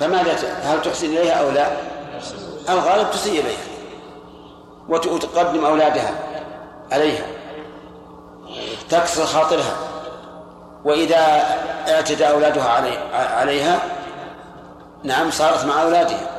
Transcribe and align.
فماذا 0.00 0.32
هل 0.62 0.82
تحسن 0.82 1.06
إليها 1.06 1.32
أو 1.32 1.50
لا؟ 1.50 1.66
الغالب 2.68 3.10
تسيء 3.10 3.40
إليها 3.40 3.68
وتقدم 4.88 5.64
أولادها 5.64 6.14
عليها 6.92 7.26
تكسر 8.90 9.26
خاطرها 9.26 9.76
وإذا 10.84 11.16
اعتدى 11.88 12.28
أولادها 12.28 12.68
علي 12.68 12.98
عليها 13.12 13.80
نعم 15.04 15.30
صارت 15.30 15.64
مع 15.64 15.82
أولادها. 15.82 16.30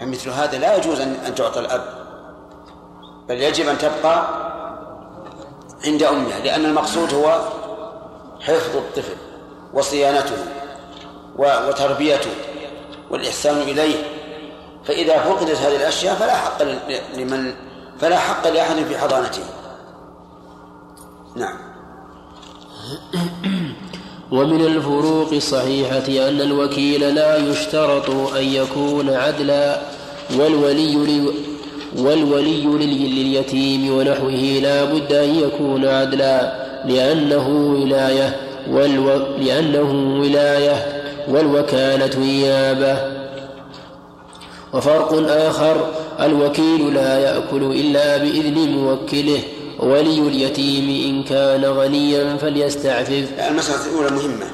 فمثل 0.00 0.30
هذا 0.30 0.58
لا 0.58 0.76
يجوز 0.76 1.00
أن 1.00 1.34
تعطى 1.36 1.60
الأب 1.60 1.84
بل 3.28 3.42
يجب 3.42 3.68
أن 3.68 3.78
تبقى 3.78 4.24
عند 5.84 6.02
أمها 6.02 6.38
لأن 6.38 6.64
المقصود 6.64 7.14
هو 7.14 7.40
حفظ 8.40 8.76
الطفل 8.76 9.16
وصيانته. 9.74 10.36
وتربيته 11.40 12.30
والإحسان 13.10 13.56
إليه. 13.56 13.96
فإذا 14.84 15.18
فقدت 15.18 15.56
هذه 15.56 15.76
الأشياء 15.76 16.14
فلا 16.14 16.36
حق 16.36 16.62
لمن 17.16 17.52
فلا 18.00 18.18
حق 18.18 18.48
لأحد 18.48 18.76
في 18.76 18.98
حضانته. 18.98 19.42
نعم. 21.36 21.56
ومن 24.32 24.60
الفروق 24.60 25.32
الصحيحة 25.32 26.28
أن 26.28 26.40
الوكيل 26.40 27.14
لا 27.14 27.36
يشترط 27.36 28.10
أن 28.10 28.44
يكون 28.44 29.10
عدلا 29.10 29.80
والولي 30.38 30.94
لي 30.94 31.32
والولي 31.98 32.66
لليتيم 32.66 33.96
ونحوه 33.96 34.60
لا 34.62 34.84
بد 34.84 35.12
أن 35.12 35.34
يكون 35.34 35.86
عدلا 35.86 36.52
لأنه 36.84 37.48
ولاية 37.48 38.36
والو... 38.70 39.36
لأنه 39.38 40.20
ولاية. 40.20 40.99
والوكالة 41.30 42.18
نيابة 42.18 43.20
وفرق 44.72 45.30
آخر 45.30 45.90
الوكيل 46.20 46.94
لا 46.94 47.18
يأكل 47.18 47.62
إلا 47.62 48.16
بإذن 48.16 48.58
موكله 48.58 49.42
ولي 49.78 50.18
اليتيم 50.18 51.14
إن 51.14 51.22
كان 51.24 51.64
غنيا 51.64 52.36
فليستعفف. 52.36 53.28
المسألة 53.48 53.86
الأولى 53.86 54.10
مهمة. 54.10 54.46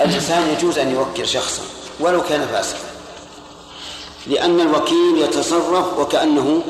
الإنسان 0.00 0.42
يجوز 0.48 0.78
أن 0.78 0.94
يوكل 0.94 1.26
شخصا 1.26 1.62
ولو 2.00 2.22
كان 2.22 2.46
فاسقا 2.46 2.88
لأن 4.26 4.60
الوكيل 4.60 5.18
يتصرف 5.18 5.98
وكأنه 5.98 6.62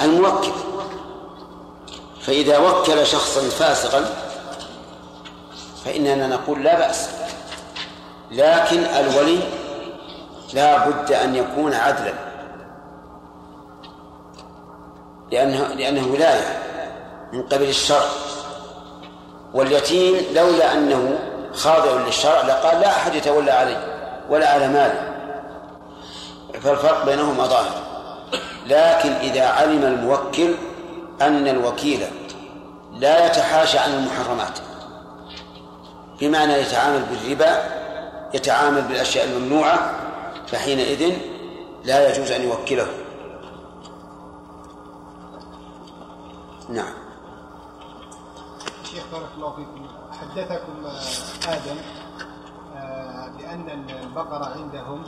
الموكل. 0.00 0.52
فإذا 2.20 2.58
وكل 2.58 3.06
شخصا 3.06 3.40
فاسقا 3.40 4.31
فإننا 5.84 6.26
نقول 6.26 6.64
لا 6.64 6.78
بأس. 6.78 7.10
لكن 8.30 8.84
الولي 8.84 9.40
لا 10.52 10.88
بد 10.88 11.12
أن 11.12 11.34
يكون 11.34 11.74
عدلا. 11.74 12.14
لأنه 15.32 15.66
لأنه 15.74 16.12
ولاية 16.12 16.58
من 17.32 17.42
قبل 17.42 17.68
الشرع. 17.68 18.08
واليتيم 19.54 20.16
لولا 20.34 20.72
أنه 20.72 21.18
خاضع 21.54 21.92
للشرع 22.06 22.40
لقال 22.42 22.80
لا 22.80 22.88
أحد 22.88 23.14
يتولى 23.14 23.50
علي 23.50 23.76
ولا 24.30 24.52
على 24.52 24.68
مالي 24.68 25.12
فالفرق 26.60 27.04
بينهما 27.04 27.46
ظاهر 27.46 27.82
لكن 28.66 29.12
إذا 29.12 29.46
علم 29.46 29.82
الموكل 29.82 30.54
أن 31.22 31.48
الوكيل 31.48 32.06
لا 32.92 33.26
يتحاشى 33.26 33.78
عن 33.78 33.94
المحرمات. 33.94 34.58
بمعنى 36.22 36.52
يتعامل 36.52 37.02
بالربا 37.02 37.64
يتعامل 38.34 38.82
بالأشياء 38.82 39.24
الممنوعة 39.26 39.94
فحينئذ 40.46 41.16
لا 41.84 42.10
يجوز 42.10 42.30
أن 42.30 42.42
يوكله. 42.42 42.86
نعم. 46.68 46.94
شيخ 48.84 49.02
بارك 49.12 49.28
الله 49.36 49.54
فيكم 49.56 49.86
حدثكم 50.20 50.86
آدم 51.48 51.76
آه، 52.76 53.28
بأن 53.38 53.86
البقرة 54.02 54.44
عندهم 54.44 55.04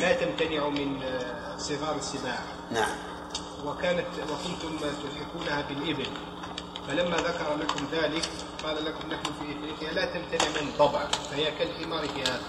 لا 0.00 0.12
تمتنع 0.12 0.68
من 0.68 1.02
آه، 1.02 1.56
صغار 1.56 1.96
السباع. 1.96 2.38
نعم. 2.70 2.96
وكانت 3.66 4.06
وكنتم 4.18 4.78
تلحقونها 4.78 5.64
بالإبل. 5.68 6.06
فلما 6.90 7.16
ذكر 7.16 7.56
لكم 7.60 7.86
ذلك 7.92 8.28
قال 8.64 8.84
لكم 8.84 9.08
نحن 9.08 9.24
في 9.24 9.58
إفريقيا 9.58 9.92
لا 9.92 10.04
تمتنع 10.04 10.48
من 10.60 10.72
ضبع 10.78 11.06
فهي 11.30 11.50
كالحمار 11.50 12.08
في 12.08 12.22
هذا. 12.22 12.40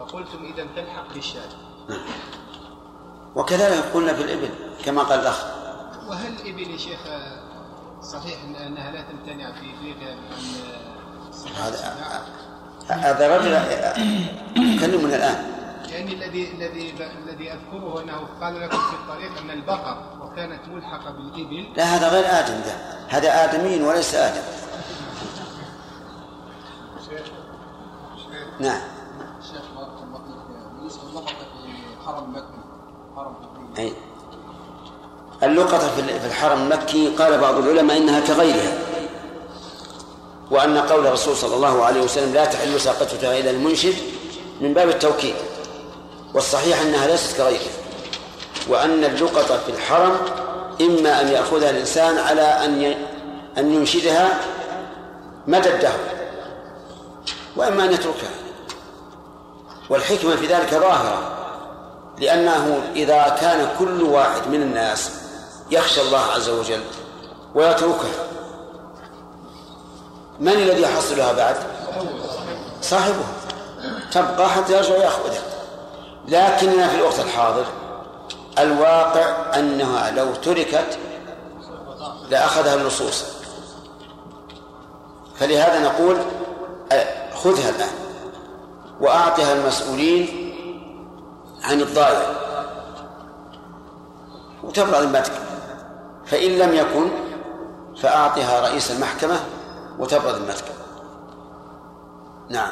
فقلتم 0.00 0.52
إذا 0.54 0.66
تلحق 0.76 1.14
بالشاة. 1.14 1.48
وكذلك 3.36 3.84
قلنا 3.94 4.14
في 4.14 4.22
الإبل 4.22 4.50
كما 4.84 5.02
قال 5.02 5.20
الأخ. 5.20 5.44
وهل 6.08 6.32
الإبل 6.32 6.70
يا 6.70 6.76
شيخ 6.76 7.00
صحيح 8.02 8.42
إنها 8.42 8.90
لا 8.90 9.02
تمتنع 9.02 9.52
في 9.52 9.74
إفريقيا 9.74 10.14
من 11.44 11.52
هذا 11.52 12.24
هذا 12.88 13.36
رجل 13.36 13.52
يكلمنا 14.56 15.16
الآن. 15.16 15.57
يعني 15.92 16.14
الذي 16.14 16.52
الذي 16.52 16.94
الذي 17.24 17.52
أذكره 17.52 18.02
أنه 18.02 18.28
قال 18.40 18.60
لكم 18.60 18.78
في 18.78 18.94
الطريق 18.94 19.38
أن 19.38 19.50
البقر 19.50 19.96
وكانت 20.22 20.68
ملحقة 20.68 21.10
بالإبل. 21.10 21.66
لا 21.76 21.84
هذا 21.84 22.08
غير 22.08 22.24
آدم 22.24 22.54
ده. 22.54 22.72
هذا 23.08 23.44
ادمين 23.44 23.84
وليس 23.84 24.14
آدم. 24.14 24.42
نعم. 28.60 28.80
شيخ 29.42 29.62
بارك 29.76 29.88
الله 30.02 30.18
فيك. 30.18 30.76
بالنسبة 30.76 31.02
للقطه 31.10 31.26
في 31.28 32.06
حرم 32.06 32.30
مكه 32.30 32.58
حرم 33.16 33.34
أي. 33.78 33.92
اللقطة 35.42 35.88
في 35.88 36.26
الحرم 36.26 36.62
المكي 36.62 37.08
قال 37.08 37.40
بعض 37.40 37.54
العلماء 37.54 37.96
إنها 37.96 38.20
كغيرها 38.20 38.78
وأن 40.50 40.78
قول 40.78 41.06
الرسول 41.06 41.36
صلى 41.36 41.56
الله 41.56 41.84
عليه 41.84 42.02
وسلم 42.02 42.34
لا 42.34 42.44
تحل 42.44 42.80
ساقطتها 42.80 43.38
إلى 43.38 43.50
المنشد 43.50 43.94
من 44.60 44.74
باب 44.74 44.88
التوكيد. 44.88 45.34
والصحيح 46.34 46.80
أنها 46.80 47.06
ليست 47.06 47.36
كغيرها 47.36 47.62
وأن 48.68 49.04
اللقطة 49.04 49.58
في 49.58 49.68
الحرم 49.68 50.16
إما 50.80 51.20
أن 51.20 51.28
يأخذها 51.28 51.70
الإنسان 51.70 52.18
على 52.18 52.42
أن 52.42 52.94
أن 53.58 53.74
ينشدها 53.74 54.40
مدى 55.46 55.74
الدهر 55.74 55.98
وإما 57.56 57.84
أن 57.84 57.92
يتركها. 57.92 58.30
والحكمة 59.90 60.36
في 60.36 60.46
ذلك 60.46 60.70
ظاهرة 60.70 61.34
لأنه 62.18 62.82
إذا 62.96 63.36
كان 63.40 63.68
كل 63.78 64.02
واحد 64.02 64.48
من 64.48 64.62
الناس 64.62 65.10
يخشى 65.70 66.00
الله 66.00 66.24
عز 66.34 66.48
وجل 66.48 66.82
ويتركها 67.54 68.28
من 70.40 70.52
الذي 70.52 70.82
يحصلها 70.82 71.32
بعد؟ 71.32 71.56
صاحبها. 72.82 73.32
تبقى 74.12 74.48
حتى 74.50 74.72
يرجع 74.72 74.94
يأخذها 74.94 75.42
لكننا 76.28 76.88
في 76.88 76.96
الوقت 76.96 77.20
الحاضر 77.20 77.64
الواقع 78.58 79.58
أنها 79.58 80.10
لو 80.10 80.34
تركت 80.34 80.98
لأخذها 82.30 82.74
اللصوص. 82.74 83.24
فلهذا 85.36 85.80
نقول 85.80 86.16
خذها 87.34 87.70
الآن 87.70 87.90
وأعطها 89.00 89.52
المسؤولين 89.52 90.54
عن 91.64 91.80
الضائع. 91.80 92.26
وتبرأ 94.64 95.00
ذمتك 95.00 95.32
فإن 96.26 96.50
لم 96.50 96.74
يكن 96.74 97.08
فأعطها 98.02 98.60
رئيس 98.60 98.90
المحكمة 98.90 99.40
وتبرأ 99.98 100.32
ذمتك 100.32 100.64
نعم. 102.48 102.70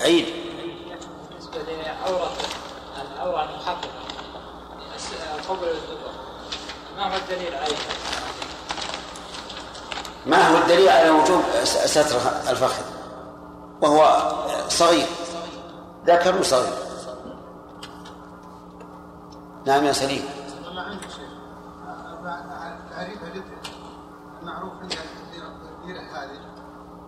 عيد. 0.00 0.43
بالنسبة 1.54 1.82
لعورة 1.82 2.32
العورة 3.12 3.42
المحققة. 3.42 4.04
قبل 5.48 5.68
الدبر 5.68 6.10
ما 6.96 7.12
هو 7.12 7.16
الدليل 7.16 7.54
عليها؟ 7.54 7.78
ما 10.26 10.48
هو 10.48 10.58
الدليل 10.58 10.88
على 10.88 11.10
وجوب 11.10 11.42
ستر 11.64 12.16
الفخذ؟ 12.50 12.84
وهو 13.82 14.32
صغير. 14.68 15.06
ذكر 16.06 16.42
صغير. 16.42 16.74
نعم 19.66 19.84
يا 19.84 19.92
سليم. 19.92 20.28
ما 20.74 20.82
عندي 20.82 21.10
شيء. 21.10 21.28
تعريفها 22.90 23.42
معروف 24.42 24.72
عندها 24.72 24.98
الكبيرة 25.02 26.00
هذه. 26.00 26.40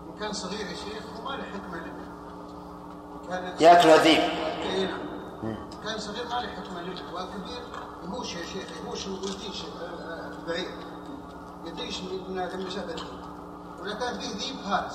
إن 0.08 0.20
كان 0.20 0.32
صغير 0.32 0.66
يا 0.66 0.74
شيخ 0.74 1.02
وما 1.20 1.30
له 1.30 1.44
حكمة 1.44 2.05
ياكل 3.60 3.88
الذيب 3.88 4.20
اي 4.62 4.84
نعم. 4.84 5.68
كان 5.84 5.98
صغير 5.98 6.24
ما 6.24 6.34
له 6.34 6.48
حكمة 6.48 6.82
لبن 6.82 7.14
والكبير 7.14 7.62
يهوش 8.04 8.34
يا 8.34 8.42
شيخ 8.52 8.68
يهوش 8.84 9.06
ويديش 9.06 9.62
البعير 10.38 10.70
يديش 11.64 12.00
من 12.00 12.36
لما 12.54 12.70
شاف 12.70 12.84
ولا 13.82 13.94
كان 13.94 14.18
فيه 14.18 14.28
ذيب 14.28 14.56
هارس. 14.66 14.94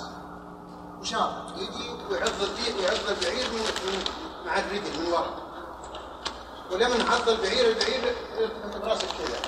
وشاط 1.01 1.31
يجي 1.57 1.89
ويعض 2.09 2.41
الديك 2.41 2.75
ويعض 2.79 3.09
البعير 3.09 3.47
من 3.53 3.63
مع 4.45 4.59
الرجل 4.59 4.99
من 4.99 5.07
ورا. 5.11 5.35
ولما 6.71 7.11
عض 7.11 7.29
البعير 7.29 7.67
البعير 7.67 8.15
راسه 8.83 9.07
كذا. 9.07 9.39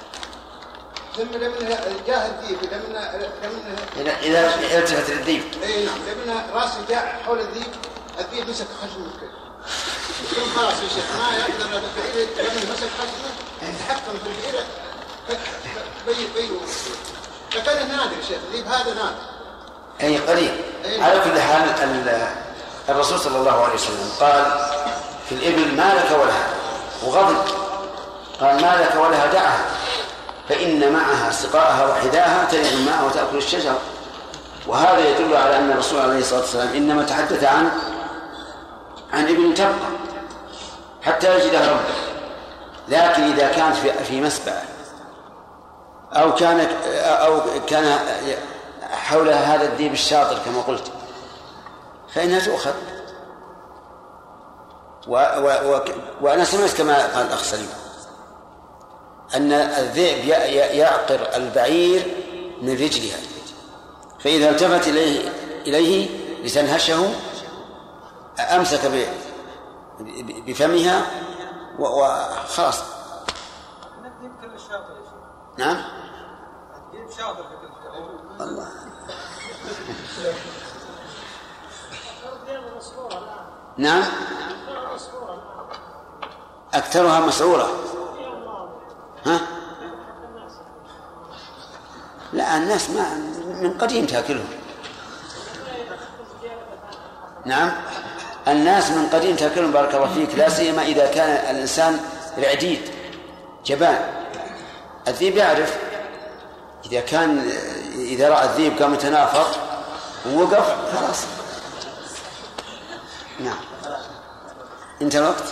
ثم 1.17 1.37
لما 1.37 1.59
جاه 2.07 2.27
الديك 2.27 2.73
لما 2.73 3.29
لما 3.97 4.19
إذا 4.21 4.55
إذا 4.55 4.79
التفت 4.79 5.09
للذيب. 5.09 5.43
اي 5.63 5.85
نعم. 5.85 5.97
لما 5.97 6.45
راسه 6.53 6.85
جاء 6.89 7.21
حول 7.25 7.39
الذيب 7.39 7.73
الذيب 8.19 8.49
مسك 8.49 8.65
خشمه 8.81 9.11
ثم 10.35 10.59
خلاص 10.59 10.73
يا 10.73 10.89
شيخ 10.95 11.05
ما 11.19 11.37
يقدر 11.37 11.65
البعير 11.77 12.27
لما 12.37 12.73
مسك 12.73 12.89
خشمه 12.99 13.73
تحكم 13.87 14.11
في 14.23 14.27
البعير 14.29 14.65
بي 16.07 16.41
بي 16.41 16.49
فكان 17.51 17.87
نادر 17.87 18.15
شيخ 18.27 18.37
الذيب 18.49 18.67
هذا 18.67 18.93
نادر. 18.93 19.15
أي 20.01 20.17
قليل. 20.17 20.61
على 20.99 21.19
كل 21.19 21.39
حال 21.41 21.69
ال- 21.83 22.27
الرسول 22.89 23.19
صلى 23.19 23.37
الله 23.37 23.63
عليه 23.63 23.73
وسلم 23.73 24.09
قال 24.19 24.45
في 25.29 25.35
الإبل 25.35 25.75
ما 25.75 25.93
لك 25.93 26.19
ولها 26.19 26.47
وغضب. 27.03 27.37
قال 28.41 28.61
ما 28.61 28.75
لك 28.81 28.95
ولها 29.01 29.25
دعها. 29.25 29.65
فإن 30.49 30.93
معها 30.93 31.31
سقاءها 31.31 31.87
وحداها 31.87 32.45
تلد 32.51 32.65
الماء 32.65 33.05
وتأكل 33.05 33.37
الشجر. 33.37 33.75
وهذا 34.67 35.09
يدل 35.09 35.35
على 35.35 35.57
أن 35.57 35.71
الرسول 35.71 35.99
عليه 36.01 36.19
الصلاة 36.19 36.39
والسلام 36.41 36.67
إنما 36.75 37.03
تحدث 37.03 37.43
عن 37.43 37.71
عن 39.13 39.27
ابن 39.27 39.53
تبقى 39.53 39.89
حتى 41.01 41.35
يجدها 41.35 41.71
ربه 41.71 42.13
لكن 42.87 43.23
إذا 43.23 43.47
كانت 43.47 43.75
في 43.75 44.03
في 44.03 44.21
مسبعة 44.21 44.63
أو 46.13 46.35
كان 46.35 46.67
أو 46.95 47.41
كان 47.67 47.99
حولها 48.91 49.55
هذا 49.55 49.65
الديب 49.65 49.93
الشاطر 49.93 50.39
كما 50.45 50.61
قلت 50.61 50.91
فإنها 52.13 52.39
تؤخذ. 52.39 52.73
و 55.07 55.15
و 55.15 55.73
و 55.73 55.81
وأنا 56.21 56.43
سمعت 56.43 56.77
كما 56.77 57.15
قال 57.15 57.25
الأخ 57.25 57.43
سليم 57.43 57.69
أن 59.35 59.51
الذئب 59.53 60.27
يعقر 60.77 61.27
البعير 61.35 62.07
من 62.61 62.73
رجلها 62.73 63.17
فإذا 64.19 64.49
التفت 64.49 64.87
إليه 64.87 65.29
إليه 65.67 66.09
لتنهشه 66.43 67.05
أمسك 68.39 69.11
بفمها 70.47 71.05
وخلاص 71.79 72.83
نعم 75.57 75.77
الله 78.41 78.67
نعم؟ 83.77 84.03
أكثرها 86.73 87.19
مسعورة 87.19 87.69
ها؟ 89.25 89.39
لا 92.33 92.57
الناس 92.57 92.89
ما 92.89 93.15
من 93.61 93.77
قديم 93.77 94.05
تاكلهم 94.05 94.47
نعم؟ 97.45 97.71
الناس 98.47 98.91
من 98.91 99.09
قديم 99.09 99.35
تاكلهم 99.35 99.71
بارك 99.71 99.95
الله 99.95 100.13
فيك 100.13 100.35
لا 100.35 100.49
سيما 100.49 100.81
إذا 100.81 101.05
كان 101.05 101.55
الإنسان 101.55 101.99
رعديد 102.37 102.79
جبان. 103.65 103.99
الذيب 105.07 105.37
يعرف 105.37 105.77
إذا 106.85 106.99
كان 106.99 107.51
إذا 107.95 108.29
رأى 108.29 108.45
الذيب 108.45 108.81
قام 108.81 108.93
يتنافر 108.93 109.45
ووقف 110.29 110.95
خلاص. 110.95 111.25
نعم. 113.39 113.57
انتهى 115.01 115.19
الوقت 115.19 115.43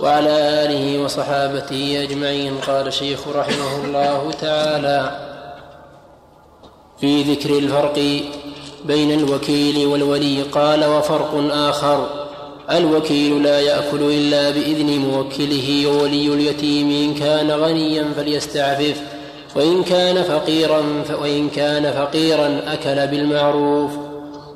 وعلى 0.00 0.30
آله 0.64 1.02
وصحابته 1.04 2.02
أجمعين 2.02 2.60
قال 2.60 2.86
الشيخ 2.86 3.28
رحمه 3.28 3.84
الله 3.84 4.32
تعالى 4.32 5.26
في 7.00 7.34
ذكر 7.34 7.58
الفرق 7.58 8.22
بين 8.84 9.10
الوكيل 9.20 9.86
والولي 9.86 10.42
قال 10.42 10.84
وفرق 10.84 11.50
آخر. 11.52 12.06
الوكيل 12.70 13.42
لا 13.42 13.60
يأكل 13.60 14.02
إلا 14.02 14.50
بإذن 14.50 14.98
موكله 14.98 15.86
وولي 15.86 16.34
اليتيم 16.34 16.90
إن 16.90 17.14
كان 17.14 17.50
غنيا 17.50 18.04
فليستعفف 18.16 19.02
وإن 19.56 19.82
كان 19.82 20.22
فقيرا 20.22 20.82
وإن 21.22 21.48
كان 21.48 21.92
فقيرا 21.92 22.60
أكل 22.66 23.06
بالمعروف. 23.06 23.90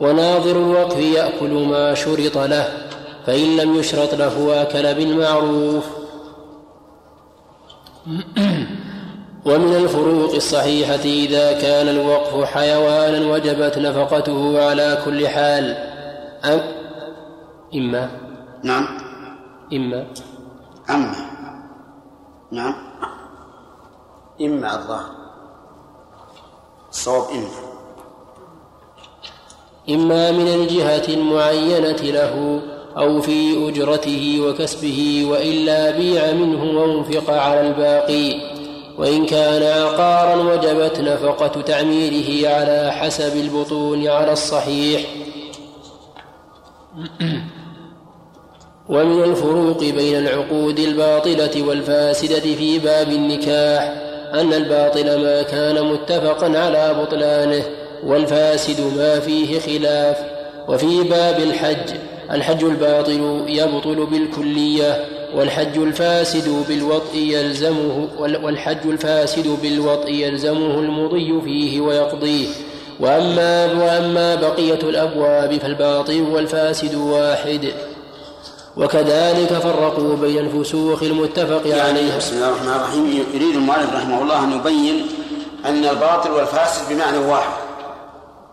وناظر 0.00 0.56
الوقف 0.56 0.98
يأكل 0.98 1.50
ما 1.50 1.94
شرط 1.94 2.38
له 2.38 2.68
فإن 3.26 3.56
لم 3.56 3.74
يشرط 3.74 4.14
له 4.14 4.62
أكل 4.62 4.94
بالمعروف. 4.94 5.84
ومن 9.46 9.74
الفروق 9.76 10.34
الصحيحة 10.34 11.04
إذا 11.04 11.52
كان 11.52 11.88
الوقف 11.88 12.44
حيوانا 12.44 13.32
وجبت 13.32 13.78
نفقته 13.78 14.64
على 14.68 14.98
كل 15.04 15.28
حال. 15.28 15.76
أم؟ 16.44 16.60
إما. 17.74 18.10
نعم. 18.62 18.88
إما. 19.72 20.06
أما. 20.90 21.14
نعم. 22.52 22.74
إما 24.40 24.74
الظاهر 24.74 25.10
الصواب 26.90 27.30
إما. 27.30 27.48
إما 29.90 30.32
من 30.32 30.48
الجهة 30.48 31.14
المعينة 31.14 32.02
له 32.02 32.60
أو 32.96 33.20
في 33.20 33.68
أجرته 33.68 34.40
وكسبه 34.40 35.26
وإلا 35.30 35.90
بيع 35.90 36.32
منه 36.32 36.80
وأنفق 36.80 37.30
على 37.34 37.60
الباقي. 37.60 38.53
وإن 38.98 39.26
كان 39.26 39.62
عقارا 39.62 40.36
وجبت 40.36 41.00
نفقة 41.00 41.62
تعميره 41.62 42.48
على 42.48 42.92
حسب 42.92 43.36
البطون 43.36 44.08
على 44.08 44.32
الصحيح. 44.32 45.02
ومن 48.88 49.24
الفروق 49.24 49.80
بين 49.80 50.16
العقود 50.16 50.78
الباطلة 50.78 51.62
والفاسدة 51.68 52.40
في 52.40 52.78
باب 52.78 53.08
النكاح 53.08 53.82
أن 54.34 54.52
الباطل 54.52 55.22
ما 55.22 55.42
كان 55.42 55.84
متفقا 55.84 56.58
على 56.58 56.94
بطلانه 57.02 57.64
والفاسد 58.04 58.80
ما 58.96 59.20
فيه 59.20 59.60
خلاف. 59.60 60.16
وفي 60.68 61.02
باب 61.02 61.38
الحج 61.38 61.96
الحج 62.30 62.64
الباطل 62.64 63.44
يبطل 63.48 64.06
بالكلية 64.06 65.04
والحج 65.34 65.78
الفاسد 65.78 66.64
بالوطء 66.68 67.16
يلزمه 67.16 68.08
والحج 68.18 68.86
الفاسد 68.86 69.58
بالوطء 69.62 70.10
يلزمه 70.10 70.78
المضي 70.78 71.40
فيه 71.44 71.80
ويقضيه. 71.80 72.48
وأما 73.00 73.72
وأما 73.72 74.34
بقية 74.34 74.74
الأبواب 74.82 75.58
فالباطل 75.58 76.22
والفاسد 76.22 76.94
واحد. 76.94 77.72
وكذلك 78.76 79.52
فرقوا 79.52 80.16
بين 80.16 80.38
الفسوق 80.38 81.02
المتفق 81.02 81.66
يعني 81.66 81.80
عليها. 81.80 82.16
بسم 82.16 82.36
الله 82.36 82.48
الرحمن 82.48 82.68
الرحيم. 82.68 83.26
يريد 83.34 83.56
المؤلف 83.56 83.94
رحمه 83.94 84.22
الله 84.22 84.44
أن 84.44 84.52
يبين 84.52 85.06
أن 85.64 85.84
الباطل 85.84 86.30
والفاسد 86.30 86.92
بمعنى 86.92 87.18
واحد. 87.18 87.52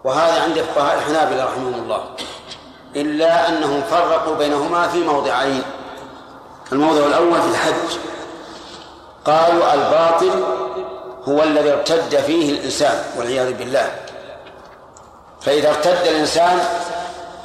وهذا 0.03 0.41
عند 0.41 0.55
فقهاء 0.55 0.97
الحنابلة 0.97 1.43
رحمهم 1.43 1.83
الله. 1.83 2.01
إلا 2.95 3.49
أنهم 3.49 3.81
فرقوا 3.81 4.35
بينهما 4.35 4.87
في 4.87 4.97
موضعين. 4.97 5.61
الموضع 6.71 7.05
الأول 7.05 7.41
في 7.41 7.47
الحج. 7.47 7.97
قالوا 9.25 9.73
الباطل 9.73 10.43
هو 11.23 11.43
الذي 11.43 11.71
ارتد 11.71 12.15
فيه 12.15 12.51
الإنسان 12.51 13.03
والعياذ 13.17 13.53
بالله. 13.53 13.91
فإذا 15.41 15.69
ارتد 15.69 16.07
الإنسان 16.07 16.59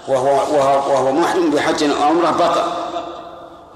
وهو 0.09 0.29
وهو, 0.29 0.93
وهو 0.93 1.13
محرم 1.13 1.51
بحج 1.51 1.85
أو 1.85 2.03
عمرة 2.03 2.31
بطل 2.31 2.63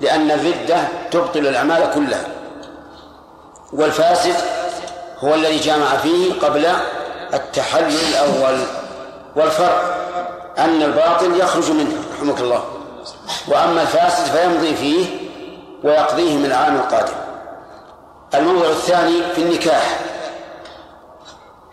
لأن 0.00 0.30
الردة 0.30 0.78
تبطل 1.11 1.38
الأعمال 1.38 1.90
كلها. 1.95 2.25
والفاسد 3.73 4.35
هو 5.19 5.35
الذي 5.35 5.59
جامع 5.59 5.97
فيه 5.97 6.40
قبل 6.40 6.66
التحلل 7.35 7.99
الأول. 8.09 8.59
والفرق 9.37 9.97
أن 10.59 10.83
الباطل 10.83 11.40
يخرج 11.40 11.71
منه 11.71 11.97
رحمك 12.14 12.40
الله. 12.40 12.64
وأما 13.49 13.83
الفاسد 13.83 14.25
فيمضي 14.25 14.75
فيه 14.75 15.20
ويقضيه 15.85 16.37
من 16.37 16.45
العام 16.45 16.77
القادم. 16.77 17.15
الموضع 18.35 18.69
الثاني 18.69 19.23
في 19.35 19.43
النكاح. 19.43 20.01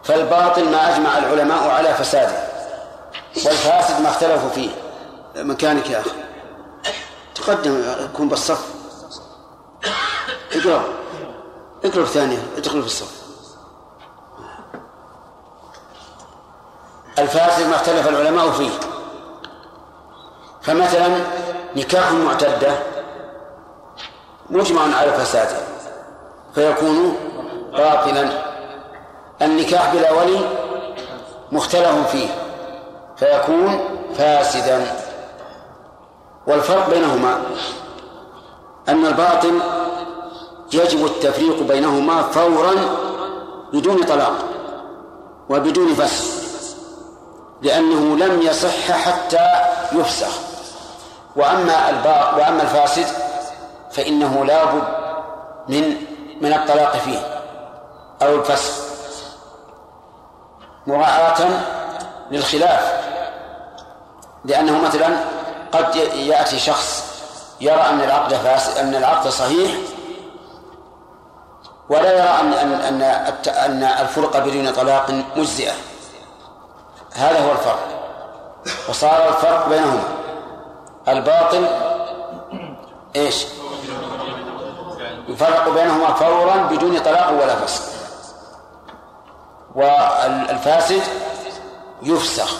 فالباطل 0.03 0.71
ما 0.71 0.95
أجمع 0.95 1.17
العلماء 1.17 1.69
على 1.69 1.93
فساده 1.93 2.47
والفاسد 3.45 4.01
ما 4.01 4.09
اختلفوا 4.09 4.49
فيه. 4.49 4.69
مكانك 5.35 5.89
يا 5.89 5.99
أخي. 5.99 6.09
تقدم 7.35 7.83
كن 8.17 8.29
بالصف. 8.29 8.65
اقرأ. 10.51 10.83
اقرأ 11.85 12.01
الثانية 12.01 12.37
ادخل 12.57 12.81
في 12.81 12.87
الصف. 12.87 13.11
الفاسد 17.19 17.67
ما 17.67 17.75
اختلف 17.75 18.07
العلماء 18.07 18.51
فيه. 18.51 18.69
فمثلا 20.61 21.07
نكاح 21.75 22.11
معتدة 22.11 22.77
مجمع 24.49 24.81
على 24.97 25.11
فساده 25.11 25.57
فيكون 26.55 27.17
باطلا. 27.71 28.29
النكاح 29.41 29.93
بلا 29.93 30.11
ولي 30.11 30.39
مختلف 31.51 32.07
فيه 32.11 32.27
فيكون 33.17 33.79
فاسدا. 34.17 34.85
والفرق 36.47 36.89
بينهما 36.89 37.41
أن 38.89 39.05
الباطل 39.05 39.59
يجب 40.73 41.05
التفريق 41.05 41.63
بينهما 41.63 42.21
فورا 42.21 42.73
بدون 43.73 44.03
طلاق 44.03 44.35
وبدون 45.49 45.93
فسخ 45.93 46.25
لأنه 47.61 48.25
لم 48.25 48.41
يصح 48.41 48.91
حتى 48.91 49.49
يفسخ. 49.93 50.39
وأما 51.35 51.89
وأما 52.37 52.61
الفاسد 52.61 53.26
فإنه 53.91 54.45
لا 54.45 54.65
بد 54.65 54.83
من 55.67 55.95
من 56.41 56.53
الطلاق 56.53 56.97
فيه 56.97 57.19
أو 58.21 58.35
الفسخ. 58.35 58.73
مراعاة 60.87 61.47
للخلاف 62.31 63.07
لأنه 64.45 64.81
مثلا 64.81 65.07
قد 65.71 65.95
يأتي 66.15 66.59
شخص 66.59 67.17
يرى 67.61 67.81
أن 67.81 68.01
العقد 68.01 68.33
أن 68.79 68.95
العقد 68.95 69.27
صحيح 69.27 69.71
ولا 71.89 72.11
يرى 72.13 72.29
أن 72.29 72.53
أن 72.53 73.01
أن 73.01 73.01
أن 73.47 73.83
الفرقة 73.83 74.39
بدون 74.39 74.71
طلاق 74.71 75.11
مجزئة. 75.35 75.73
هذا 77.13 77.39
هو 77.45 77.51
الفرق. 77.51 77.79
وصار 78.89 79.27
الفرق 79.29 79.69
بينهما. 79.69 80.03
الباطل 81.07 81.67
إيش؟ 83.15 83.45
يفرق 85.37 85.69
بينهما 85.69 86.13
فورا 86.13 86.55
بدون 86.55 86.99
طلاق 86.99 87.31
ولا 87.31 87.55
فسخ. 87.55 87.83
والفاسد 89.75 91.01
يفسخ 92.01 92.57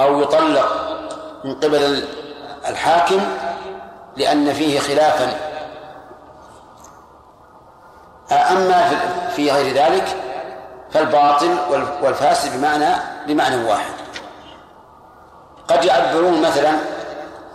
أو 0.00 0.20
يطلق 0.20 0.68
من 1.44 1.54
قبل 1.54 2.08
الحاكم 2.68 3.20
لأن 4.16 4.52
فيه 4.52 4.80
خلافا. 4.80 5.36
أما 8.32 8.90
في 9.36 9.50
غير 9.50 9.74
ذلك 9.74 10.16
فالباطل 10.90 11.58
والفاسد 12.02 12.56
بمعنى 12.56 12.94
بمعنى 13.26 13.64
واحد. 13.64 13.92
قد 15.68 15.84
يعبرون 15.84 16.42
مثلا 16.42 16.72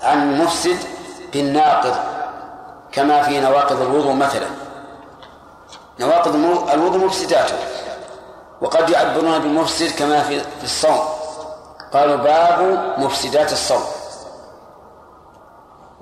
عن 0.02 0.42
مفسد 0.42 0.78
بالناقض. 1.34 2.13
كما 2.94 3.24
في 3.24 3.40
نواقض 3.40 3.82
الوضوء 3.82 4.14
مثلا. 4.14 4.48
نواقض 6.00 6.36
الوضوء 6.74 7.06
مفسداته 7.06 7.56
وقد 8.62 8.90
يعبرون 8.90 9.40
بالمفسد 9.40 9.96
كما 10.00 10.24
في 10.24 10.64
الصوم. 10.64 11.00
قالوا 11.94 12.16
باب 12.16 12.60
مفسدات 12.98 13.52
الصوم. 13.52 13.84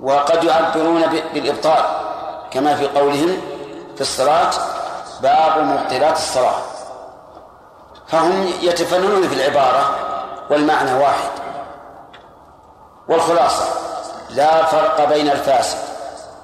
وقد 0.00 0.44
يعبرون 0.44 1.06
بالإبطال. 1.06 1.84
كما 2.50 2.76
في 2.76 2.88
قولهم 2.88 3.40
في 3.94 4.00
الصلاة 4.00 4.50
باب 5.22 5.58
مبطلات 5.58 6.16
الصلاة. 6.16 6.60
فهم 8.06 8.46
يتفننون 8.62 9.28
في 9.28 9.34
العبارة 9.34 9.94
والمعنى 10.50 10.94
واحد. 10.94 11.30
والخلاصة 13.08 13.64
لا 14.30 14.64
فرق 14.64 15.08
بين 15.08 15.30
الفاسد. 15.30 15.91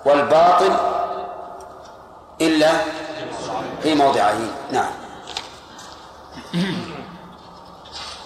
والباطل 0.09 0.73
إلا 2.41 2.71
في 3.83 3.95
موضعين. 3.95 4.51
نعم. 4.73 4.91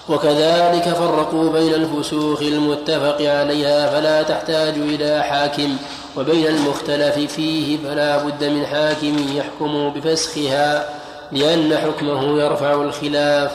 وكذلك 0.08 0.88
فرقوا 0.88 1.52
بين 1.52 1.74
الفسوخ 1.74 2.42
المتفق 2.42 3.16
عليها 3.20 3.90
فلا 3.90 4.22
تحتاج 4.22 4.74
إلى 4.74 5.22
حاكم 5.22 5.76
وبين 6.16 6.46
المختلف 6.46 7.18
فيه 7.34 7.78
فلا 7.84 8.16
بد 8.16 8.44
من 8.44 8.66
حاكم 8.66 9.36
يحكم 9.36 9.90
بفسخها 9.90 10.88
لأن 11.32 11.76
حكمه 11.76 12.42
يرفع 12.42 12.72
الخلاف. 12.72 13.52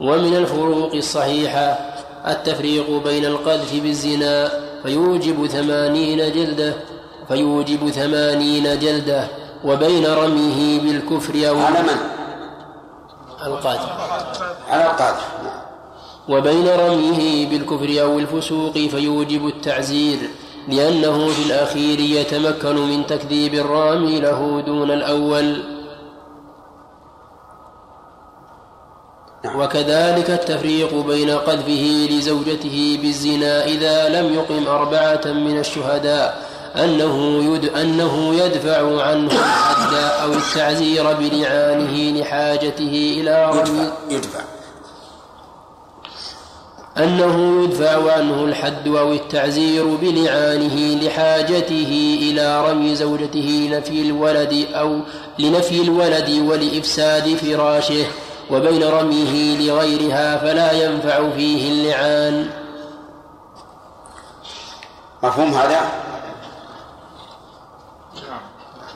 ومن 0.00 0.36
الفروق 0.36 0.94
الصحيحة 0.94 1.78
التفريق 2.26 2.90
بين 3.04 3.24
القذف 3.24 3.82
بالزنا 3.82 4.50
فيوجب 4.82 5.46
ثمانين 5.46 6.32
جلدة 6.32 6.74
فيوجب 7.30 7.90
ثمانين 7.90 8.78
جلدة 8.78 9.28
وبين 9.64 10.06
رميه 10.06 10.80
بالكفر 10.80 11.48
أو 11.48 11.58
على 11.58 11.82
من؟ 11.82 11.98
القاذف 13.46 13.90
على 14.68 14.84
القاذف 14.84 15.28
وبين 16.28 16.68
رميه 16.68 17.48
بالكفر 17.48 18.02
أو 18.02 18.18
الفسوق 18.18 18.72
فيوجب 18.72 19.46
التعزير 19.46 20.18
لأنه 20.68 21.28
في 21.28 21.42
الأخير 21.46 22.00
يتمكن 22.00 22.76
من 22.76 23.06
تكذيب 23.06 23.54
الرامي 23.54 24.20
له 24.20 24.60
دون 24.66 24.90
الأول. 24.90 25.62
وكذلك 29.54 30.30
التفريق 30.30 30.94
بين 30.94 31.30
قذفه 31.30 32.08
لزوجته 32.10 32.98
بالزنا 33.02 33.64
إذا 33.64 34.08
لم 34.08 34.34
يقم 34.34 34.66
أربعة 34.66 35.20
من 35.26 35.58
الشهداء 35.58 36.49
أنه 36.76 37.44
يد 37.54 37.64
أنه 37.64 38.34
يدفع 38.34 39.02
عنه 39.02 39.32
الحد 39.32 39.94
أو 40.22 40.32
التعزير 40.32 41.12
بلعانه 41.12 42.20
لحاجته 42.20 43.14
إلى 43.20 43.50
رمي 43.50 43.92
يدفع 44.10 44.40
أنه 46.98 47.64
يدفع 47.64 48.12
عنه 48.12 48.44
الحد 48.44 48.88
أو 48.88 49.12
التعزير 49.12 49.84
بلعانه 49.86 51.00
لحاجته 51.02 52.18
إلى 52.22 52.70
رمي 52.70 52.94
زوجته 52.94 53.68
لنفي 53.72 54.02
الولد 54.02 54.66
أو 54.74 55.00
لنفي 55.38 55.82
الولد 55.82 56.30
ولإفساد 56.30 57.36
فراشه 57.36 58.04
وبين 58.50 58.84
رميه 58.84 59.58
لغيرها 59.58 60.36
فلا 60.36 60.72
ينفع 60.72 61.30
فيه 61.30 61.72
اللعان 61.72 62.50
مفهوم 65.22 65.54
هذا؟ 65.54 65.80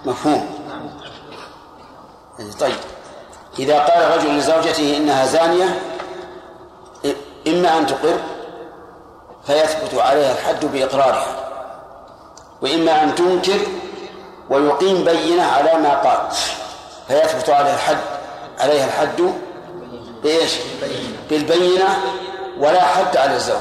مفهوم. 0.05 0.65
طيب. 2.61 2.77
إذا 3.59 3.79
قال 3.79 4.19
رجل 4.19 4.39
لزوجته 4.39 4.97
إنها 4.97 5.27
زانية 5.27 5.81
إما 7.47 7.79
أن 7.79 7.87
تقر 7.87 8.19
فيثبت 9.47 9.95
عليها 9.95 10.33
الحد 10.33 10.65
بإقرارها. 10.65 11.27
وإما 12.63 13.03
أن 13.03 13.15
تنكر 13.15 13.59
ويقيم 14.51 15.05
بينة 15.05 15.43
على 15.43 15.75
ما 15.75 15.95
قال 15.95 16.19
فيثبت 17.09 17.51
عليها 17.51 17.75
الحد 17.75 17.99
عليها 18.59 18.85
الحد 18.85 19.33
بإيش؟ 20.23 20.53
بالبينة 21.31 21.97
ولا 22.59 22.83
حد 22.83 23.17
على 23.17 23.37
الزوج. 23.37 23.57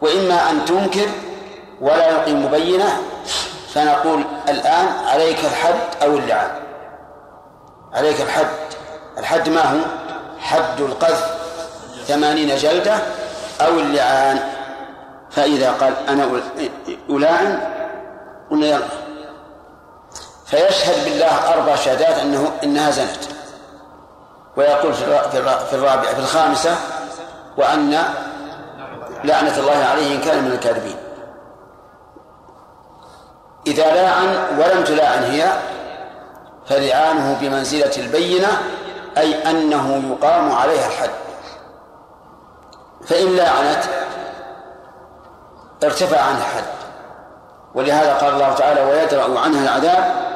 وإما 0.00 0.50
أن 0.50 0.64
تنكر 0.64 1.08
ولا 1.80 2.10
يقيم 2.10 2.46
بينة 2.46 3.02
فنقول 3.76 4.24
الآن 4.48 4.88
عليك 5.06 5.38
الحد 5.44 6.02
أو 6.02 6.16
اللعان 6.16 6.50
عليك 7.92 8.20
الحد. 8.20 8.46
الحد 9.18 9.48
ما 9.48 9.62
هو؟ 9.62 9.78
حد 10.40 10.80
القذف 10.80 11.34
ثمانين 12.06 12.56
جلدة 12.56 12.98
أو 13.60 13.78
اللعان. 13.78 14.40
فإذا 15.30 15.72
قال 15.72 15.94
أنا 16.08 16.40
ألاعن 17.10 17.60
قلنا 18.50 18.66
يلا. 18.66 18.86
فيشهد 20.46 21.04
بالله 21.04 21.54
أربع 21.54 21.76
شهادات 21.76 22.18
أنه 22.18 22.52
إنها 22.64 22.90
زنت. 22.90 23.24
ويقول 24.56 24.94
في 24.94 25.04
الرابعة 25.72 26.14
في 26.14 26.18
الخامسة 26.18 26.76
وأن 27.56 28.04
لعنة 29.24 29.58
الله 29.58 29.84
عليه 29.90 30.14
إن 30.14 30.20
كان 30.20 30.44
من 30.44 30.52
الكاذبين. 30.52 30.96
إذا 33.66 33.94
لاعن 33.94 34.58
ولم 34.58 34.84
تلاعن 34.84 35.22
هي 35.22 35.52
فلعانه 36.66 37.38
بمنزلة 37.40 37.96
البينة 37.96 38.48
أي 39.18 39.50
أنه 39.50 40.02
يقام 40.10 40.52
عليها 40.52 40.86
الحد. 40.86 41.10
فإن 43.06 43.36
لاعنت 43.36 43.84
ارتفع 45.84 46.20
عنها 46.20 46.38
الحد. 46.38 46.64
ولهذا 47.74 48.14
قال 48.14 48.34
الله 48.34 48.54
تعالى 48.54 48.80
ويدرأ 48.82 49.40
عنها 49.40 49.62
العذاب 49.62 50.26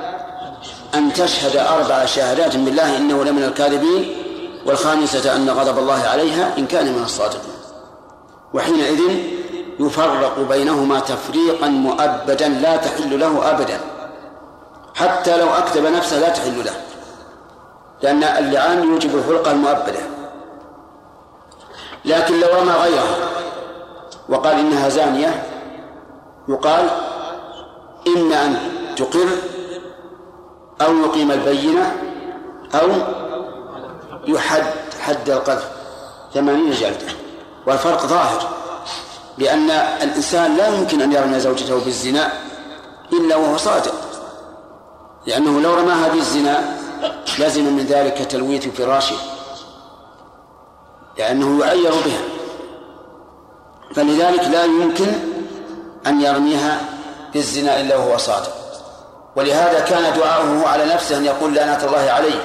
أن 0.94 1.12
تشهد 1.12 1.56
أربع 1.56 2.04
شهادات 2.04 2.56
بالله 2.56 2.96
إنه 2.96 3.24
لمن 3.24 3.42
الكاذبين 3.42 4.16
والخامسة 4.66 5.36
أن 5.36 5.50
غضب 5.50 5.78
الله 5.78 6.02
عليها 6.08 6.58
إن 6.58 6.66
كان 6.66 6.92
من 6.92 7.02
الصادقين. 7.02 7.54
وحينئذ 8.54 9.00
يفرق 9.80 10.38
بينهما 10.38 11.00
تفريقا 11.00 11.68
مؤبدا 11.68 12.48
لا 12.48 12.76
تحل 12.76 13.20
له 13.20 13.50
أبدا. 13.50 13.80
حتى 14.94 15.36
لو 15.36 15.48
أكذب 15.48 15.86
نفسه 15.86 16.18
لا 16.18 16.28
تحل 16.28 16.64
له. 16.64 16.72
لأن 18.02 18.24
اللعان 18.24 18.82
يوجب 18.84 19.16
الفرقة 19.16 19.50
المؤبدة. 19.50 20.00
لكن 22.04 22.40
لو 22.40 22.48
رمى 22.60 22.72
غيره 22.72 23.16
وقال 24.28 24.58
إنها 24.58 24.88
زانية 24.88 25.46
يقال 26.48 26.90
إما 28.16 28.44
أن 28.44 28.56
تقر 28.96 29.28
أو 30.80 30.94
يقيم 30.94 31.30
البينة 31.30 31.96
أو 32.74 32.88
يحد 34.26 34.64
حد 35.00 35.30
القذف. 35.30 35.70
ثمانين 36.34 36.70
جلدة. 36.70 37.12
والفرق 37.66 38.06
ظاهر. 38.06 38.48
لأن 39.40 39.70
الإنسان 40.02 40.56
لا 40.56 40.68
يمكن 40.68 41.02
أن 41.02 41.12
يرمي 41.12 41.40
زوجته 41.40 41.84
بالزنا 41.84 42.32
إلا 43.12 43.36
وهو 43.36 43.56
صادق. 43.56 43.94
لأنه 45.26 45.60
لو 45.60 45.74
رماها 45.74 46.08
بالزنا 46.08 46.76
لزم 47.38 47.64
من 47.64 47.86
ذلك 47.86 48.18
تلويث 48.18 48.68
فراشه 48.68 49.16
لأنه 51.18 51.64
يعير 51.64 51.90
بها. 51.90 52.22
فلذلك 53.94 54.44
لا 54.44 54.64
يمكن 54.64 55.12
أن 56.06 56.20
يرميها 56.20 56.80
بالزنا 57.32 57.80
إلا 57.80 57.96
وهو 57.96 58.16
صادق. 58.16 58.52
ولهذا 59.36 59.80
كان 59.80 60.18
دعاؤه 60.18 60.68
على 60.68 60.84
نفسه 60.84 61.16
أن 61.16 61.24
يقول 61.24 61.54
لعنة 61.54 61.84
الله 61.84 62.10
عليه. 62.10 62.42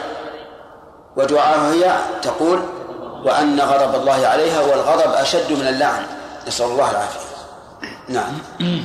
ودعاؤه 1.17 1.73
هي 1.73 1.97
تقول 2.21 2.59
وأن 3.25 3.59
غضب 3.59 3.95
الله 3.95 4.27
عليها 4.27 4.61
والغضب 4.61 5.13
أشد 5.13 5.51
من 5.51 5.67
اللعن. 5.67 6.14
نسأل 6.47 6.65
الله 6.65 6.91
العافية. 6.91 7.19
نعم. 8.09 8.33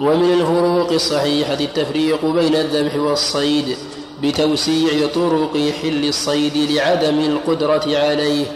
ومن 0.00 0.32
الفروق 0.32 0.92
الصحيحة 0.92 1.54
التفريق 1.54 2.24
بين 2.24 2.54
الذبح 2.54 2.94
والصيد 2.94 3.76
بتوسيع 4.22 5.08
طرق 5.14 5.72
حل 5.82 6.08
الصيد 6.08 6.70
لعدم 6.70 7.20
القدرة 7.20 7.98
عليه 7.98 8.46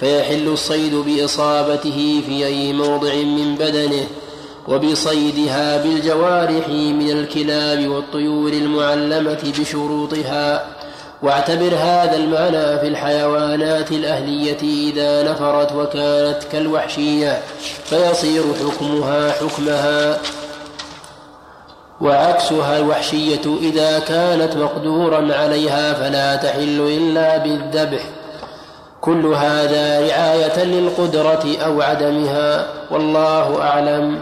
فيحل 0.00 0.48
الصيد 0.48 0.94
بإصابته 0.94 2.22
في 2.26 2.46
أي 2.46 2.72
موضع 2.72 3.14
من 3.14 3.54
بدنه 3.54 4.06
وبصيدها 4.68 5.82
بالجوارح 5.82 6.68
من 6.68 7.10
الكلاب 7.10 7.88
والطيور 7.88 8.52
المعلمة 8.52 9.52
بشروطها. 9.60 10.73
واعتبر 11.24 11.74
هذا 11.74 12.16
المعنى 12.16 12.78
في 12.78 12.88
الحيوانات 12.88 13.92
الأهلية 13.92 14.58
إذا 14.62 15.32
نفرت 15.32 15.72
وكانت 15.72 16.44
كالوحشية 16.52 17.42
فيصير 17.84 18.42
حكمها 18.54 19.32
حكمها. 19.32 20.18
وعكسها 22.00 22.78
الوحشية 22.78 23.58
إذا 23.60 23.98
كانت 23.98 24.56
مقدورا 24.56 25.34
عليها 25.34 25.92
فلا 25.92 26.36
تحل 26.36 26.80
إلا 26.80 27.36
بالذبح. 27.36 28.02
كل 29.00 29.26
هذا 29.26 30.00
رعاية 30.00 30.64
للقدرة 30.64 31.56
أو 31.64 31.82
عدمها 31.82 32.66
والله 32.90 33.62
أعلم. 33.62 34.18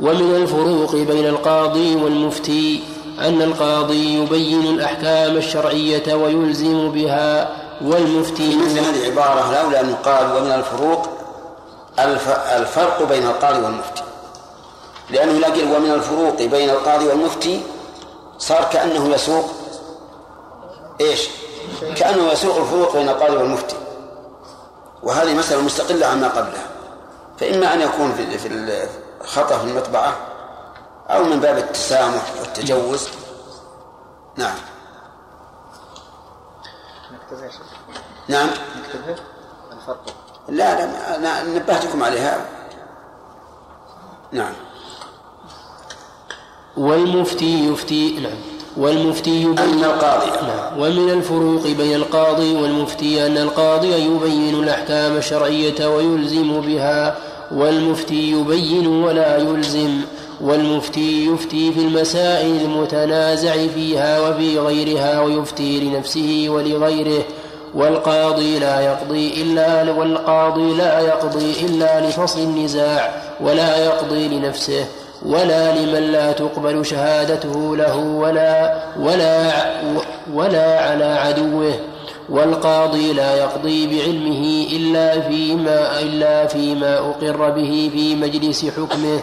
ومن 0.00 0.34
الفروق 0.34 0.96
بين 0.96 1.26
القاضي 1.26 1.96
والمفتي 1.96 2.97
أن 3.18 3.42
القاضي 3.42 4.14
يبين 4.14 4.66
الأحكام 4.66 5.36
الشرعية 5.36 6.14
ويلزم 6.14 6.92
بها 6.92 7.56
والمفتي 7.82 8.56
مثل 8.56 8.78
هذه 8.78 9.08
العبارة 9.08 9.62
لولا 9.62 9.80
أن 9.80 9.90
يقال 9.90 10.36
ومن 10.36 10.52
الفروق 10.52 11.08
الفرق 12.56 13.02
بين 13.02 13.26
القاضي 13.26 13.60
والمفتي. 13.60 14.02
لأنه 15.10 15.32
لا 15.32 15.48
ومن 15.48 15.90
الفروق 15.90 16.42
بين 16.42 16.70
القاضي 16.70 17.06
والمفتي 17.06 17.60
صار 18.38 18.68
كأنه 18.72 19.14
يسوق 19.14 19.50
إيش؟ 21.00 21.28
كأنه 21.96 22.32
يسوق 22.32 22.56
الفروق 22.56 22.96
بين 22.96 23.08
القاضي 23.08 23.36
والمفتي. 23.36 23.76
وهذه 25.02 25.34
مسألة 25.34 25.62
مستقلة 25.62 26.06
عما 26.06 26.28
قبلها. 26.28 26.66
فإما 27.38 27.74
أن 27.74 27.80
يكون 27.80 28.12
في 28.12 28.38
في 28.38 28.48
الخطأ 29.20 29.58
في 29.58 29.64
المطبعة 29.64 30.16
أو 31.10 31.24
من 31.24 31.40
باب 31.40 31.58
التسامح 31.58 32.32
والتجوز. 32.40 33.08
نعم. 34.36 34.56
نعم. 38.28 38.48
نكتبها 38.48 39.16
الفرق. 39.72 40.04
لا 40.48 40.74
لا 40.74 41.16
أنا 41.16 41.42
نبهتكم 41.42 42.02
عليها. 42.02 42.46
نعم. 44.32 44.52
والمفتي 46.76 47.68
يفتي 47.68 48.20
نعم. 48.20 48.38
والمفتي 48.76 49.42
يبين 49.42 49.58
أن 49.58 49.84
القاضي. 49.84 50.30
نعم. 50.46 50.80
ومن 50.80 51.10
الفروق 51.10 51.62
بين 51.62 51.94
القاضي 51.94 52.56
والمفتي 52.62 53.26
أن 53.26 53.38
القاضي 53.38 53.92
يبين 53.92 54.62
الأحكام 54.62 55.16
الشرعية 55.16 55.86
ويلزم 55.86 56.60
بها 56.60 57.16
والمفتي 57.52 58.30
يبين 58.30 58.86
ولا 58.86 59.36
يلزم. 59.36 60.00
والمفتي 60.40 61.26
يفتي 61.26 61.72
في 61.72 61.80
المسائل 61.80 62.60
المتنازع 62.60 63.52
فيها 63.74 64.20
وفي 64.20 64.58
غيرها 64.58 65.20
ويفتي 65.20 65.80
لنفسه 65.80 66.46
ولغيره 66.48 67.24
والقاضي 67.74 68.58
لا 68.58 68.80
يقضي 68.80 69.42
إلا 69.42 69.90
والقاضي 69.92 70.74
لا 70.74 71.00
يقضي 71.00 71.52
إلا 71.66 72.08
لفصل 72.08 72.40
النزاع 72.40 73.22
ولا 73.40 73.84
يقضي 73.84 74.28
لنفسه 74.28 74.84
ولا 75.26 75.74
لمن 75.74 76.12
لا 76.12 76.32
تقبل 76.32 76.86
شهادته 76.86 77.76
له 77.76 77.96
ولا 77.96 78.74
ولا 79.00 79.52
ولا 80.34 80.80
على 80.80 81.04
عدوه 81.04 81.74
والقاضي 82.28 83.12
لا 83.12 83.36
يقضي 83.36 83.86
بعلمه 83.86 84.66
إلا 84.72 85.20
فيما 85.20 86.00
إلا 86.00 86.46
فيما 86.46 86.98
أقر 86.98 87.50
به 87.50 87.90
في 87.92 88.14
مجلس 88.14 88.66
حكمه. 88.66 89.20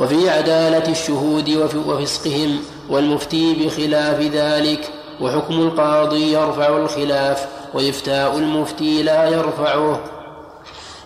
وفي 0.00 0.30
عدالة 0.30 0.88
الشهود 0.88 1.50
وفسقهم 1.86 2.64
والمفتي 2.88 3.54
بخلاف 3.54 4.20
ذلك 4.20 4.90
وحكم 5.20 5.54
القاضي 5.54 6.32
يرفع 6.32 6.68
الخلاف 6.68 7.46
وإفتاء 7.74 8.36
المفتي 8.36 9.02
لا 9.02 9.28
يرفعه. 9.28 10.00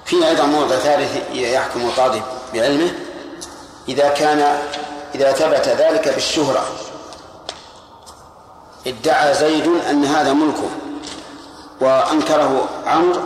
في 0.04 0.28
أيضا 0.28 0.46
موضع 0.46 0.76
ثالث 0.76 1.16
يحكم 1.32 1.80
القاضي 1.80 2.22
بعلمه 2.54 2.90
إذا 3.88 4.08
كان 4.08 4.58
إذا 5.14 5.32
ثبت 5.32 5.68
ذلك 5.68 6.08
بالشهرة 6.14 6.64
ادعى 8.86 9.34
زيد 9.34 9.70
أن 9.90 10.04
هذا 10.04 10.32
ملكه 10.32 10.70
وأنكره 11.80 12.68
عمرو 12.86 13.20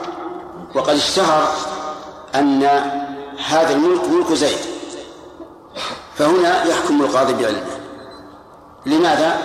وقد 0.75 0.95
اشتهر 0.95 1.49
أن 2.35 2.63
هذا 3.49 3.73
الملك 3.73 4.05
ملك 4.05 4.33
زيد. 4.33 4.78
فهنا 6.19 6.65
يحكم 6.65 7.03
القاضي 7.03 7.33
بعلمه. 7.33 7.79
لماذا؟ 8.87 9.37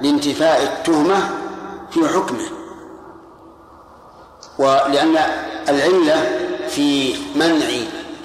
لانتفاء 0.00 0.62
التهمة 0.62 1.30
في 1.90 2.08
حكمه. 2.08 2.48
ولأن 4.58 5.16
العلة 5.68 6.38
في 6.68 7.14
منع 7.34 7.66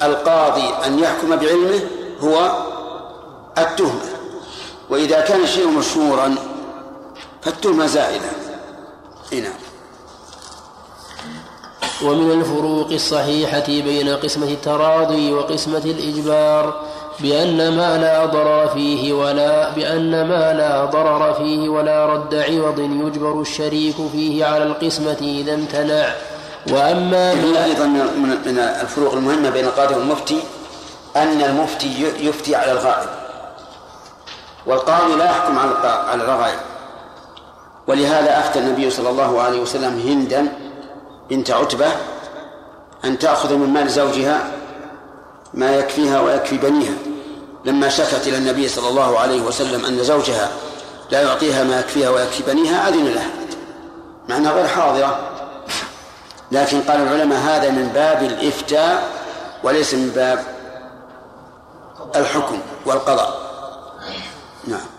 القاضي 0.03 0.69
أن 0.85 0.99
يحكم 0.99 1.35
بعلمه 1.35 1.79
هو 2.19 2.51
التهمة. 3.57 4.01
وإذا 4.89 5.21
كان 5.21 5.43
الشيء 5.43 5.67
مشهورا 5.67 6.35
فالتهمة 7.41 7.85
زائلة. 7.85 8.31
نعم. 9.31 9.53
ومن 12.03 12.31
الفروق 12.31 12.91
الصحيحة 12.91 13.67
بين 13.67 14.09
قسمة 14.09 14.47
التراضي 14.47 15.33
وقسمة 15.33 15.77
الإجبار 15.77 16.87
بأن 17.19 17.77
ما 17.77 17.97
لا 17.97 18.25
ضرر 18.25 18.67
فيه 18.67 19.13
ولا 19.13 19.69
بأن 19.69 20.11
ما 20.11 20.53
لا 20.53 20.85
ضرر 20.85 21.33
فيه 21.33 21.69
ولا 21.69 22.05
رد 22.05 22.35
عوض 22.35 22.79
يجبر 22.79 23.41
الشريك 23.41 23.95
فيه 24.11 24.45
على 24.45 24.63
القسمة 24.63 25.17
إذا 25.21 25.53
امتنع. 25.53 26.05
وأما 26.71 27.33
ما 27.33 27.65
أيضا 27.65 27.85
من 27.85 28.59
الفروق 28.81 29.13
المهمة 29.13 29.49
بين 29.49 29.65
القاضي 29.65 29.95
والمفتي 29.95 30.39
أن 31.15 31.41
المفتي 31.41 32.05
يفتي 32.19 32.55
على 32.55 32.71
الغائب. 32.71 33.09
والقاضي 34.65 35.15
لا 35.15 35.25
يحكم 35.25 35.59
على 36.09 36.23
الرغائب 36.23 36.59
ولهذا 37.87 38.39
أفتى 38.39 38.59
النبي 38.59 38.89
صلى 38.89 39.09
الله 39.09 39.41
عليه 39.41 39.59
وسلم 39.61 39.99
هندا 39.99 40.47
بنت 41.29 41.51
عتبة 41.51 41.87
أن 43.05 43.19
تأخذ 43.19 43.55
من 43.55 43.73
مال 43.73 43.89
زوجها 43.89 44.51
ما 45.53 45.75
يكفيها 45.75 46.21
ويكفي 46.21 46.57
بنيها. 46.57 46.93
لما 47.67 47.89
شكت 47.89 48.27
إلى 48.27 48.37
النبي 48.37 48.67
صلى 48.67 48.89
الله 48.89 49.19
عليه 49.19 49.41
وسلم 49.41 49.85
أن 49.85 50.03
زوجها 50.03 50.51
لا 51.11 51.21
يعطيها 51.21 51.63
ما 51.63 51.79
يكفيها 51.79 52.09
ويكفي 52.09 52.43
بنيها 52.43 52.89
أذن 52.89 53.05
لها 53.05 53.29
مع 54.29 54.37
أنها 54.37 54.51
غير 54.51 54.67
حاضرة. 54.67 55.19
لكن 56.51 56.81
قال 56.81 57.01
العلماء 57.01 57.39
هذا 57.39 57.69
من 57.69 57.87
باب 57.87 58.23
الإفتاء 58.23 59.09
وليس 59.63 59.93
من 59.93 60.09
باب 60.09 60.45
الحكم 62.15 62.59
والقضاء. 62.85 63.41
نعم. 64.67 64.96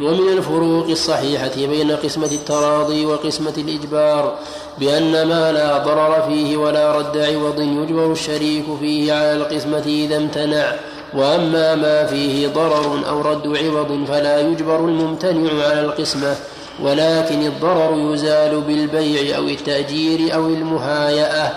ومن 0.00 0.28
الفروق 0.28 0.88
الصحيحة 0.88 1.54
بين 1.56 1.96
قسمة 1.96 2.26
التراضي 2.26 3.06
وقسمة 3.06 3.54
الإجبار 3.58 4.38
بأن 4.78 5.28
ما 5.28 5.52
لا 5.52 5.78
ضرر 5.78 6.22
فيه 6.22 6.56
ولا 6.56 6.92
رد 6.92 7.16
عوض 7.16 7.60
يجبر 7.60 8.12
الشريك 8.12 8.64
فيه 8.80 9.12
على 9.12 9.32
القسمة 9.32 9.82
إذا 9.86 10.16
امتنع 10.16 10.72
وأما 11.14 11.74
ما 11.74 12.06
فيه 12.06 12.48
ضرر 12.48 13.08
أو 13.08 13.20
رد 13.20 13.46
عوض 13.46 14.04
فلا 14.08 14.40
يجبر 14.40 14.78
الممتنع 14.80 15.64
على 15.64 15.80
القسمة 15.80 16.36
ولكن 16.80 17.46
الضرر 17.46 18.12
يزال 18.14 18.60
بالبيع 18.60 19.36
أو 19.36 19.44
التأجير 19.44 20.34
أو 20.34 20.46
المهايأة. 20.46 21.52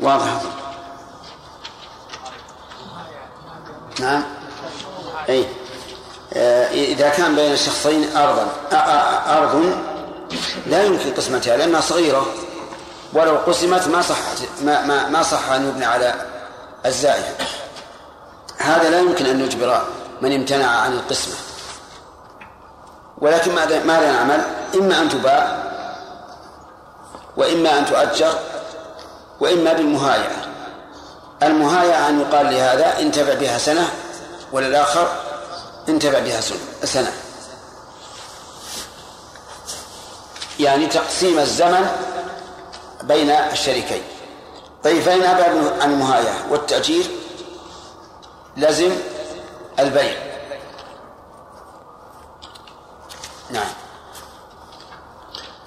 واضح. 0.00 0.42
نعم. 4.00 4.33
أي 5.28 5.44
آه، 6.34 6.70
إذا 6.70 7.08
كان 7.08 7.36
بين 7.36 7.52
الشخصين 7.52 8.16
أرضا 8.16 8.46
أرض 9.26 9.76
لا 10.66 10.82
يمكن 10.82 11.14
قسمتها 11.14 11.56
لأنها 11.56 11.80
صغيرة. 11.80 12.26
ولو 13.12 13.36
قسمت 13.36 13.88
ما 13.88 14.02
صح 14.02 14.16
ما 14.62 14.86
ما, 14.86 15.08
ما 15.08 15.22
صح 15.22 15.50
أن 15.50 15.68
يبنى 15.68 15.84
على 15.84 16.14
الزائد 16.86 17.24
هذا 18.58 18.90
لا 18.90 18.98
يمكن 18.98 19.26
أن 19.26 19.40
يجبر 19.40 19.82
من 20.22 20.34
امتنع 20.34 20.66
عن 20.66 20.92
القسمة. 20.92 21.34
ولكن 23.18 23.54
ماذا 23.54 23.84
ماذا 23.84 24.12
نعمل؟ 24.12 24.44
إما 24.74 25.02
أن 25.02 25.08
تباع 25.08 25.64
وإما 27.36 27.78
أن 27.78 27.86
تؤجر 27.86 28.34
وإما 29.40 29.72
بالمهايعة 29.72 30.44
المهايعة 31.42 32.08
أن 32.08 32.20
يقال 32.20 32.46
لهذا 32.46 33.00
انتفع 33.00 33.34
بها 33.34 33.58
سنة 33.58 33.88
وللآخر 34.54 35.08
انتفع 35.88 36.18
بها 36.18 36.40
سنة 36.84 37.12
يعني 40.60 40.86
تقسيم 40.86 41.38
الزمن 41.38 41.86
بين 43.02 43.30
الشريكين. 43.30 44.02
طيب 44.84 45.02
فإن 45.02 45.22
أبى 45.22 45.42
عن 45.82 45.92
المهايعة 45.92 46.52
والتأجير 46.52 47.04
لازم 48.56 48.90
البيع. 49.78 50.14
نعم. 53.50 53.72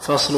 فصل 0.02 0.36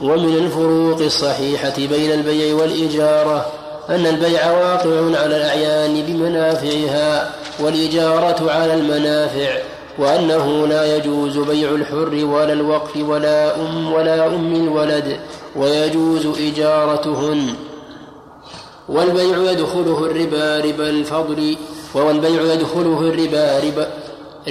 ومن 0.00 0.36
الفروق 0.36 1.00
الصحيحة 1.00 1.76
بين 1.76 2.12
البيع 2.12 2.54
والإجارة 2.54 3.52
أن 3.88 4.06
البيع 4.06 4.50
واقع 4.50 5.20
على 5.20 5.36
الأعيان 5.36 6.06
بمنافعها. 6.06 7.43
والإجارة 7.60 8.50
على 8.52 8.74
المنافع 8.74 9.58
وأنه 9.98 10.66
لا 10.66 10.96
يجوز 10.96 11.38
بيع 11.38 11.70
الحر 11.70 12.24
ولا 12.24 12.52
الوقف 12.52 12.96
ولا 12.96 13.60
أم 13.60 13.92
ولا 13.92 14.26
أم 14.26 14.54
الولد 14.54 15.18
ويجوز 15.56 16.26
إجارتهن. 16.26 17.54
والبيع 18.88 19.50
يدخله 19.52 19.98
الربا 19.98 20.60
ربا 20.60 20.90
الفضل 20.90 21.56
والبيع 21.94 22.42
يدخله 22.42 23.00
الربا 23.00 23.58
ربا 23.58 23.88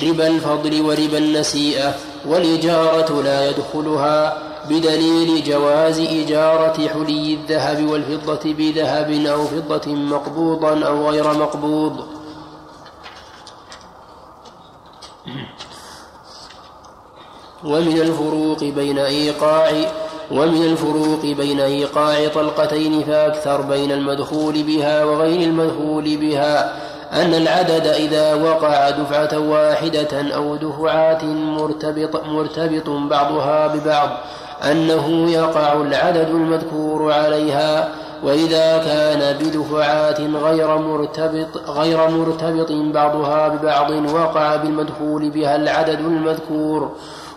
ربا 0.03 0.27
الفضل 0.27 0.81
وربا 0.81 1.17
النسيئة. 1.17 1.95
والإجارة 2.27 3.21
لا 3.21 3.49
يدخلها 3.49 4.37
بدليل 4.69 5.43
جواز 5.43 5.99
إجارة 5.99 6.87
حلي 6.87 7.33
الذهب 7.33 7.89
والفضة 7.89 8.53
بذهب 8.53 9.11
أو 9.11 9.45
فضة 9.45 9.91
مقبوضا 9.91 10.85
أو 10.85 11.09
غير 11.09 11.33
مقبوض. 11.33 12.22
ومن 17.63 17.97
الفروق 18.01 18.63
بين 18.63 18.99
إيقاع 18.99 19.71
ومن 20.31 20.63
الفروق 20.63 21.21
بين 21.21 21.59
إيقاع 21.59 22.27
طلقتين 22.27 23.03
فأكثر 23.03 23.61
بين 23.61 23.91
المدخول 23.91 24.63
بها 24.63 25.03
وغير 25.03 25.39
المدخول 25.49 26.17
بها 26.17 26.75
أن 27.13 27.33
العدد 27.33 27.87
إذا 27.87 28.33
وقع 28.33 28.89
دفعة 28.89 29.39
واحدة 29.39 30.35
أو 30.35 30.55
دفعات 30.55 31.23
مرتبط, 31.23 32.25
مرتبط 32.25 32.89
بعضها 32.89 33.67
ببعض 33.67 34.09
أنه 34.71 35.31
يقع 35.31 35.73
العدد 35.73 36.29
المذكور 36.29 37.11
عليها 37.13 37.89
وإذا 38.23 38.77
كان 38.77 39.37
بدفعات 39.37 40.21
غير 40.21 40.77
مرتبط 40.77 41.69
غير 41.69 42.09
مرتبط 42.09 42.71
بعضها 42.71 43.47
ببعض 43.47 43.91
وقع 43.91 44.55
بالمدخول 44.55 45.29
بها 45.29 45.55
العدد 45.55 45.99
المذكور 45.99 46.91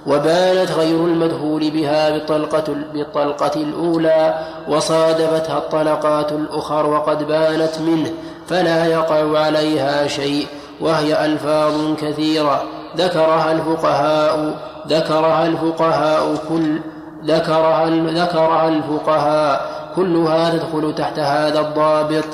وبانت 0.06 0.70
غير 0.70 0.96
المدخول 0.96 1.70
بها 1.70 2.10
بالطلقة, 2.10 2.64
بالطلقة 2.92 3.60
الأولى 3.60 4.34
وصادفتها 4.68 5.58
الطلقات 5.58 6.32
الأخر 6.32 6.86
وقد 6.86 7.26
بانت 7.26 7.78
منه 7.78 8.10
فلا 8.46 8.86
يقع 8.86 9.38
عليها 9.38 10.06
شيء 10.06 10.46
وهي 10.80 11.24
ألفاظ 11.24 11.94
كثيرة. 12.00 12.62
ذكرها 12.96 13.52
الفقهاء 13.52 14.54
ذكرها 14.88 15.46
الفقهاء 15.46 16.36
كل 16.48 16.80
ذكرها 17.24 17.86
ذكرها 17.90 18.68
الفقهاء 18.68 19.76
كلها 19.96 20.50
تدخل 20.50 20.94
تحت 20.98 21.18
هذا 21.18 21.60
الضابط. 21.60 22.24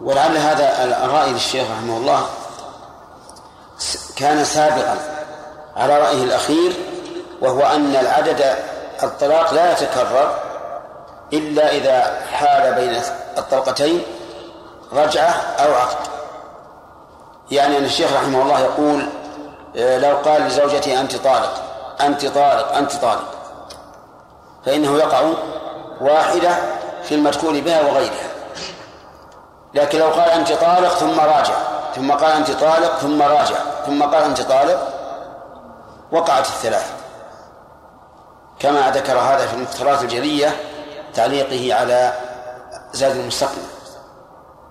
ولعل 0.00 0.36
هذا 0.36 0.84
الرأي 1.04 1.32
للشيخ 1.32 1.66
رحمه 1.70 1.96
الله 1.96 2.26
كان 4.16 4.44
سابقا 4.44 4.96
على 5.76 5.98
رأيه 5.98 6.24
الأخير 6.24 6.72
وهو 7.40 7.60
أن 7.60 7.96
العدد 7.96 8.56
الطلاق 9.02 9.54
لا 9.54 9.72
يتكرر 9.72 10.34
إلا 11.32 11.72
إذا 11.72 12.20
حال 12.32 12.74
بين 12.74 13.00
الطلقتين 13.38 14.02
رجعة 14.92 15.30
أو 15.58 15.74
عقد. 15.74 15.96
يعني 17.50 17.78
أن 17.78 17.84
الشيخ 17.84 18.12
رحمه 18.12 18.42
الله 18.42 18.60
يقول 18.60 19.06
آه، 19.76 19.98
لو 19.98 20.16
قال 20.16 20.42
لزوجته 20.42 21.00
أنت 21.00 21.16
طالق 21.16 21.62
أنت 22.00 22.26
طالق 22.26 22.76
أنت 22.76 22.92
طالق. 22.92 23.33
فإنه 24.66 24.98
يقع 24.98 25.20
واحدة 26.00 26.56
في 27.02 27.14
المدخول 27.14 27.60
بها 27.60 27.82
وغيرها. 27.82 28.28
لكن 29.74 29.98
لو 29.98 30.06
قال 30.06 30.30
أنت 30.30 30.52
طالق 30.52 30.88
ثم 30.88 31.20
راجع 31.20 31.54
ثم 31.94 32.12
قال 32.12 32.32
أنت 32.32 32.50
طالق 32.50 32.98
ثم 32.98 33.22
راجع 33.22 33.56
ثم 33.86 34.02
قال 34.02 34.22
أنت 34.22 34.40
طالق 34.40 34.88
وقعت 36.12 36.46
الثلاث. 36.46 36.92
كما 38.58 38.90
ذكر 38.90 39.18
هذا 39.18 39.46
في 39.46 39.54
المختارات 39.54 40.02
الجلية 40.02 40.56
تعليقه 41.14 41.74
على 41.74 42.12
زاد 42.92 43.16
المستقنع 43.16 43.62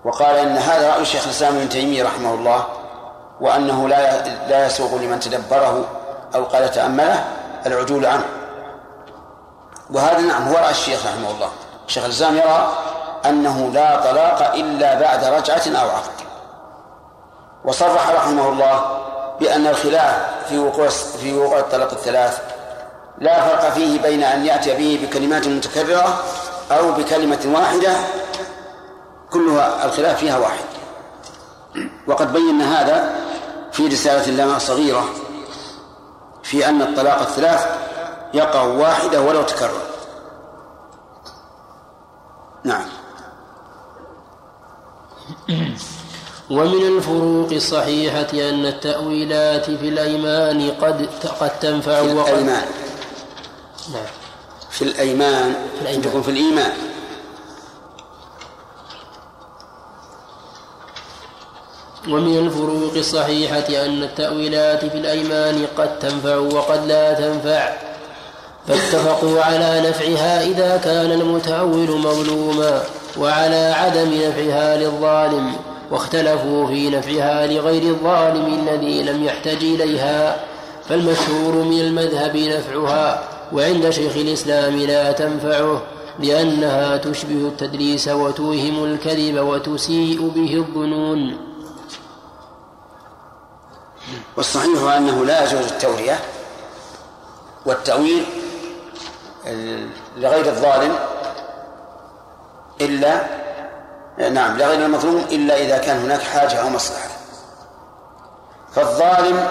وقال 0.04 0.36
إن 0.36 0.56
هذا 0.56 0.94
رأي 0.94 1.04
شيخ 1.04 1.24
الإسلام 1.24 1.56
ابن 1.56 1.68
تيمية 1.68 2.04
رحمه 2.04 2.34
الله 2.34 2.64
وأنه 3.40 3.88
لا 3.88 4.28
لا 4.48 4.66
يسوغ 4.66 4.98
لمن 4.98 5.20
تدبره 5.20 5.84
أو 6.34 6.44
قال 6.44 6.70
تأمله 6.70 7.24
العجول 7.66 8.06
عنه. 8.06 8.24
وهذا 9.94 10.20
نعم 10.20 10.48
هو 10.48 10.54
راي 10.54 10.70
الشيخ 10.70 11.06
رحمه 11.06 11.30
الله. 11.30 11.50
شيخ 11.86 12.04
الإسلام 12.04 12.36
يرى 12.36 12.72
أنه 13.26 13.70
لا 13.74 14.00
طلاق 14.00 14.54
إلا 14.54 15.00
بعد 15.00 15.24
رجعة 15.24 15.62
أو 15.66 15.90
عقد. 15.90 16.12
وصرح 17.64 18.10
رحمه 18.10 18.48
الله 18.48 19.00
بأن 19.40 19.66
الخلاف 19.66 20.16
في 20.48 20.58
وقوع 20.58 20.88
في 20.88 21.34
وقوع 21.38 21.58
الطلاق 21.58 21.90
الثلاث 21.90 22.40
لا 23.18 23.48
فرق 23.48 23.70
فيه 23.70 24.02
بين 24.02 24.22
أن 24.22 24.46
يأتي 24.46 24.74
به 24.74 25.06
بكلمات 25.06 25.46
متكررة 25.46 26.18
أو 26.70 26.92
بكلمة 26.92 27.40
واحدة 27.46 27.92
كلها 29.30 29.84
الخلاف 29.84 30.18
فيها 30.18 30.38
واحد. 30.38 30.64
وقد 32.06 32.32
بينا 32.32 32.80
هذا 32.80 33.14
في 33.72 33.86
رسالة 33.86 34.44
لنا 34.44 34.58
صغيرة 34.58 35.04
في 36.42 36.68
أن 36.68 36.82
الطلاق 36.82 37.20
الثلاث 37.20 37.66
يقع 38.34 38.62
واحدة 38.62 39.20
ولو 39.20 39.42
تكرر. 39.42 39.82
نعم. 42.64 42.84
ومن 46.50 46.96
الفروق 46.96 47.52
الصحيحة 47.52 48.32
أن 48.32 48.66
التأويلات 48.66 49.64
في 49.64 49.88
الأيمان 49.88 50.70
قد 50.70 51.08
قد 51.40 51.58
تنفع 51.60 52.02
في 52.02 52.14
وقد 52.14 52.28
الأيمان. 52.28 52.66
نعم. 53.92 54.04
في 54.70 54.82
الأيمان 54.82 55.54
في 55.74 55.82
الأيمان. 55.82 56.02
تكون 56.02 56.22
في 56.22 56.30
الإيمان. 56.30 56.72
ومن 62.08 62.38
الفروق 62.38 62.94
الصحيحة 62.96 63.86
أن 63.86 64.02
التأويلات 64.02 64.84
في 64.84 64.98
الأيمان 64.98 65.66
قد 65.78 65.98
تنفع 65.98 66.36
وقد 66.36 66.86
لا 66.86 67.14
تنفع. 67.14 67.93
فاتفقوا 68.68 69.42
على 69.42 69.88
نفعها 69.88 70.42
إذا 70.44 70.76
كان 70.76 71.12
المتأول 71.12 71.98
مظلوما 71.98 72.82
وعلى 73.18 73.74
عدم 73.76 74.10
نفعها 74.14 74.76
للظالم 74.76 75.52
واختلفوا 75.90 76.66
في 76.66 76.90
نفعها 76.90 77.46
لغير 77.46 77.82
الظالم 77.82 78.46
الذي 78.46 79.02
لم 79.02 79.24
يحتج 79.24 79.64
إليها 79.64 80.44
فالمشهور 80.88 81.52
من 81.52 81.80
المذهب 81.80 82.36
نفعها 82.36 83.22
وعند 83.52 83.90
شيخ 83.90 84.16
الإسلام 84.16 84.76
لا 84.76 85.12
تنفعه 85.12 85.82
لأنها 86.18 86.96
تشبه 86.96 87.48
التدليس 87.48 88.08
وتوهم 88.08 88.84
الكذب 88.84 89.38
وتسيء 89.38 90.28
به 90.28 90.54
الظنون. 90.54 91.36
والصحيح 94.36 94.82
أنه 94.96 95.24
لا 95.24 95.44
يجوز 95.44 95.66
التورية 95.66 96.18
والتأويل 97.66 98.24
لغير 100.16 100.46
الظالم 100.46 100.98
إلا 102.80 103.24
نعم 104.30 104.58
لغير 104.58 104.86
المظلوم 104.86 105.16
إلا 105.16 105.56
إذا 105.56 105.78
كان 105.78 106.04
هناك 106.04 106.20
حاجة 106.22 106.62
أو 106.62 106.68
مصلحة. 106.68 107.08
فالظالم 108.72 109.48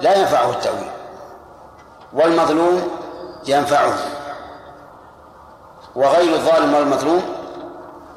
لا 0.00 0.16
ينفعه 0.16 0.50
التأويل 0.50 0.90
والمظلوم 2.12 2.90
ينفعه. 3.46 3.94
وغير 5.94 6.34
الظالم 6.34 6.74
والمظلوم 6.74 7.22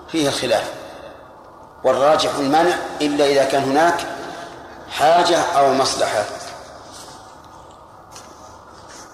فيه 0.08 0.28
الخلاف 0.28 0.74
والراجح 1.84 2.36
المنع 2.36 2.76
إلا 3.02 3.26
إذا 3.26 3.44
كان 3.44 3.64
هناك 3.64 4.06
حاجة 4.90 5.38
أو 5.58 5.74
مصلحة. 5.74 6.24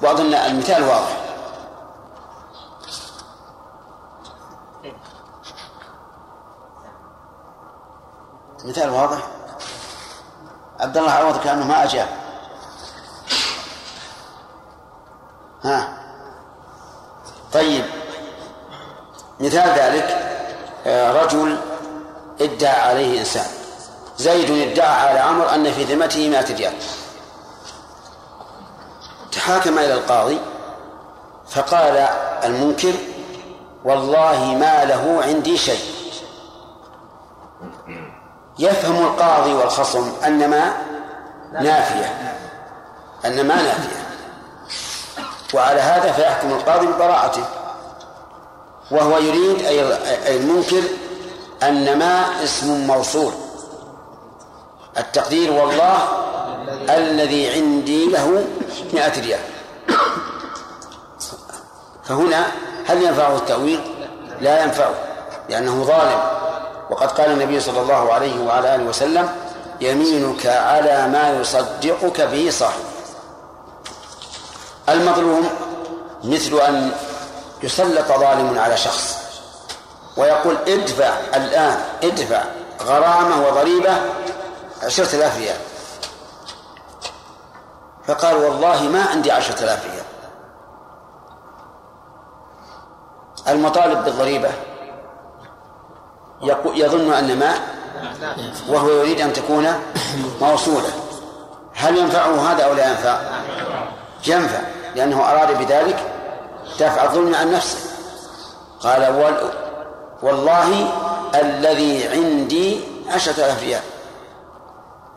وأظن 0.02 0.34
المثال 0.34 0.84
واضح. 0.84 1.29
مثال 8.66 8.90
واضح. 8.90 9.18
عبد 10.80 10.98
الله 10.98 11.12
عوض 11.12 11.40
كأنه 11.44 11.66
ما 11.66 11.84
أجاب. 11.84 12.08
ها. 15.64 15.98
طيب. 17.54 17.86
مثال 19.40 19.80
ذلك 19.80 20.36
آه، 20.86 21.24
رجل 21.24 21.58
ادعى 22.42 22.82
عليه 22.82 23.20
إنسان. 23.20 23.46
زيد 24.18 24.72
ادعى 24.72 25.10
على 25.10 25.20
عمرو 25.20 25.48
أن 25.48 25.74
في 25.74 25.84
ذمته 25.84 26.30
مائة 26.30 26.56
ريال. 26.56 26.74
تحاكم 29.32 29.80
إلى 29.80 29.94
القاضي 29.94 30.40
فقال 31.50 31.98
المنكر 32.44 32.94
والله 33.86 34.46
ما 34.46 34.86
له 34.86 35.22
عندي 35.24 35.58
شيء 35.58 35.80
يفهم 38.60 39.06
القاضي 39.30 39.54
والخصم 39.54 40.12
أن 40.26 40.50
ما 40.50 40.74
نافية. 41.54 42.36
أن 43.26 43.48
ما 43.48 43.56
نافية. 43.56 44.00
وعلى 45.54 45.82
هذا 45.82 46.12
فيحكم 46.12 46.52
القاضي 46.52 46.88
ببراءته. 46.88 47.44
وهو 48.92 49.18
يريد 49.18 49.66
أي 49.66 50.36
المنكر 50.36 50.82
أن 51.64 52.00
ما 52.00 52.44
اسم 52.44 52.88
موصول. 52.88 53.34
التقدير 54.98 55.52
والله 55.52 55.98
الذي 56.90 57.50
عندي 57.50 58.06
له 58.10 58.48
مئة 58.94 59.22
ريال. 59.22 59.40
فهنا 62.04 62.48
هل 62.88 63.04
ينفعه 63.04 63.36
التأويل؟ 63.36 63.82
لا 64.42 64.64
ينفعه 64.64 64.94
لأنه 65.50 65.84
ظالم. 65.84 66.49
وقد 66.90 67.12
قال 67.12 67.32
النبي 67.32 67.60
صلى 67.60 67.82
الله 67.82 68.14
عليه 68.14 68.46
وعلى 68.46 68.76
آله 68.76 68.84
وسلم 68.84 69.30
يمينك 69.82 70.46
على 70.46 71.08
ما 71.08 71.30
يصدقك 71.30 72.22
به 72.22 72.50
صاحب 72.52 72.84
المظلوم 74.90 75.50
مثل 76.24 76.60
أن 76.60 76.92
يسلط 77.64 78.08
ظالم 78.08 78.60
على 78.60 78.78
شخص 78.78 79.18
ويقول 80.18 80.58
ادفع 80.68 81.18
الآن 81.36 81.80
ادفع 82.04 82.44
غرامة 82.82 83.48
وضريبة 83.48 84.02
عشرة 84.84 85.16
آلاف 85.16 85.38
ريال. 85.38 85.58
فقال 88.08 88.36
والله 88.36 88.84
ما 88.84 89.06
عندي 89.06 89.32
عشرة 89.32 89.64
آلاف 89.64 89.86
ريال. 89.86 90.06
المطالب 93.48 94.06
بالضريبة 94.06 94.50
يظن 96.76 97.14
أن 97.14 97.40
ما 97.40 97.54
وهو 98.70 98.90
يريد 98.90 99.22
أن 99.22 99.34
تكون 99.34 99.68
موصولة. 100.42 100.90
هل 101.74 101.98
ينفعه 101.98 102.52
هذا 102.52 102.64
أو 102.64 102.74
لا 102.74 102.90
ينفع؟ 102.90 103.20
ينفع 104.28 104.60
لأنه 104.96 105.32
أراد 105.32 105.58
بذلك 105.58 106.14
دفع 106.80 107.04
الظلم 107.04 107.36
عن 107.36 107.52
نفسه. 107.52 107.78
قال 108.80 109.34
والله 110.22 110.92
الذي 111.36 112.08
عندي 112.08 112.82
عشرة 113.10 113.34
آلاف 113.34 113.64
ريال. 113.64 113.82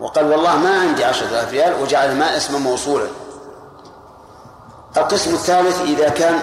وقال 0.01 0.31
والله 0.31 0.57
ما 0.57 0.81
عندي 0.81 1.05
عشرة 1.05 1.27
آلاف 1.27 1.53
ريال 1.53 1.83
وجعل 1.83 2.15
ما 2.15 2.37
اسما 2.37 2.59
موصولا. 2.59 3.07
القسم 4.97 5.35
الثالث 5.35 5.81
إذا 5.81 6.09
كان 6.09 6.41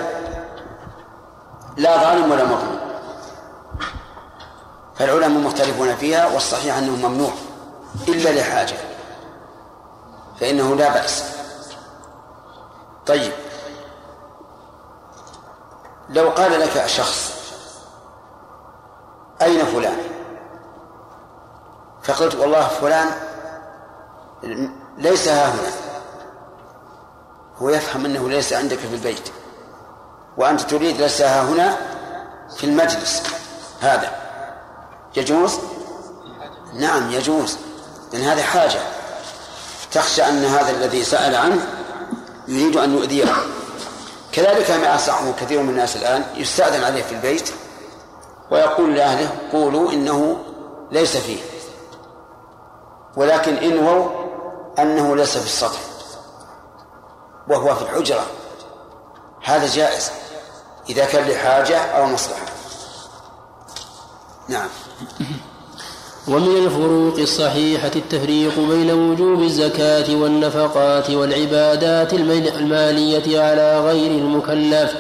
لا 1.78 1.98
ظالم 1.98 2.32
ولا 2.32 2.44
مظلوم. 2.44 2.80
فالعلماء 5.00 5.30
مختلفون 5.30 5.96
فيها 5.96 6.28
والصحيح 6.28 6.78
أنه 6.78 7.08
ممنوع 7.08 7.32
إلا 8.08 8.30
لحاجة 8.30 8.78
فإنه 10.40 10.76
لا 10.76 10.94
بأس. 10.94 11.24
طيب. 13.08 13.32
لو 16.10 16.30
قال 16.30 16.60
لك 16.60 16.88
شخص 16.88 17.34
أين 19.42 19.66
فلان؟ 19.66 19.98
فقلت 22.04 22.36
والله 22.36 22.68
فلان 22.68 23.12
ليس 24.98 25.28
ها 25.28 25.48
هنا. 25.48 25.72
هو 27.58 27.70
يفهم 27.70 28.06
أنه 28.06 28.30
ليس 28.30 28.54
عندك 28.54 28.78
في 28.78 28.96
البيت 28.96 29.30
وأنت 30.38 30.62
تريد 30.62 31.02
ليس 31.02 31.22
ها 31.22 31.42
هنا 31.42 31.78
في 32.58 32.64
المجلس 32.64 33.24
هذا. 33.82 34.29
يجوز؟ 35.16 35.60
نعم 36.74 37.12
يجوز. 37.12 37.58
لأن 38.14 38.22
هذه 38.22 38.42
حاجة. 38.42 38.80
تخشى 39.92 40.24
أن 40.24 40.46
هذا 40.46 40.72
الذي 40.72 41.04
سأل 41.04 41.36
عنه 41.36 41.68
يريد 42.48 42.78
أن 42.78 42.94
يؤذيه. 42.94 43.26
كذلك 44.32 44.72
ما 44.72 44.96
يصنعه 44.96 45.34
كثير 45.42 45.62
من 45.62 45.70
الناس 45.70 45.96
الآن 45.96 46.26
يستأذن 46.36 46.84
عليه 46.84 47.04
في 47.04 47.12
البيت 47.12 47.50
ويقول 48.52 48.96
لأهله 48.96 49.30
قولوا 49.52 49.92
إنه 49.92 50.38
ليس 50.92 51.18
فيه. 51.18 51.40
ولكن 53.18 53.56
انووا 53.56 54.10
أنه 54.80 55.16
ليس 55.16 55.38
في 55.38 55.46
السطح 55.46 55.80
وهو 57.48 57.76
في 57.76 57.82
الحجرة. 57.82 58.26
هذا 59.44 59.68
جائز 59.68 60.12
إذا 60.90 61.06
كان 61.06 61.28
لحاجة 61.28 61.78
أو 61.80 62.06
مصلحة. 62.06 62.59
نعم. 64.50 64.70
ومن 66.28 66.66
الفروق 66.66 67.20
الصحيحة 67.20 67.92
التفريق 67.96 68.60
بين 68.60 68.92
وجوب 68.92 69.42
الزكاة 69.42 70.16
والنفقات 70.16 71.10
والعبادات 71.10 72.14
المالية 72.14 73.42
على 73.42 73.82
غير 73.86 74.12
المكلف 74.12 74.96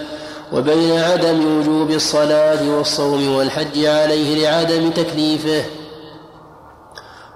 وبين 0.54 1.00
عدم 1.00 1.60
وجوب 1.60 1.92
الصلاة 1.92 2.78
والصوم 2.78 3.36
والحج 3.36 3.86
عليه 3.86 4.44
لعدم 4.44 4.90
تكليفه. 4.92 5.64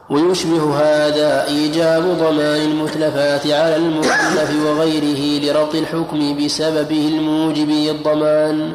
ويشبه 0.10 0.76
هذا 0.76 1.48
إيجاب 1.48 2.04
ضمان 2.04 2.62
المتلفات 2.62 3.48
على 3.48 3.76
المكلف 3.76 4.52
وغيره 4.66 5.44
لربط 5.46 5.76
الحكم 5.76 6.46
بسببه 6.46 7.08
الموجب 7.08 7.70
للضمان. 7.70 8.74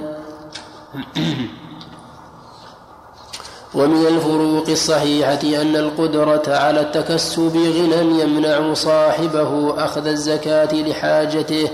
ومن 3.74 4.06
الفروق 4.06 4.68
الصحيحة 4.68 5.40
أن 5.62 5.76
القدرة 5.76 6.42
على 6.48 6.80
التكسب 6.80 7.56
غنى 7.56 8.22
يمنع 8.22 8.74
صاحبه 8.74 9.74
أخذ 9.84 10.06
الزكاة 10.06 10.74
لحاجته 10.74 11.68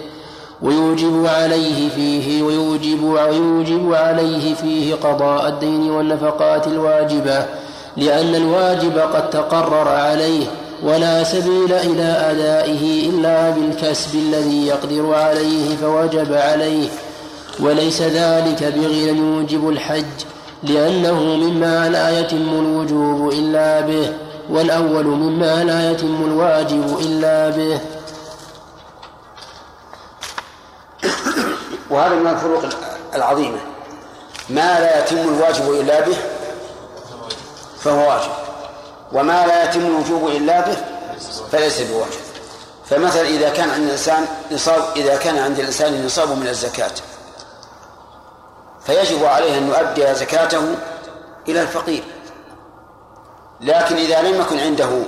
ويوجب 0.63 1.27
عليه 1.27 1.89
فيه 1.89 2.43
ويوجب 2.43 3.03
ويوجب 3.05 3.95
عليه 3.95 4.55
فيه 4.55 4.95
قضاء 4.95 5.49
الدين 5.49 5.91
والنفقات 5.91 6.67
الواجبة 6.67 7.47
لأن 7.97 8.35
الواجب 8.35 8.99
قد 8.99 9.31
تقرر 9.31 9.89
عليه 9.89 10.47
ولا 10.83 11.25
سبيل 11.25 11.73
إلى 11.73 12.31
أدائه 12.31 13.11
إلا 13.11 13.51
بالكسب 13.51 14.15
الذي 14.15 14.67
يقدر 14.67 15.15
عليه 15.15 15.77
فوجب 15.77 16.33
عليه 16.33 16.89
وليس 17.61 18.03
ذلك 18.03 18.65
بغنى 18.77 19.09
يوجب 19.09 19.69
الحج. 19.69 20.34
لأنه 20.65 21.21
مما 21.21 21.89
لا 21.89 22.21
يتم 22.21 22.49
الوجوب 22.49 23.33
إلا 23.33 23.81
به 23.81 24.17
والأول 24.51 25.05
مما 25.05 25.65
لا 25.65 25.91
يتم 25.91 26.25
الواجب 26.25 26.99
إلا 26.99 27.51
به. 27.51 27.81
وهذا 31.91 32.15
من 32.15 32.27
الفروق 32.27 32.65
العظيمة. 33.15 33.59
ما 34.51 34.81
لا 34.81 35.05
يتم 35.05 35.17
الواجب 35.17 35.71
إلا 35.81 36.01
به 36.01 36.17
فهو 37.81 38.09
واجب 38.09 38.31
وما 39.13 39.47
لا 39.47 39.65
يتم 39.65 39.87
الوجوب 39.87 40.29
إلا 40.29 40.61
به 40.61 40.77
فليس 41.53 41.81
بواجب. 41.81 42.25
فمثلا 42.91 43.29
إذا 43.29 43.49
كان 43.49 43.71
عند 43.71 43.85
الإنسان 43.85 44.27
نصاب 44.53 44.83
إذا 44.97 45.17
كان 45.17 45.39
عند 45.39 45.59
الإنسان 45.59 46.05
نصاب 46.07 46.39
من 46.39 46.49
الزكاة 46.49 46.91
فيجب 48.87 49.25
عليه 49.25 49.59
أن 49.59 49.69
يؤدي 49.69 50.15
زكاته 50.15 50.77
إلى 51.49 51.63
الفقير. 51.63 52.05
لكن 53.61 53.97
إذا 53.97 54.23
لم 54.23 54.41
يكن 54.41 54.59
عنده 54.59 55.03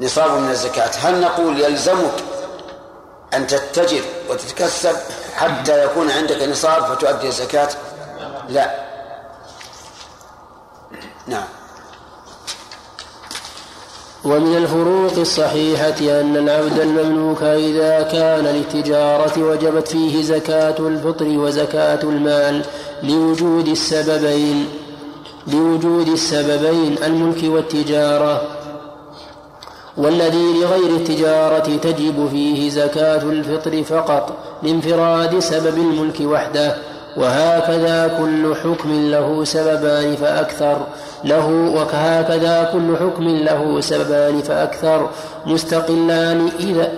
نصاب 0.00 0.30
من 0.30 0.50
الزكاة 0.50 0.90
هل 1.02 1.20
نقول 1.20 1.60
يلزمك 1.60 2.14
أن 3.34 3.46
تتجر 3.46 4.02
وتتكسب 4.30 4.96
حتى 5.36 5.84
يكون 5.84 6.10
عندك 6.10 6.42
نصاب 6.42 6.84
فتؤدي 6.84 7.28
الزكاة؟ 7.28 7.68
لا. 8.48 8.86
نعم. 11.26 11.48
ومن 14.26 14.56
الفروق 14.56 15.18
الصحيحة 15.18 16.20
أن 16.20 16.36
العبد 16.36 16.78
المملوك 16.80 17.42
إذا 17.42 18.02
كان 18.02 18.44
للتجارة 18.44 19.38
وجبت 19.38 19.88
فيه 19.88 20.22
زكاة 20.22 20.74
الفطر 20.78 21.26
وزكاة 21.28 22.02
المال 22.02 22.62
لوجود 23.02 23.68
السببين 23.68 24.66
لوجود 25.46 26.08
السببين 26.08 26.96
الملك 27.04 27.44
والتجارة. 27.44 28.42
والذي 29.96 30.52
لغير 30.60 30.96
التجارة 30.96 31.76
تجب 31.82 32.28
فيه 32.30 32.70
زكاة 32.70 33.22
الفطر 33.22 33.82
فقط 33.82 34.32
لانفراد 34.62 35.38
سبب 35.38 35.76
الملك 35.78 36.20
وحده 36.20 36.76
وهكذا 37.16 38.16
كل 38.18 38.54
حكم 38.54 39.10
له 39.10 39.44
سببان 39.44 40.16
فأكثر. 40.16 40.86
له 41.26 41.46
وهكذا 41.74 42.70
كل 42.72 42.96
حكم 42.96 43.24
له 43.28 43.80
سببان 43.80 44.42
فأكثر 44.42 45.08
مستقلان 45.46 46.48
إذا 46.60 46.88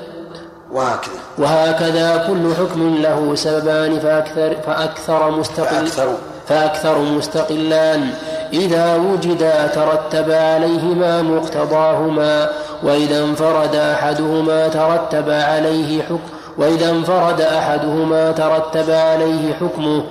وهكذا. 0.72 1.20
وهكذا 1.38 2.24
كل 2.28 2.54
حكم 2.54 2.96
له 3.02 3.34
سببان 3.34 3.98
فأكثر 4.00 4.56
فأكثر 4.66 5.30
مستقل 5.30 5.86
فأكثر. 5.86 6.16
فأكثر 6.48 6.98
مستقلان 6.98 8.10
إذا 8.52 8.96
وجدا 8.96 9.66
ترتب 9.66 10.30
عليهما 10.30 11.22
مقتضاهما 11.22 12.48
وإذا 12.82 13.24
انفرد 13.24 13.74
أحدهما 13.74 14.68
ترتب 14.68 15.30
عليه 15.30 16.02
حكم 16.02 16.28
وإذا 16.58 16.90
انفرد 16.90 17.40
أحدهما 17.40 18.32
ترتب 18.32 18.90
عليه 18.90 19.54
حكمه 19.60 20.02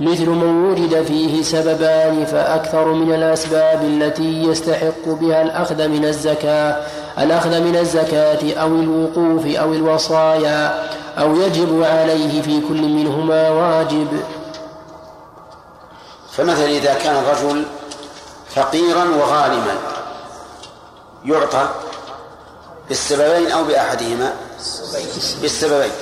مثل 0.00 0.28
من 0.28 0.70
وجد 0.70 1.02
فيه 1.02 1.42
سببان 1.42 2.24
فأكثر 2.24 2.84
من 2.92 3.14
الأسباب 3.14 3.82
التي 3.82 4.42
يستحق 4.42 5.06
بها 5.06 5.42
الأخذ 5.42 5.88
من 5.88 6.04
الزكاة 6.04 6.86
الأخذ 7.18 7.60
من 7.60 7.76
الزكاة 7.76 8.54
أو 8.54 8.66
الوقوف 8.66 9.46
أو 9.46 9.72
الوصايا 9.72 10.88
أو 11.18 11.36
يجب 11.36 11.82
عليه 11.82 12.42
في 12.42 12.60
كل 12.68 12.82
منهما 12.82 13.50
واجب. 13.50 14.22
فمثلا 16.32 16.66
إذا 16.66 16.94
كان 16.94 17.16
الرجل 17.16 17.64
فقيرا 18.54 19.04
وغارما 19.04 19.74
يعطى 21.24 21.68
بالسببين 22.88 23.50
أو 23.50 23.64
بأحدهما 23.64 24.32
بالسببين 25.42 25.92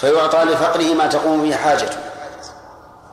فيعطى 0.00 0.38
لفقره 0.38 0.94
ما 0.94 1.06
تقوم 1.06 1.42
به 1.42 1.56
حاجته. 1.56 2.05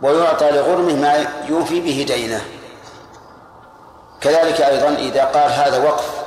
ويعطى 0.01 0.51
لغرمه 0.51 0.93
ما 0.95 1.25
يوفي 1.47 1.81
به 1.81 2.05
دينه. 2.07 2.45
كذلك 4.21 4.61
أيضا 4.61 4.89
إذا 4.89 5.23
قال 5.25 5.51
هذا 5.51 5.83
وقف 5.83 6.23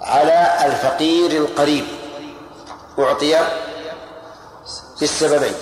على 0.00 0.66
الفقير 0.66 1.30
القريب 1.30 1.84
أعطي 2.98 3.38
بالسببين. 5.00 5.54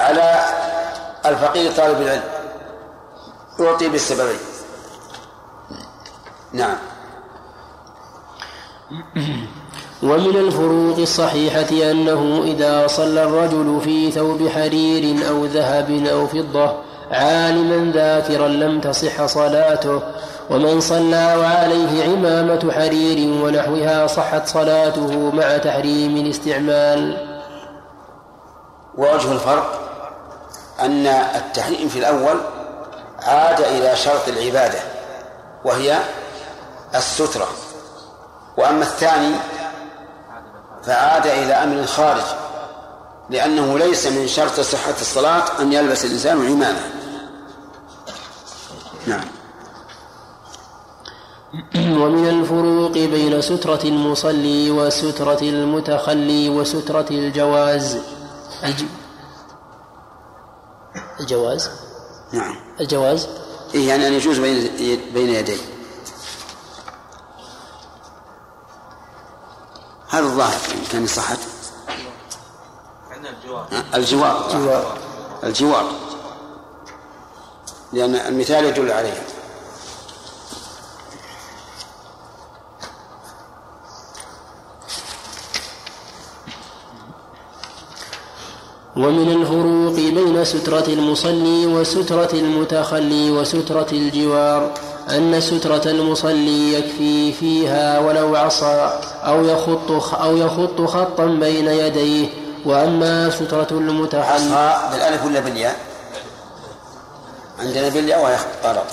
على 0.00 0.44
الفقير 1.26 1.72
طالب 1.72 2.02
العلم 2.02 2.22
أعطي 3.60 3.88
بالسببين. 3.88 4.38
نعم. 6.52 6.78
ومن 10.06 10.36
الفروق 10.36 10.98
الصحيحة 10.98 11.90
أنه 11.90 12.42
إذا 12.44 12.86
صلى 12.86 13.22
الرجل 13.22 13.80
في 13.84 14.10
ثوب 14.10 14.48
حرير 14.48 15.28
أو 15.28 15.44
ذهب 15.44 16.06
أو 16.12 16.26
فضة 16.26 16.72
عالما 17.10 17.92
ذاكرا 17.92 18.48
لم 18.48 18.80
تصح 18.80 19.26
صلاته 19.26 20.02
ومن 20.50 20.80
صلى 20.80 21.36
وعليه 21.40 22.04
عمامة 22.04 22.72
حرير 22.72 23.42
ونحوها 23.44 24.06
صحت 24.06 24.48
صلاته 24.48 25.30
مع 25.30 25.56
تحريم 25.56 26.16
الاستعمال. 26.16 27.16
ووجه 28.98 29.32
الفرق 29.32 29.80
أن 30.80 31.06
التحريم 31.06 31.88
في 31.88 31.98
الأول 31.98 32.36
عاد 33.22 33.60
إلى 33.60 33.96
شرط 33.96 34.28
العبادة 34.28 34.78
وهي 35.64 35.98
السترة 36.94 37.48
وأما 38.56 38.82
الثاني 38.82 39.34
فعاد 40.86 41.26
إلى 41.26 41.52
أمر 41.52 41.86
خارج 41.86 42.22
لأنه 43.30 43.78
ليس 43.78 44.06
من 44.06 44.28
شرط 44.28 44.60
صحة 44.60 44.94
الصلاة 45.00 45.60
أن 45.60 45.72
يلبس 45.72 46.04
الإنسان 46.04 46.46
عمامة. 46.46 46.80
نعم. 49.06 49.24
ومن 52.02 52.28
الفروق 52.28 52.92
بين 52.92 53.42
سترة 53.42 53.80
المصلي 53.84 54.70
وسترة 54.70 55.38
المتخلي 55.42 56.48
وسترة 56.48 57.06
الجواز. 57.10 57.98
الجواز؟ 61.20 61.70
نعم. 62.32 62.56
الجواز؟ 62.80 63.28
إيه 63.74 63.88
يعني 63.88 64.06
أن 64.06 64.12
يجوز 64.12 64.38
بين 64.38 64.70
بين 65.14 65.28
يديه. 65.28 65.75
هذا 70.08 70.24
الظاهر 70.24 70.60
إن 70.74 70.84
كان 70.92 71.06
صحت 71.06 71.38
الجوار. 73.94 74.46
الجوار. 74.46 74.98
الجوار. 75.44 75.86
لأن 77.92 78.14
المثال 78.14 78.64
يدل 78.64 78.92
عليه. 78.92 79.22
ومن 88.96 89.32
الفروق 89.32 89.94
بين 89.94 90.44
سترة 90.44 90.86
المصلي 90.88 91.66
وسترة 91.66 92.32
المتخلي 92.32 93.30
وسترة 93.30 93.86
الجوار. 93.92 94.74
أن 95.10 95.40
سترة 95.40 95.90
المصلي 95.90 96.74
يكفي 96.74 97.32
فيها 97.32 97.98
ولو 97.98 98.36
عصا 98.36 99.00
أو 99.26 99.44
يخط 99.44 100.14
أو 100.14 100.36
يخط 100.36 100.80
خطا 100.80 101.26
بين 101.26 101.68
يديه 101.68 102.28
وأما 102.64 103.30
سترة 103.30 103.68
المتخلي 103.70 104.24
عصا 104.24 104.90
بالألف 104.92 105.24
ولا 105.24 105.40
بالياء؟ 105.40 105.76
عندنا 107.58 107.88
بالياء 107.88 108.22
وهي 108.22 108.36
غلط 108.64 108.86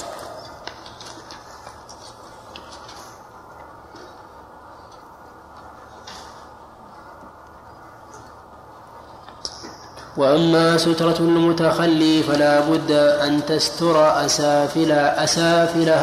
وأما 10.17 10.77
سترة 10.77 11.15
المتخلي 11.19 12.23
فلا 12.23 12.59
بد 12.59 12.91
أن 12.91 13.45
تستر 13.45 14.25
أسافل 14.25 14.91
أسافل 14.91 15.93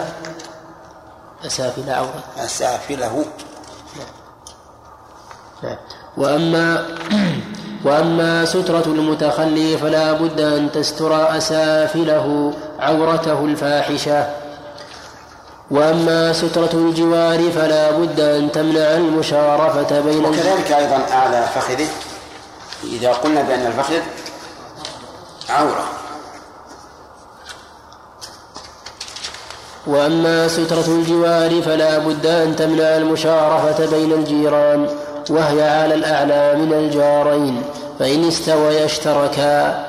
أسافل 1.46 1.90
عورة 1.90 2.24
أسافله 2.38 3.24
نعم. 5.62 5.76
وأما 6.16 6.86
وأما 7.84 8.44
سترة 8.44 8.84
المتخلي 8.86 9.78
فلا 9.78 10.12
بد 10.12 10.40
أن 10.40 10.72
تستر 10.72 11.36
أسافله 11.36 12.52
عورته 12.80 13.44
الفاحشة 13.44 14.26
وأما 15.70 16.32
سترة 16.32 16.70
الجوار 16.74 17.50
فلا 17.50 17.90
بد 17.90 18.20
أن 18.20 18.52
تمنع 18.52 18.94
المشارفة 18.94 20.00
بين 20.00 20.24
وكذلك 20.24 20.72
أيضا 20.72 21.06
أعلى 21.12 21.46
فخذه 21.54 21.88
إذا 22.85 23.12
قلنا 23.12 23.43
بأن 23.43 23.66
الفخذ 23.66 24.01
عورة. 25.49 25.85
وأما 29.87 30.49
سترة 30.49 30.87
الجوار 30.87 31.62
فلا 31.62 31.99
بد 31.99 32.26
أن 32.26 32.57
تمنع 32.57 32.97
المشارفة 32.97 33.87
بين 33.87 34.12
الجيران 34.12 34.89
وهي 35.31 35.68
على 35.68 35.95
الأعلى 35.95 36.55
من 36.55 36.72
الجارين 36.72 37.62
فإن 37.99 38.28
استويا 38.28 38.85
اشتركا. 38.85 39.87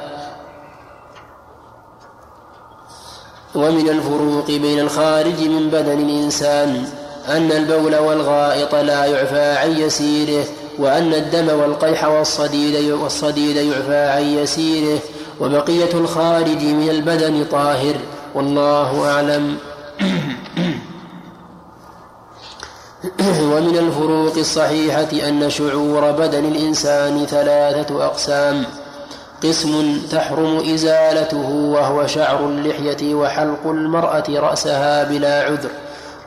ومن 3.55 3.89
الفروق 3.89 4.45
بين 4.47 4.79
الخارج 4.79 5.41
من 5.41 5.69
بدن 5.69 5.99
الإنسان 5.99 6.89
أن 7.27 7.51
البول 7.51 7.95
والغائط 7.95 8.75
لا 8.75 9.05
يعفى 9.05 9.51
عن 9.57 9.71
يسيره 9.71 10.45
وأن 10.79 11.13
الدم 11.13 11.59
والقيح 11.59 12.05
والصديد 12.05 12.91
والصديد 12.91 13.55
يعفى 13.55 13.95
عن 13.95 14.23
يسيره 14.23 14.99
وبقية 15.39 15.93
الخارج 15.93 16.63
من 16.63 16.89
البدن 16.89 17.45
طاهر. 17.51 17.95
والله 18.35 19.11
أعلم. 19.11 19.57
ومن 23.53 23.77
الفروق 23.77 24.37
الصحيحة 24.37 25.27
أن 25.27 25.49
شعور 25.49 26.11
بدن 26.11 26.45
الإنسان 26.45 27.25
ثلاثة 27.25 28.05
أقسام. 28.05 28.65
قسم 29.43 30.01
تحرم 30.11 30.73
إزالته 30.73 31.49
وهو 31.49 32.07
شعر 32.07 32.45
اللحية 32.45 33.15
وحلق 33.15 33.65
المرأة 33.65 34.23
رأسها 34.29 35.03
بلا 35.03 35.43
عذر. 35.43 35.69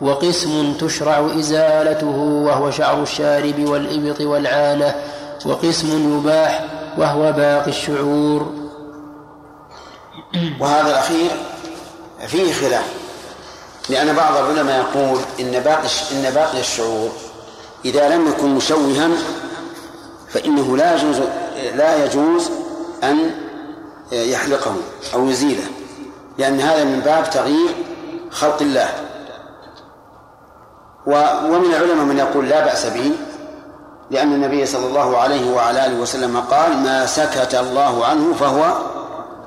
وقسم 0.04 0.74
تشرع 0.80 1.30
إزالته 1.38 2.16
وهو 2.46 2.70
شعر 2.70 3.02
الشارب 3.02 3.68
والإبط 3.68 4.20
والعانة 4.20 4.94
وقسم 5.46 6.18
يباح 6.18 6.64
وهو 6.98 7.32
باقي 7.32 7.70
الشعور. 7.70 8.52
وهذا 10.60 10.90
الأخير 10.90 11.30
فيه 12.26 12.52
خلاف 12.52 12.84
لأن 13.88 14.12
بعض 14.12 14.36
العلماء 14.36 14.80
يقول 14.80 15.18
إن 15.40 15.60
باقي 15.60 15.88
إن 16.12 16.30
باقي 16.34 16.60
الشعور 16.60 17.12
إذا 17.84 18.08
لم 18.08 18.28
يكن 18.28 18.54
مشوها 18.54 19.10
فإنه 20.28 20.76
لا 20.76 20.94
يجوز 20.94 21.20
لا 21.74 22.04
يجوز 22.04 22.50
أن 23.04 23.30
يحلقه 24.12 24.74
أو 25.14 25.28
يزيله 25.28 25.64
لأن 26.38 26.60
هذا 26.60 26.84
من 26.84 27.00
باب 27.00 27.30
تغيير 27.30 27.74
خلق 28.30 28.62
الله. 28.62 29.03
ومن 31.06 31.74
العلماء 31.74 32.04
من 32.04 32.18
يقول 32.18 32.48
لا 32.48 32.64
بأس 32.64 32.86
به 32.86 33.12
لأن 34.10 34.32
النبي 34.32 34.66
صلى 34.66 34.86
الله 34.86 35.18
عليه 35.18 35.54
وعلى 35.54 35.86
آله 35.86 36.00
وسلم 36.00 36.40
قال 36.40 36.76
ما 36.76 37.06
سكت 37.06 37.54
الله 37.54 38.06
عنه 38.06 38.34
فهو 38.34 38.72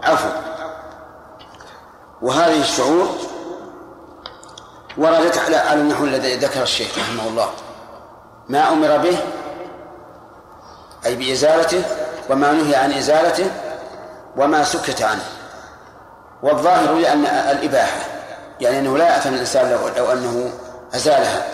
عفو. 0.04 0.30
وهذه 2.22 2.60
الشعور 2.60 3.08
وردت 4.98 5.38
على 5.38 5.74
النحو 5.74 6.04
الذي 6.04 6.36
ذكر 6.36 6.64
الشيخ 6.64 6.98
رحمه 6.98 7.28
الله. 7.28 7.50
ما 8.50 8.72
أمر 8.72 8.98
به 8.98 9.18
أي 11.06 11.16
بإزالته 11.16 11.84
وما 12.30 12.52
نهي 12.52 12.76
عن 12.76 12.94
إزالته 12.94 13.52
وما 14.38 14.64
سكت 14.64 15.02
عنه. 15.02 15.26
والظاهر 16.44 16.94
لأن 16.94 17.26
الإباحة 17.26 18.00
يعني 18.62 18.80
أنه 18.80 18.98
لا 18.98 19.06
يأثم 19.16 19.34
الإنسان 19.34 19.72
لو, 19.72 19.88
لو 19.98 20.12
أنه 20.12 20.52
أزالها 20.96 21.48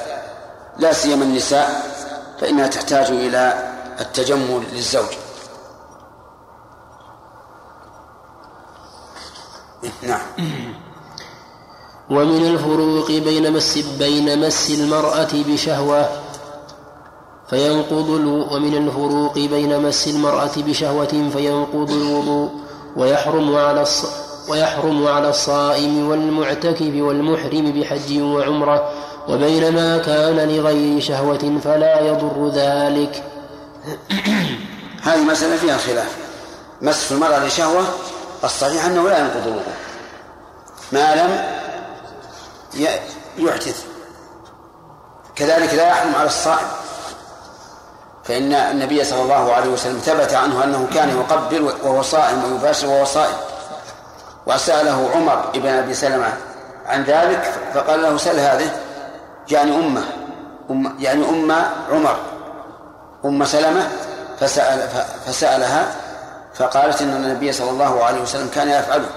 لا 0.77 0.93
سيما 0.93 1.23
النساء 1.23 1.93
فإنها 2.41 2.67
تحتاج 2.67 3.05
إلى 3.11 3.73
التجمل 3.99 4.63
للزوج 4.73 5.09
نعم 10.01 10.21
ومن 12.09 12.45
الفروق 12.45 13.11
بين 13.11 13.53
مس 13.53 13.77
بين 13.77 14.39
مس 14.47 14.69
المرأة 14.71 15.27
بشهوة 15.33 16.09
فينقض 17.49 18.09
ومن 18.51 18.77
الفروق 18.77 19.33
بين 19.33 19.81
مس 19.81 20.07
المرأة 20.07 20.51
بشهوة 20.57 21.29
فينقض 21.33 21.91
الوضوء 21.91 22.51
ويحرم 22.95 23.55
على. 23.55 23.85
ويحرم 24.49 25.07
على 25.07 25.29
الصائم 25.29 26.09
والمعتكف 26.09 26.93
والمحرم 26.95 27.71
بحج 27.71 28.21
وعمرة 28.21 28.89
وبين 29.27 29.73
ما 29.73 29.97
كان 29.97 30.49
لغير 30.49 31.01
شهوة 31.01 31.59
فلا 31.63 31.99
يضر 31.99 32.49
ذلك. 32.49 33.23
هذه 35.07 35.23
مسألة 35.23 35.57
فيها 35.57 35.77
خلاف. 35.77 36.17
مس 36.81 37.11
المرأة 37.11 37.45
لشهوة 37.45 37.83
الصحيح 38.43 38.85
أنه 38.85 39.09
لا 39.09 39.19
ينقض 39.19 39.47
الوضوء 39.47 39.73
ما 40.91 41.15
لم 41.15 41.45
يحدث. 43.37 43.83
كذلك 45.35 45.73
لا 45.73 45.87
يحرم 45.87 46.15
على 46.15 46.27
الصائم. 46.27 46.67
فإن 48.23 48.53
النبي 48.53 49.03
صلى 49.03 49.21
الله 49.21 49.53
عليه 49.53 49.69
وسلم 49.69 49.99
ثبت 49.99 50.33
عنه 50.33 50.63
أنه 50.63 50.87
كان 50.93 51.09
يقبل 51.09 51.61
وهو 51.83 52.01
صائم 52.01 52.43
ويباشر 52.43 52.87
وهو 52.87 53.05
صائم. 53.05 53.35
وسأله 54.45 55.09
عمر 55.15 55.45
بن 55.53 55.69
أبي 55.69 55.93
سلمة 55.93 56.33
عن 56.85 57.03
ذلك 57.03 57.53
فقال 57.73 58.01
له 58.01 58.17
سل 58.17 58.39
هذه. 58.39 58.92
يعني 59.51 59.75
أمة 59.75 60.03
أم 60.71 60.95
يعني 60.99 61.29
أم 61.29 61.51
عمر. 61.91 62.17
أم 63.25 63.45
سلمة 63.45 63.89
فسأل 64.39 64.89
فسألها 65.25 65.95
فقالت 66.53 67.01
إن 67.01 67.09
النبي 67.09 67.51
صلى 67.51 67.69
الله 67.69 68.03
عليه 68.03 68.21
وسلم 68.21 68.47
كان 68.47 68.69
يفعله. 68.69 69.09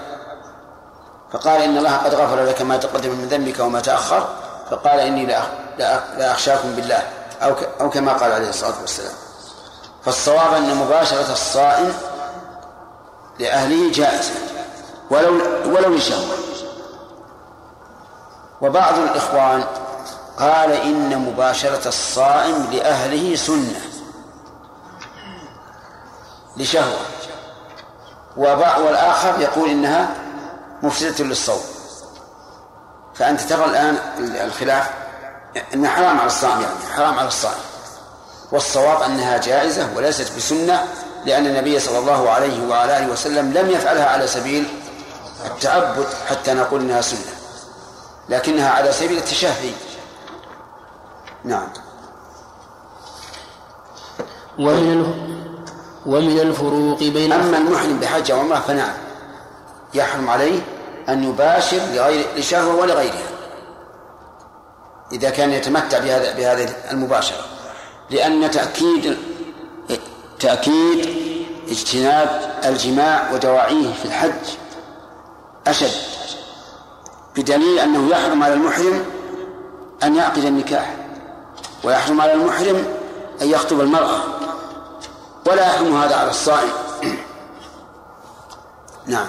فقال 1.32 1.62
إن 1.62 1.78
الله 1.78 1.96
قد 1.96 2.14
غفر 2.14 2.44
لك 2.44 2.62
ما 2.62 2.76
تقدم 2.76 3.10
من 3.10 3.28
ذنبك 3.28 3.60
وما 3.60 3.80
تأخر. 3.80 4.28
فقال 4.70 5.00
إني 5.00 5.26
لا 5.26 5.42
لا 6.18 6.32
أخشاكم 6.32 6.72
بالله 6.76 7.02
أو 7.42 7.54
أو 7.80 7.90
كما 7.90 8.12
قال 8.12 8.32
عليه 8.32 8.48
الصلاة 8.48 8.80
والسلام. 8.80 9.14
فالصواب 10.04 10.54
أن 10.54 10.76
مباشرة 10.76 11.32
الصائم 11.32 11.92
لأهله 13.38 13.92
جائزة. 13.92 14.34
ولو 15.10 15.40
ولو 15.66 15.94
لشهوة 15.94 16.36
وبعض 18.60 18.98
الإخوان 18.98 19.64
قال 20.39 20.72
إن 20.72 21.18
مباشرة 21.18 21.89
الصائم 21.89 22.68
لأهله 22.72 23.37
سنة 23.37 23.80
لشهوة. 26.57 27.01
والآخر 28.37 29.41
يقول 29.41 29.70
إنها 29.70 30.09
مفسدة 30.82 31.24
للصوم. 31.24 31.62
فأنت 33.14 33.41
ترى 33.41 33.64
الآن 33.64 33.99
الخلاف 34.18 34.91
أنها 35.74 35.91
حرام 35.91 36.18
على 36.18 36.26
الصائم 36.26 36.61
يعني 36.61 36.74
حرام 36.97 37.18
على 37.18 37.28
الصائم. 37.28 37.61
والصواب 38.53 39.03
أنها 39.03 39.39
جائزة 39.39 39.89
وليست 39.97 40.37
بسنة 40.37 40.84
لأن 41.24 41.47
النبي 41.47 41.80
صلى 41.80 41.99
الله 41.99 42.30
عليه 42.30 42.68
وعلى 42.68 42.99
آله 42.99 43.12
وسلم 43.12 43.53
لم 43.53 43.70
يفعلها 43.70 44.07
على 44.07 44.26
سبيل 44.26 44.80
التعبد 45.45 46.07
حتى 46.28 46.55
نقول 46.55 46.80
إنها 46.80 47.01
سنة 47.01 47.32
لكنها 48.28 48.70
على 48.70 48.93
سبيل 48.93 49.18
التشهي. 49.18 49.72
نعم. 51.47 51.68
ومن 54.59 55.14
ومن 56.07 56.40
الفروق 56.40 56.99
بين 56.99 57.32
أما 57.32 57.59
المحرم 57.59 58.01
بحج 58.01 58.32
وعمرة 58.32 58.61
فنعم. 58.61 58.94
يحرم 59.94 60.28
عليه 60.28 60.61
أن 61.09 61.24
يباشر 61.24 61.76
لغير 61.76 62.26
لشهوة 62.36 62.74
ولغيرها. 62.74 63.28
إذا 65.12 65.30
كان 65.30 65.53
يتمتع 65.53 65.99
بهذا 65.99 66.36
بهذه 66.36 66.68
المباشرة. 66.90 67.44
لأن 68.11 68.51
تأكيد 68.51 69.16
تأكيد 70.40 71.16
اجتناب 71.68 72.55
الجماع 72.64 73.32
ودواعيه 73.32 73.92
في 73.92 74.05
الحج 74.05 74.47
أشد. 75.66 75.97
بدليل 77.36 77.78
أنه 77.78 78.11
يحرم 78.11 78.42
على 78.42 78.55
المحرم 78.55 79.05
أن 80.03 80.16
يعقد 80.16 80.44
النكاح. 80.44 81.05
ويحرم 81.87 82.20
على 82.20 82.32
المحرم 82.32 82.84
أن 83.43 83.51
يخطب 83.51 83.80
المرأة 83.80 84.18
ولا 85.47 85.66
يحرم 85.66 85.97
هذا 85.97 86.16
على 86.16 86.30
الصائم. 86.30 86.68
نعم. 89.07 89.26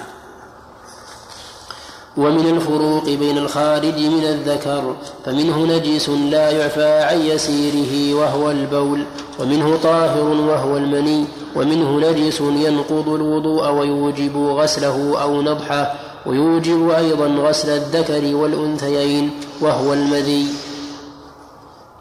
ومن 2.16 2.46
الفروق 2.56 3.04
بين 3.04 3.38
الخارج 3.38 3.98
من 3.98 4.24
الذكر 4.24 4.96
فمنه 5.24 5.66
نجس 5.66 6.08
لا 6.08 6.50
يعفى 6.50 7.00
عن 7.02 7.20
يسيره 7.20 8.14
وهو 8.14 8.50
البول 8.50 9.04
ومنه 9.38 9.76
طاهر 9.82 10.24
وهو 10.24 10.76
المني 10.76 11.24
ومنه 11.56 12.10
نجس 12.10 12.40
ينقض 12.40 13.08
الوضوء 13.08 13.70
ويوجب 13.70 14.36
غسله 14.36 15.22
أو 15.22 15.42
نضحه 15.42 15.94
ويوجب 16.26 16.90
أيضا 16.90 17.26
غسل 17.26 17.70
الذكر 17.70 18.36
والأنثيين 18.36 19.30
وهو 19.60 19.92
المذي. 19.92 20.46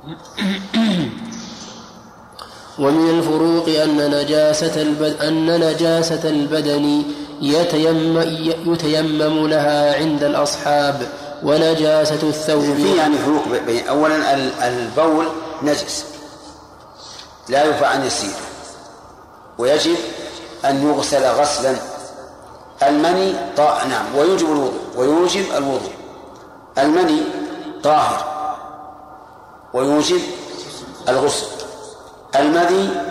ومن 2.79 3.09
الفروق 3.09 3.69
أن 3.83 4.11
نجاسة 4.11 4.81
البدن 4.81 5.21
أن 5.21 5.59
نجاسة 5.59 6.29
البدن 6.29 7.03
يتيمم, 7.41 8.21
يتيمم 8.65 9.47
لها 9.47 9.95
عند 9.95 10.23
الأصحاب 10.23 11.07
ونجاسة 11.43 12.29
الثوب. 12.29 12.75
في 12.75 12.95
يعني 12.97 13.17
فروق 13.17 13.43
بين 13.65 13.87
أولا 13.87 14.33
البول 14.67 15.27
نجس 15.63 16.05
لا 17.49 17.65
يرفع 17.65 17.87
عن 17.87 18.05
يسير. 18.05 18.33
ويجب 19.57 19.95
أن 20.65 20.87
يغسل 20.87 21.25
غسلا. 21.25 21.75
المني 22.83 23.33
طا... 23.57 23.83
نعم 23.89 24.15
ويوجب 24.15 24.45
الوضوء 24.45 24.81
ويوجب 24.95 25.45
الوضوء. 25.57 25.91
المني 26.77 27.21
طاهر. 27.83 28.36
ويوجب 29.77 30.21
الغسل. 31.09 31.47
المذي 32.35 33.01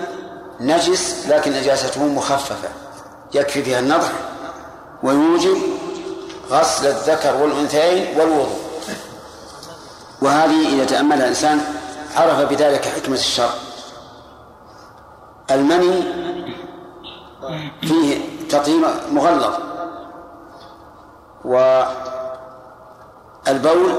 نجس 0.61 1.27
لكن 1.29 1.53
نجاسته 1.53 2.05
مخففة 2.05 2.69
يكفي 3.35 3.63
فيها 3.63 3.81
النضح. 3.81 4.13
ويوجب 5.03 5.59
غسل 6.51 6.87
الذكر 6.87 7.37
والأنثيين 7.43 8.21
والوضوء. 8.21 8.61
وهذه 10.23 10.75
إذا 10.75 10.85
تأملها 10.85 11.23
الإنسان 11.23 11.61
عرف 12.17 12.41
بذلك 12.51 12.85
حكمة 12.85 13.15
الشرع. 13.15 13.55
المني 15.51 16.03
فيه 17.83 18.21
تطهير 18.49 18.87
مغلظ. 19.11 19.55
والبول 23.47 23.93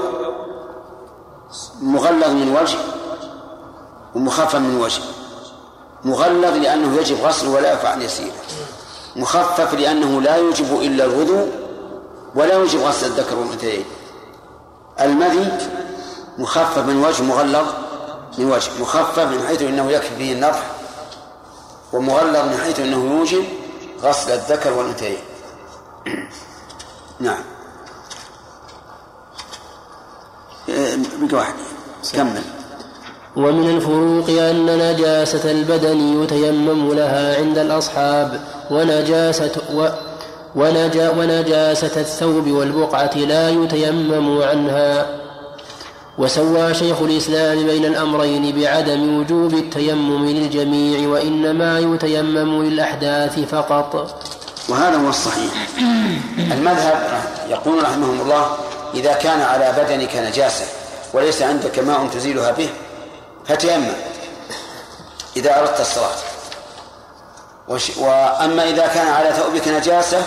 مغلظ 1.82 2.28
من 2.28 2.56
وجه 2.62 2.78
ومخفف 4.14 4.54
من 4.56 4.80
وجه. 4.80 5.02
مغلظ 6.04 6.56
لأنه 6.56 7.00
يجب 7.00 7.20
غسله 7.20 7.50
ولا 7.50 7.72
يفعل 7.72 8.02
يسيره. 8.02 8.34
مخفف 9.16 9.74
لأنه 9.74 10.20
لا 10.20 10.36
يوجب 10.36 10.80
إلا 10.80 11.04
الوضوء 11.04 11.48
ولا 12.34 12.54
يوجب 12.54 12.80
غسل 12.80 13.06
الذكر 13.06 13.36
والأنثيين. 13.36 13.84
المذي 15.00 15.58
مخفف 16.38 16.78
من 16.78 17.04
وجه 17.04 17.22
مغلظ 17.22 17.66
من 18.38 18.50
وجه. 18.52 18.70
مخفف 18.80 19.18
من 19.18 19.46
حيث 19.46 19.62
إنه 19.62 19.90
يكفي 19.90 20.14
به 20.18 20.32
النضح 20.32 20.62
ومغلظ 21.92 22.36
من 22.36 22.60
حيث 22.64 22.80
إنه 22.80 23.16
يوجب 23.16 23.44
غسل 24.02 24.32
الذكر 24.32 24.72
والأنثيين. 24.72 25.20
نعم. 27.20 27.57
إيه، 30.78 30.96
بقى 31.22 31.36
واحد. 31.36 31.54
كمل. 32.14 32.42
ومن 33.36 33.76
الفروق 33.76 34.30
أن 34.30 34.66
نجاسة 34.66 35.50
البدن 35.50 36.22
يتيمم 36.22 36.92
لها 36.92 37.38
عند 37.38 37.58
الأصحاب 37.58 38.40
ونجاسة 38.70 39.50
و 39.74 39.88
ونجا 40.54 41.10
ونجاسة 41.10 42.00
الثوب 42.00 42.48
والبقعة 42.50 43.16
لا 43.16 43.50
يتيمم 43.50 44.42
عنها. 44.42 45.06
وسوى 46.18 46.74
شيخ 46.74 47.02
الإسلام 47.02 47.66
بين 47.66 47.84
الأمرين 47.84 48.60
بعدم 48.60 49.18
وجوب 49.20 49.54
التيمم 49.54 50.26
للجميع 50.26 51.08
وإنما 51.08 51.78
يتيمم 51.78 52.62
للأحداث 52.62 53.38
فقط. 53.38 54.20
وهذا 54.68 54.96
هو 54.96 55.08
الصحيح. 55.08 55.68
المذهب 56.52 57.22
يقول 57.50 57.82
رحمهم 57.82 58.20
الله 58.20 58.46
إذا 58.94 59.12
كان 59.12 59.40
على 59.40 59.72
بدنك 59.72 60.16
نجاسة 60.16 60.66
وليس 61.12 61.42
عندك 61.42 61.78
ماء 61.78 62.06
تزيلها 62.14 62.50
به 62.50 62.70
فتيمم. 63.46 63.92
إذا 65.36 65.60
أردت 65.60 65.80
الصلاة. 65.80 66.16
وأما 67.98 68.64
إذا 68.64 68.86
كان 68.86 69.08
على 69.08 69.32
ثوبك 69.32 69.68
نجاسة 69.68 70.22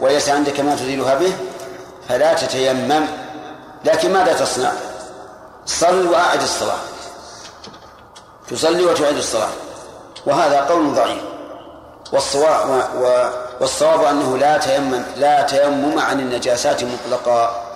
وليس 0.00 0.28
عندك 0.28 0.60
ما 0.60 0.74
تزيلها 0.74 1.14
به 1.14 1.32
فلا 2.08 2.34
تتيمم. 2.34 3.06
لكن 3.84 4.12
ماذا 4.12 4.32
تصنع؟ 4.32 4.72
صل 5.66 6.06
وأعد 6.06 6.42
الصلاة. 6.42 6.78
تصلي 8.50 8.84
وتعيد 8.84 9.16
الصلاة. 9.16 9.48
وهذا 10.26 10.60
قول 10.60 10.94
ضعيف. 10.94 11.22
والصواب 12.12 12.88
والصواب 13.60 14.04
أنه 14.04 14.38
لا 14.38 14.58
تيمم 14.58 15.02
لا 15.16 15.42
تيمم 15.42 15.98
عن 15.98 16.20
النجاسات 16.20 16.84
مطلقا. 16.84 17.71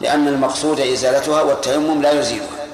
لأن 0.00 0.28
المقصود 0.28 0.80
إزالتها 0.80 1.42
والتيمم 1.42 2.02
لا 2.02 2.12
يزيلها. 2.12 2.66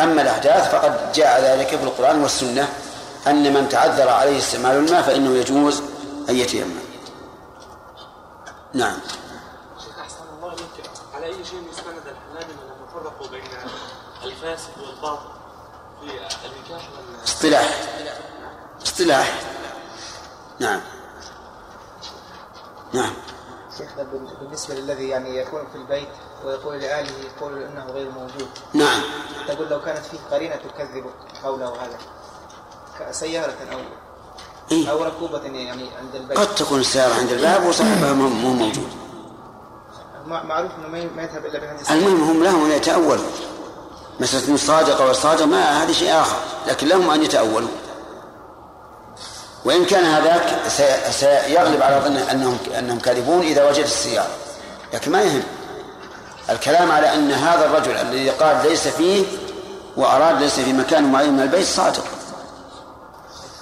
أما 0.00 0.22
الأحداث 0.22 0.70
فقد 0.72 1.12
جاء 1.12 1.40
ذلك 1.40 1.68
في 1.68 1.82
القرآن 1.82 2.22
والسنة 2.22 2.68
أن 3.26 3.54
من 3.54 3.68
تعذر 3.68 4.08
عليه 4.08 4.38
استعمال 4.38 4.76
الماء 4.76 5.02
فإنه 5.02 5.36
يجوز 5.36 5.82
أن 6.28 6.36
يتيمم. 6.36 6.80
نعم. 8.72 8.98
شيخ 9.78 9.98
أحسن 9.98 10.24
الله 10.36 10.56
على 11.14 11.26
أي 11.26 11.44
شيء 11.44 11.62
يستند 11.70 12.02
الحنابلة 12.06 12.64
لما 12.64 12.86
فرقوا 12.94 13.26
بين 13.28 13.42
الفاسد 14.24 14.70
والباطل 14.86 15.28
في 16.00 16.10
النكاح 16.46 16.88
اصطلاح. 17.24 17.80
اصطلاح. 18.82 19.40
نعم. 20.60 20.80
نعم. 22.92 23.12
شيخنا 23.78 24.02
بالنسبة 24.40 24.74
للذي 24.74 25.08
يعني 25.08 25.36
يكون 25.36 25.66
في 25.72 25.78
البيت 25.78 26.08
ويقول 26.44 26.78
لأهله 26.78 27.10
يقول 27.36 27.62
أنه 27.62 27.86
غير 27.94 28.10
موجود. 28.10 28.48
نعم. 28.74 29.00
تقول 29.48 29.68
لو 29.68 29.80
كانت 29.82 30.06
فيه 30.06 30.18
قرينة 30.30 30.56
تكذب 30.56 31.04
قوله 31.44 31.68
هذا. 31.68 31.98
كسيارة 33.00 33.54
أو 33.72 33.78
إيه؟ 34.72 34.90
أو 34.90 35.04
ركوبة 35.04 35.42
يعني 35.42 35.90
عند 36.00 36.14
البيت. 36.14 36.38
قد 36.38 36.54
تكون 36.54 36.80
السيارة 36.80 37.14
عند 37.14 37.32
الباب 37.32 37.66
وصاحبها 37.66 38.12
مو 38.12 38.28
مو 38.28 38.52
موجود. 38.52 38.88
مع- 40.26 40.42
معروف 40.42 40.70
أنه 40.78 40.88
ما 41.16 41.22
يذهب 41.22 41.46
إلا 41.46 41.58
بهذه 41.58 41.92
المهم 41.94 42.22
هم 42.30 42.44
لهم 42.44 42.64
أن 42.64 42.70
يتأولوا. 42.70 43.24
مسألة 44.20 44.56
صادق 44.56 45.00
أو 45.00 45.12
صادق 45.12 45.44
ما 45.44 45.82
هذا 45.82 45.92
شيء 45.92 46.20
آخر. 46.20 46.36
لكن 46.66 46.88
لهم 46.88 47.10
أن 47.10 47.22
يتأولوا. 47.22 47.68
وإن 49.64 49.84
كان 49.84 50.04
هذاك 50.04 50.68
سي- 50.68 51.12
سيغلب 51.12 51.82
على 51.82 52.00
ظن 52.04 52.16
أنهم 52.16 52.58
أنهم 52.78 52.98
كاذبون 52.98 53.40
إذا 53.42 53.68
وجد 53.70 53.84
السيارة. 53.84 54.30
لكن 54.94 55.12
ما 55.12 55.22
يهم. 55.22 55.42
الكلام 56.50 56.92
على 56.92 57.14
أن 57.14 57.32
هذا 57.32 57.66
الرجل 57.66 57.96
الذي 57.96 58.30
قال 58.30 58.68
ليس 58.68 58.88
فيه 58.88 59.26
وأراد 59.96 60.38
ليس 60.42 60.60
في 60.60 60.72
مكان 60.72 61.12
معين 61.12 61.32
من 61.32 61.42
البيت 61.42 61.66
صادق. 61.66 62.04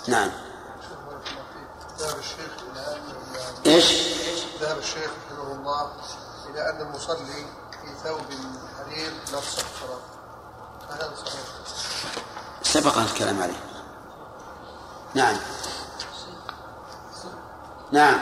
نعم. 0.09 0.31
إيش؟ 3.67 4.13
ذهب 4.61 4.79
الشيخ 4.79 5.11
رحمه 5.31 5.53
الله 5.53 5.91
إلى 6.51 6.71
أن 6.71 6.81
المصلي 6.81 7.47
في 7.83 8.09
ثوب 8.09 8.21
حرير 8.79 9.13
لا 9.33 9.39
تصح 9.41 9.63
الصلاة 9.75 10.01
هذا 10.91 11.13
صحيح؟ 11.25 11.41
سبق 12.63 12.99
الكلام 12.99 13.43
عليه. 13.43 13.61
نعم. 15.15 15.37
نعم. 17.93 18.21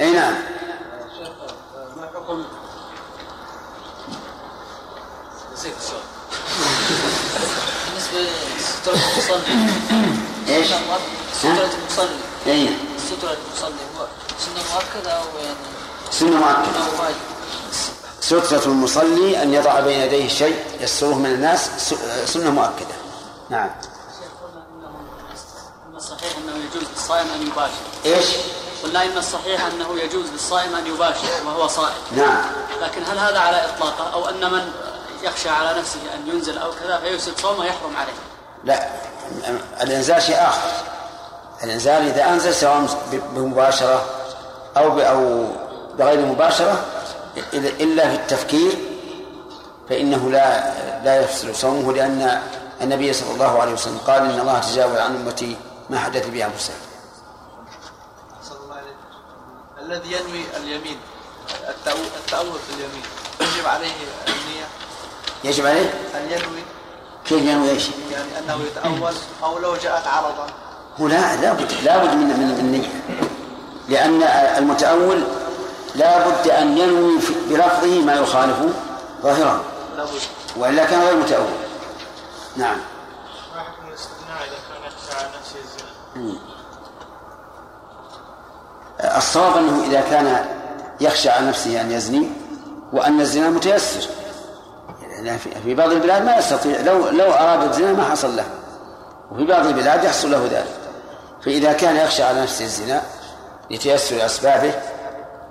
أي 0.00 0.12
نعم 0.12 0.34
ما 1.96 2.06
حكم 2.06 2.44
زيك 5.54 5.76
السؤال 5.76 6.02
بالنسبة 7.88 8.18
لسترة 8.82 8.94
المصلي. 8.94 9.42
إيش؟ 10.48 10.66
سترة 11.38 11.70
المصلي. 11.80 12.16
اي 12.46 12.68
سترة 12.98 13.36
المصلي. 13.46 13.82
هو 13.98 14.06
سنة 14.38 14.62
مؤكدة 14.74 15.12
أو 15.12 15.24
يعني 15.44 15.56
سنة 16.10 16.30
مؤكدة. 16.30 16.84
أو 16.84 17.04
واجب؟ 17.04 17.16
سترة 18.20 18.62
المصلي 18.66 19.42
أن 19.42 19.54
يضع 19.54 19.80
بين 19.80 20.00
يديه 20.00 20.28
شيء 20.28 20.64
يستره 20.80 21.14
من 21.14 21.26
الناس 21.26 21.70
سنة 22.26 22.50
مؤكدة. 22.50 22.94
نعم. 23.50 23.70
قلنا 24.42 24.64
إنه 24.78 24.88
ان 25.90 25.96
الصحيح 25.96 26.36
أنه 26.36 26.56
يجوز 26.56 26.88
للصائم 26.92 27.26
أن 27.34 27.46
يباشر. 27.46 27.82
إيش؟ 28.04 28.26
قلنا 28.82 29.04
ان 29.04 29.18
الصحيح 29.18 29.64
أنه 29.64 30.00
يجوز 30.00 30.26
للصائم 30.32 30.74
أن 30.74 30.86
يباشر 30.86 31.46
وهو 31.46 31.68
صائم. 31.68 31.94
نعم. 32.16 32.44
لكن 32.82 33.04
هل 33.04 33.18
هذا 33.18 33.38
على 33.38 33.64
إطلاقه؟ 33.64 34.12
أو 34.12 34.28
أن 34.28 34.52
من 34.52 34.72
يخشى 35.22 35.48
على 35.48 35.78
نفسه 35.78 36.00
أن 36.14 36.28
ينزل 36.28 36.58
أو 36.58 36.70
كذا 36.70 37.00
فيفسد 37.00 37.40
صومه 37.42 37.64
يحرم 37.64 37.96
عليه. 37.96 38.12
لا 38.64 38.88
الإنزال 39.82 40.22
شيء 40.22 40.36
آخر. 40.36 40.70
الإنزال 41.64 42.02
إذا 42.08 42.28
أنزل 42.28 42.54
سواء 42.54 42.86
بمباشرة 43.12 44.04
أو 44.76 45.00
أو 45.00 45.46
بغير 45.98 46.26
مباشرة 46.26 46.84
إلا- 47.36 47.80
في 48.06 48.14
التفكير 48.14 48.72
فإنه 49.88 50.30
لا 50.30 50.72
لا 51.04 51.20
يفسد 51.20 51.54
صومه 51.54 51.92
لأن 51.92 52.42
النبي 52.80 53.12
صلى 53.12 53.30
الله 53.34 53.60
عليه 53.62 53.72
وسلم 53.72 53.98
قال 54.06 54.22
إن 54.30 54.40
الله 54.40 54.58
تجاوز 54.58 54.96
عن 54.98 55.16
أمتي 55.16 55.56
ما 55.90 55.98
حدث 55.98 56.28
به 56.28 56.44
أنفسهم 56.46 56.76
الذي 59.80 60.12
ينوي 60.12 60.44
اليمين 60.56 60.98
التأو- 61.68 62.16
التأول 62.24 62.58
في 62.68 62.74
اليمين 62.74 63.02
يجب 63.40 63.66
عليه 63.66 63.92
النية؟ 64.28 64.64
يجب 65.44 65.66
عليه؟ 65.66 65.90
أن 66.14 66.30
ينوي؟ 66.30 66.62
كيف 67.24 67.42
ينوي 67.42 67.70
إيش؟ 67.70 67.88
يعني 68.10 68.38
أنه 68.38 68.60
يتأول 68.64 69.14
أو 69.42 69.58
لو 69.58 69.76
جاءت 69.76 70.06
عرضا. 70.06 70.46
هو 71.00 71.08
لا 71.08 71.36
لابد 71.36 71.72
لابد 71.84 72.14
من 72.14 72.26
من 72.26 72.38
من 72.38 72.58
النية 72.60 72.88
لأن 73.88 74.22
المتأول 74.58 75.22
لابد 75.94 76.48
أن 76.48 76.78
ينوي 76.78 77.18
بلفظه 77.48 78.02
ما 78.04 78.14
يخالف 78.14 78.56
ظاهره. 79.22 79.64
وإلا 80.56 80.84
كان 80.84 81.00
غير 81.00 81.16
متأول. 81.16 81.46
نعم. 82.56 82.78
ما 83.54 83.60
حكم 83.60 83.88
الاستثناء 83.88 84.38
اذا 84.38 84.58
كان 84.68 84.82
يخشى 84.86 85.14
على 85.18 85.28
نفسه 85.38 85.56
الزنا؟ 85.64 86.38
الصواب 89.18 89.56
أنه 89.56 89.84
إذا 89.86 90.00
كان 90.00 90.46
يخشى 91.00 91.30
على 91.30 91.46
نفسه 91.46 91.80
أن 91.80 91.92
يزني 91.92 92.28
وأن 92.92 93.20
الزنا 93.20 93.50
متيسر. 93.50 94.08
في- 95.30 95.60
في 95.64 95.74
بعض 95.74 95.90
البلاد 95.92 96.24
ما 96.24 96.36
يستطيع 96.36 96.80
لو 96.80 97.08
لو 97.08 97.32
أراد 97.32 97.62
الزنا 97.68 97.92
ما 97.92 98.04
حصل 98.10 98.36
له. 98.36 98.44
وفي 99.32 99.44
بعض 99.44 99.66
البلاد 99.66 100.04
يحصل 100.04 100.30
له 100.30 100.48
ذلك. 100.52 100.74
فإذا 101.44 101.72
كان 101.72 101.96
يخشى 101.96 102.22
على 102.22 102.42
نفسه 102.42 102.64
الزنا 102.64 103.02
لتيسر 103.70 104.26
أسبابه 104.26 104.72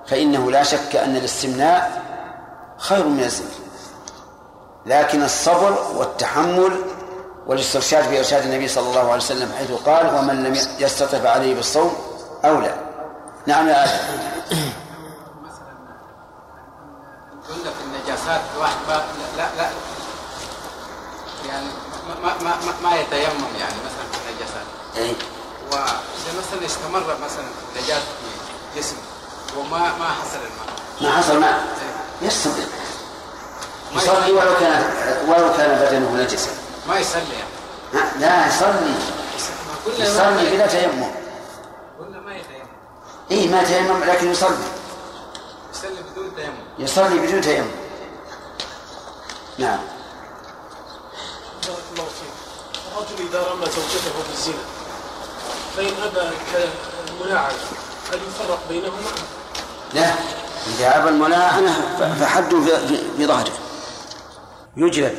فإنه 0.07 0.51
لا 0.51 0.63
شك 0.63 0.95
أن 0.95 1.15
الاستمناء 1.15 2.01
خير 2.77 3.07
من 3.07 3.23
الزنا. 3.23 3.47
لكن 4.85 5.23
الصبر 5.23 5.85
والتحمل 5.95 6.71
والاسترشاد 7.47 8.09
بإرشاد 8.11 8.43
النبي 8.43 8.67
صلى 8.67 8.87
الله 8.89 9.05
عليه 9.11 9.15
وسلم 9.23 9.51
حيث 9.57 9.71
قال 9.71 10.15
ومن 10.15 10.43
لم 10.43 10.53
يستطع 10.79 11.17
فعليه 11.19 11.55
بالصوم 11.55 11.93
أولى. 12.45 12.75
نعم 13.47 13.67
يا 13.67 13.83
آدم. 13.83 13.91
قلنا 17.51 17.71
في 17.71 17.83
النجاسات 17.85 18.41
الواحد 18.55 18.75
ما 18.87 19.01
لا 19.37 19.47
لا. 19.57 19.69
يعني 21.49 21.67
ما 22.07 22.33
ما 22.43 22.55
ما, 22.65 22.73
ما 22.83 22.95
يتيمم 22.95 23.51
يعني 23.59 23.75
مثلا 23.85 24.05
في 24.11 24.29
النجاسات. 24.29 24.65
إيه. 24.97 25.13
وإذا 25.71 26.39
مثلا 26.39 26.65
استمر 26.65 27.17
مثلا 27.23 27.45
النجاسه 27.75 28.01
في 28.73 28.79
جسمه 28.79 28.99
وما 29.57 29.79
ما 29.79 30.05
حصل 30.05 30.37
الماء. 30.37 30.71
ما 31.01 31.17
حصل 31.17 31.39
ما 31.39 31.65
يستطيع 32.21 32.65
يصلي. 33.95 34.31
ولو 34.31 34.55
كان 34.59 34.83
ولو 35.27 35.53
كان 35.57 35.79
بدنه 35.79 36.23
نجسا. 36.23 36.51
ما 36.87 36.99
يصلي 36.99 37.21
يعني. 37.33 38.19
لا 38.19 38.47
يصلي. 38.47 38.93
يصلي 39.97 40.49
بلا 40.49 40.67
تيمم. 40.67 41.11
قلنا 41.99 42.19
ما 42.19 42.35
يتيمم. 42.35 42.67
اي 43.31 43.47
ما 43.47 43.63
تيمم 43.63 44.03
لكن 44.03 44.31
يصلي. 44.31 44.80
يصلي 45.83 46.01
بدون 46.11 46.35
تيمم. 46.35 46.53
يصلي 46.79 47.27
بدون 47.27 47.41
تيمم. 47.41 47.71
نعم. 49.57 49.79
بارك 51.67 51.83
الله 51.91 52.05
فيك. 52.05 52.33
الرجل 52.91 53.27
إذا 53.29 53.51
رمى 53.51 53.65
زوجته 53.65 54.11
بالزنا 54.27 54.63
فإن 55.77 56.03
أبى 56.03 56.21
الملاعنة 57.11 57.57
هل 58.11 58.17
يفرق 58.27 58.59
بينهما؟ 58.69 59.11
لا. 59.93 60.13
إذا 60.67 60.97
أبى 60.99 61.09
الملاعنة 61.09 61.71
ف- 61.99 62.23
فحده 62.23 62.61
في, 62.61 63.27
ظهره. 63.27 63.51
يجلد 64.77 65.17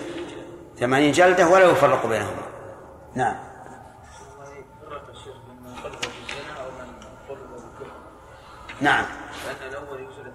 ثمانين 0.81 1.13
جلدة 1.13 1.47
ولا 1.49 1.65
يفرق 1.71 2.07
بينهما. 2.07 2.43
نعم. 3.15 3.37
فرق 4.91 5.03
الشيخ 5.11 5.35
من 5.65 5.75
قلبه 5.75 5.99
بالزنا 5.99 6.61
أو 6.65 6.71
من 6.71 6.93
قلبه 7.29 7.51
بالكفر 7.53 7.93
نعم 8.81 9.05
لأن 9.47 9.69
الأول 9.73 10.01
يجلد 10.01 10.35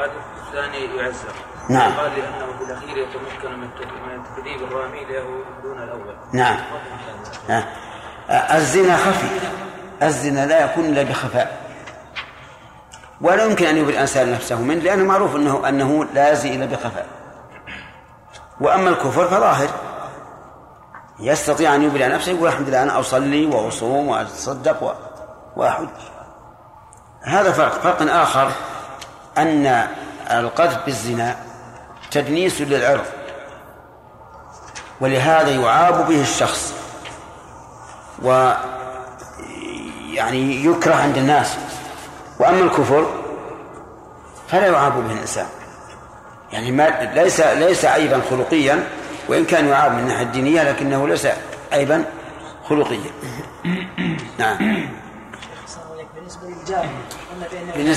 قادر 0.00 0.12
الثاني 0.46 0.96
يعزر. 0.96 1.32
نعم. 1.68 1.92
قال 1.92 2.10
لأنه 2.10 2.46
بالأخير 2.60 2.96
يتمكن 2.96 3.58
من 3.60 3.68
تك- 3.80 3.86
من 3.86 4.22
تكذيب 4.24 4.62
الرامي 4.62 5.04
له 5.04 5.44
دون 5.62 5.82
الأول. 5.82 6.14
نعم. 6.32 6.56
ها. 7.48 7.66
الزنا 8.56 8.96
خفي. 8.96 9.26
الزنا 10.02 10.46
لا 10.46 10.64
يكون 10.64 10.84
إلا 10.84 11.02
بخفاء. 11.02 11.60
ولا 13.20 13.44
يمكن 13.44 13.66
أن 13.66 13.76
يبرئ 13.76 13.94
الإنسان 13.94 14.32
نفسه 14.32 14.60
منه 14.62 14.80
لأنه 14.82 15.04
معروف 15.04 15.36
أنه 15.36 15.68
أنه 15.68 16.04
لا 16.04 16.32
يزي 16.32 16.54
إلا 16.54 16.66
بخفاء. 16.66 17.06
وأما 18.60 18.90
الكفر 18.90 19.26
فظاهر. 19.28 19.68
يستطيع 21.20 21.74
أن 21.74 21.82
يبرئ 21.82 22.08
نفسه 22.08 22.32
يقول 22.32 22.48
الحمد 22.48 22.68
لله 22.68 22.82
أنا 22.82 23.00
أصلي 23.00 23.46
وأصوم 23.46 24.08
وأتصدق 24.08 24.96
وأحج. 25.56 25.88
هذا 27.22 27.52
فرق. 27.52 27.72
فرق 27.72 28.12
آخر. 28.12 28.52
أن 29.38 29.88
القذف 30.30 30.84
بالزنا 30.86 31.36
تدنيس 32.10 32.60
للعرض 32.60 33.04
ولهذا 35.00 35.50
يعاب 35.50 36.08
به 36.08 36.20
الشخص 36.20 36.74
و 38.22 38.52
يعني 40.12 40.64
يكره 40.64 40.94
عند 40.94 41.16
الناس. 41.16 41.56
وأما 42.40 42.60
الكفر 42.60 43.06
فلا 44.48 44.66
يعاب 44.66 44.92
به 44.92 45.12
الإنسان. 45.12 45.46
يعني 46.52 46.72
ما 46.72 46.88
ليس 47.14 47.40
ليس 47.40 47.84
عيبا 47.84 48.20
خلقيا 48.30 48.88
وإن 49.28 49.44
كان 49.44 49.68
يعاب 49.68 49.92
من 49.92 49.98
الناحيه 49.98 50.22
الدينية 50.22 50.62
لكنه 50.62 51.08
ليس 51.08 51.26
عيبا 51.72 52.04
خلقيا. 52.68 53.10
نعم. 54.38 54.88
بالنسبة 56.14 56.48
للجار 56.48 56.88
قلنا 57.32 57.48
بأنه 57.74 57.94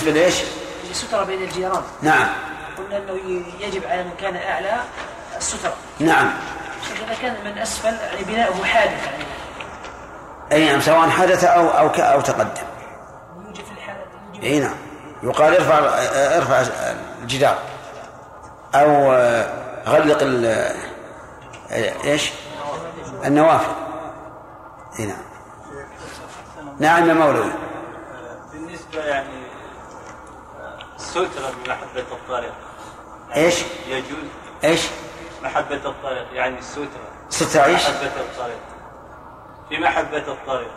السترة 0.92 1.24
بين 1.24 1.44
الجيران. 1.44 1.82
نعم. 2.02 2.28
قلنا 2.78 2.98
أنه 2.98 3.20
يجب 3.60 3.84
على 3.88 4.04
من 4.04 4.12
كان 4.22 4.36
أعلى 4.36 4.82
السترة. 5.38 5.74
نعم. 6.00 6.34
إذا 7.06 7.16
كان 7.22 7.36
من 7.46 7.58
أسفل 7.58 7.94
يعني 7.94 8.24
بناؤه 8.24 8.64
حادث 8.66 9.06
يعني. 9.06 9.24
أي 10.52 10.70
نعم 10.72 10.82
سواء 10.82 11.10
حدث 11.10 11.44
أو 11.44 11.68
أو 11.70 11.92
ك- 11.92 12.00
أو 12.00 12.22
تقدم. 12.22 12.64
يوجد 13.46 13.56
في 13.66 13.72
الحالة 13.72 14.00
أي 14.44 14.60
نعم. 14.60 14.76
يقال 15.24 15.56
ارفع 15.56 15.78
ارفع 16.38 16.74
الجدار. 17.22 17.58
أو 18.76 19.12
غلق 19.88 20.18
ال 20.22 20.46
إيش؟ 22.04 22.32
النوافذ. 23.26 23.72
أي 25.00 25.06
نعم. 25.06 25.18
نعم 26.80 27.10
يا 27.10 27.14
مولوي. 27.14 27.52
بالنسبة 28.54 29.00
يعني 29.06 29.41
الستره 31.02 31.54
بمحبه 31.66 32.06
الطريق. 32.12 32.54
إيش؟ 33.36 33.64
يجوز. 33.88 34.30
إيش؟ 34.64 34.82
محبة 35.44 35.76
الطريق 35.76 36.34
يعني 36.34 36.60
الستره 36.60 36.88
سترة 37.30 37.66
إيش؟ 37.66 37.90
محبة 37.90 38.22
الطريق. 38.22 38.60
في 39.70 39.78
محبة 39.78 40.18
الطريق. 40.18 40.72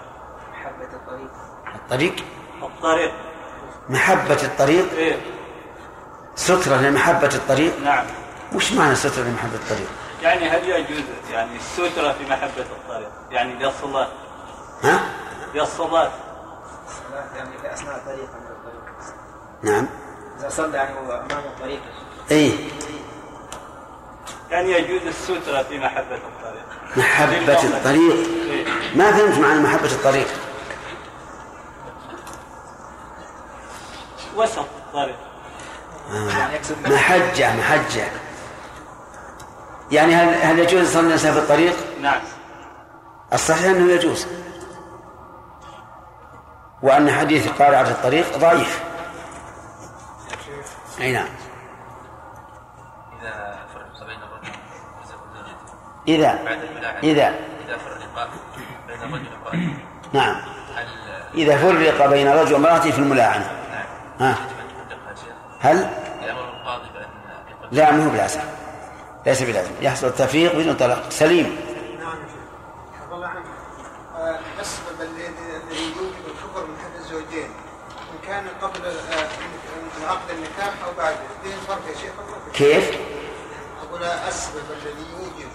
محبة 0.53 0.97
الطريق. 0.97 1.31
الطريق؟ 1.75 2.15
الطريق. 2.63 3.13
محبة 3.89 4.43
الطريق؟ 4.43 4.93
إيه. 4.93 5.21
سترة 6.35 6.77
لمحبة 6.77 7.35
الطريق؟ 7.35 7.81
نعم. 7.81 8.07
وش 8.55 8.73
معنى 8.73 8.95
سترة 8.95 9.23
لمحبة 9.23 9.55
الطريق؟ 9.55 9.89
يعني 10.23 10.49
هل 10.49 10.69
يجوز 10.69 11.05
يعني 11.33 11.57
السترة 11.57 12.13
في 12.13 12.25
محبة 12.31 12.67
الطريق؟ 12.71 13.11
يعني 13.31 13.55
للصلاة. 13.55 14.09
ها؟ 14.83 15.01
للصلاة. 15.55 16.11
يعني 17.37 17.59
في 17.59 17.73
أثناء 17.73 17.97
الطريق 17.97 18.31
عند 18.35 18.47
الطريق 18.51 18.85
نعم. 19.63 20.04
صلى 20.49 20.77
يعني 20.77 20.99
هو 20.99 21.13
أمام 21.13 21.45
الطريق. 21.45 21.81
إي. 22.31 22.53
يعني 24.51 24.73
يجوز 24.73 25.07
السترة 25.07 25.63
في 25.63 25.79
محبة 25.79 26.17
الطريق. 26.17 26.65
محبة 26.97 27.63
الطريق. 27.65 28.27
ما 28.95 29.13
فهمت 29.13 29.39
معنى 29.39 29.61
محبة 29.61 29.93
الطريق. 29.93 30.27
وسط 34.37 34.59
الطريق. 34.59 35.17
آه. 36.11 36.51
محجة 36.87 37.57
محجة. 37.57 38.09
يعني 39.91 40.15
هل 40.15 40.35
هل 40.35 40.59
يجوز 40.59 40.83
يصلي 40.83 41.07
الإنسان 41.07 41.33
في 41.33 41.39
الطريق؟ 41.39 41.77
نعم. 42.01 42.21
الصحيح 43.33 43.65
أنه 43.65 43.93
يجوز. 43.93 44.27
وأن 46.83 47.13
حديث 47.13 47.49
قارعة 47.49 47.91
الطريق 47.91 48.39
ضعيف. 48.39 48.94
أي 51.01 51.13
نعم. 51.13 51.29
إذا 53.23 53.67
فرق 53.75 54.07
بين 54.07 54.19
الرجل 54.23 54.53
إذا. 56.09 56.39
إذا. 57.03 57.35
إذا 57.67 57.79
فرق 57.79 58.29
بين 58.87 59.03
الرجل 59.03 59.29
وامرأته. 59.45 59.77
نعم. 60.13 60.37
هل 60.77 60.87
إذا 61.35 61.57
فرق 61.57 62.07
بين 62.07 62.29
رجل 62.29 62.55
وامرأته 62.55 62.91
في 62.91 62.99
الملاعنة 62.99 63.51
ها؟ 64.21 64.31
يطلقها 64.31 65.15
شيخ؟ 65.15 65.35
هل؟ 65.61 65.91
لا 67.73 67.91
مو 67.91 68.11
بلازم. 68.11 68.41
ليس 69.27 69.43
بلازم. 69.43 69.71
يحصل 69.81 70.07
التفريق 70.07 70.57
بدون 70.57 70.75
طلاق. 70.75 71.11
سليم 71.11 71.57
نعم 71.99 72.17
يا 72.23 72.27
شيخ 72.27 73.01
حفظ 73.01 73.13
الله 73.13 73.27
عنك 73.27 73.45
آه، 74.17 74.39
الاسباب 74.57 75.01
الذي 75.01 75.27
الذي 75.27 75.85
يوجب 75.97 76.25
الكفر 76.27 76.67
من 76.67 76.77
حد 76.79 76.95
الزوجين 77.01 77.51
ان 78.13 78.27
كان 78.27 78.45
قبل 78.63 78.87
آه، 78.87 79.29
النكاح 80.65 80.87
أو 80.89 80.93
بعد 80.99 81.15
الاثنين 81.15 81.61
فرق 81.69 81.81
يا 81.89 81.95
شيخ 82.01 82.13
كيف؟ 82.55 82.91
أقول 83.89 84.03
السبب 84.29 84.63
الذي 84.71 85.07
يوجب 85.13 85.51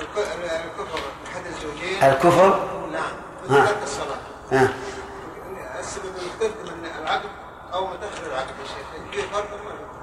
الك- 0.00 0.28
الكفر 0.64 0.98
احد 1.32 1.42
الزوجين 1.46 2.02
الكفر؟ 2.02 2.60
نعم 2.92 3.66
ترك 3.66 3.76
الصلاة 3.82 4.16
ها. 4.52 4.68
السبب 5.80 6.04
يقدم 6.40 6.72
العقد 7.02 7.28
أو 7.74 7.86
متاخر 7.86 8.26
العقد 8.32 8.48
يا 8.62 8.66
شيخ 8.66 9.22
في 9.22 9.28
فرق؟ 9.32 9.46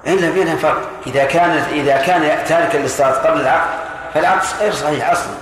إلا 0.06 0.30
بينها 0.30 0.56
فرق 0.56 0.90
إذا 1.06 1.24
كان 1.24 1.50
إذا 1.50 1.96
كان 1.96 2.44
تاركا 2.46 2.78
للصلاة 2.78 3.12
قبل 3.30 3.40
العقد 3.40 3.70
فالعقد 4.14 4.46
غير 4.60 4.72
صحيح 4.72 5.10
أصلا 5.10 5.34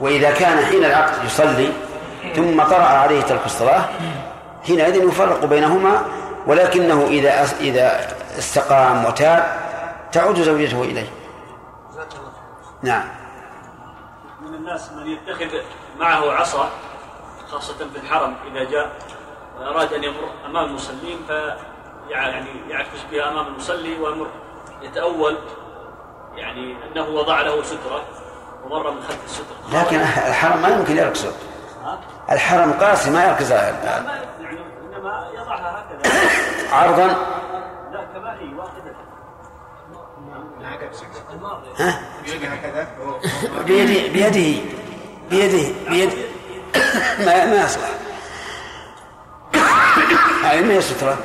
وإذا 0.00 0.30
كان 0.30 0.64
حين 0.64 0.84
العقد 0.84 1.24
يصلي 1.24 1.72
ثم 2.36 2.62
طرأ 2.62 2.82
عليه 2.84 3.22
ترك 3.22 3.46
الصلاة 3.46 3.84
حينئذ 4.66 4.96
يفرق 5.08 5.44
بينهما 5.44 6.02
ولكنه 6.48 7.06
إذا 7.06 7.42
إذا 7.60 8.16
استقام 8.38 9.04
وتاب 9.04 9.44
تعود 10.12 10.42
زوجته 10.42 10.82
إليه. 10.82 11.10
نعم. 12.82 13.08
من 14.40 14.54
الناس 14.54 14.92
من 14.92 15.06
يتخذ 15.06 15.48
معه 15.98 16.32
عصا 16.32 16.70
خاصة 17.48 17.74
في 17.74 17.98
الحرم 18.02 18.36
إذا 18.52 18.70
جاء 18.70 18.90
وأراد 19.58 19.92
أن 19.92 20.04
يمر 20.04 20.30
أمام 20.46 20.64
المصلين 20.64 21.18
ف 21.28 21.30
يعني 22.08 22.50
يعكس 22.68 22.98
بها 23.10 23.28
أمام 23.28 23.46
المصلي 23.46 23.98
ويمر. 23.98 24.26
يتأول 24.82 25.38
يعني 26.36 26.76
أنه 26.86 27.08
وضع 27.08 27.40
له 27.40 27.62
سترة 27.62 28.04
ومر 28.64 28.90
من 28.90 29.02
خلف 29.02 29.24
السترة. 29.24 29.80
لكن 29.80 29.96
الحرم 30.00 30.62
ما 30.62 30.68
يمكن 30.68 30.96
يركزه؟ 30.96 31.32
الحرم 32.30 32.72
قاسي 32.72 33.10
ما 33.10 33.24
يركز 33.24 33.52
لا 33.52 34.02
ما 35.02 35.10
يعني 35.10 35.30
إنما 35.30 35.30
يضعها 35.34 35.84
هكذا. 35.84 36.12
عرضا؟ 36.72 37.06
لا 37.92 38.04
كما 38.14 38.38
هي 38.40 38.54
واحدة. 38.54 38.94
ها؟ 41.78 42.00
بيده 42.24 42.48
هكذا 42.48 42.88
بيده 43.66 44.08
بيده 44.12 44.62
بيده 45.30 45.68
بيده 45.90 46.16
ما 47.18 47.46
ما 47.46 47.64
يصلح. 47.64 47.90
هذه 50.44 50.64
ما 50.64 50.74
هي 50.74 50.80
سترة 50.80 51.18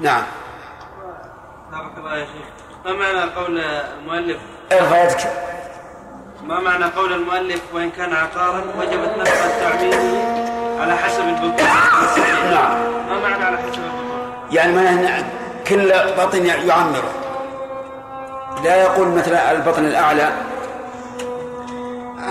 نعم. 0.00 0.22
بارك 1.72 1.98
الله 1.98 2.16
يا 2.16 2.24
شيخ. 2.24 2.46
ما 2.84 2.92
معنى 2.92 3.30
قول 3.30 3.58
المؤلف؟ 3.58 4.38
ارفع 4.72 5.04
يدك 5.04 5.32
ما 6.42 6.60
معنى 6.60 6.84
قول 6.84 7.12
المؤلف؟ 7.12 7.60
وإن 7.74 7.90
كان 7.90 8.12
عقارا 8.12 8.64
وجبت 8.78 9.18
نفقة 9.18 9.58
تعميره 9.60 10.33
على 10.80 10.96
حسب 10.96 11.20
البطون 11.28 11.56
نعم 12.50 12.78
ما 13.08 13.18
معنى 13.22 13.44
على 13.44 13.56
حسب 13.56 13.68
البطون 13.68 14.52
يعني 14.52 14.72
معناه 14.72 15.24
كل 15.66 15.92
بطن 16.18 16.46
يعمره 16.46 17.10
لا 18.64 18.82
يقول 18.82 19.08
مثلا 19.08 19.52
البطن 19.52 19.84
الأعلى 19.84 20.32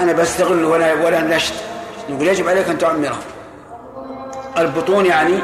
أنا 0.02 0.14
بستغل 0.14 0.66
ولا 0.66 0.94
ولا 0.94 1.22
نشت. 1.22 1.54
نقول 2.10 2.28
يجب 2.28 2.50
عليك 2.50 2.70
أن 2.70 2.78
تعمره. 2.78 3.18
البطون 4.58 5.06
يعني 5.06 5.40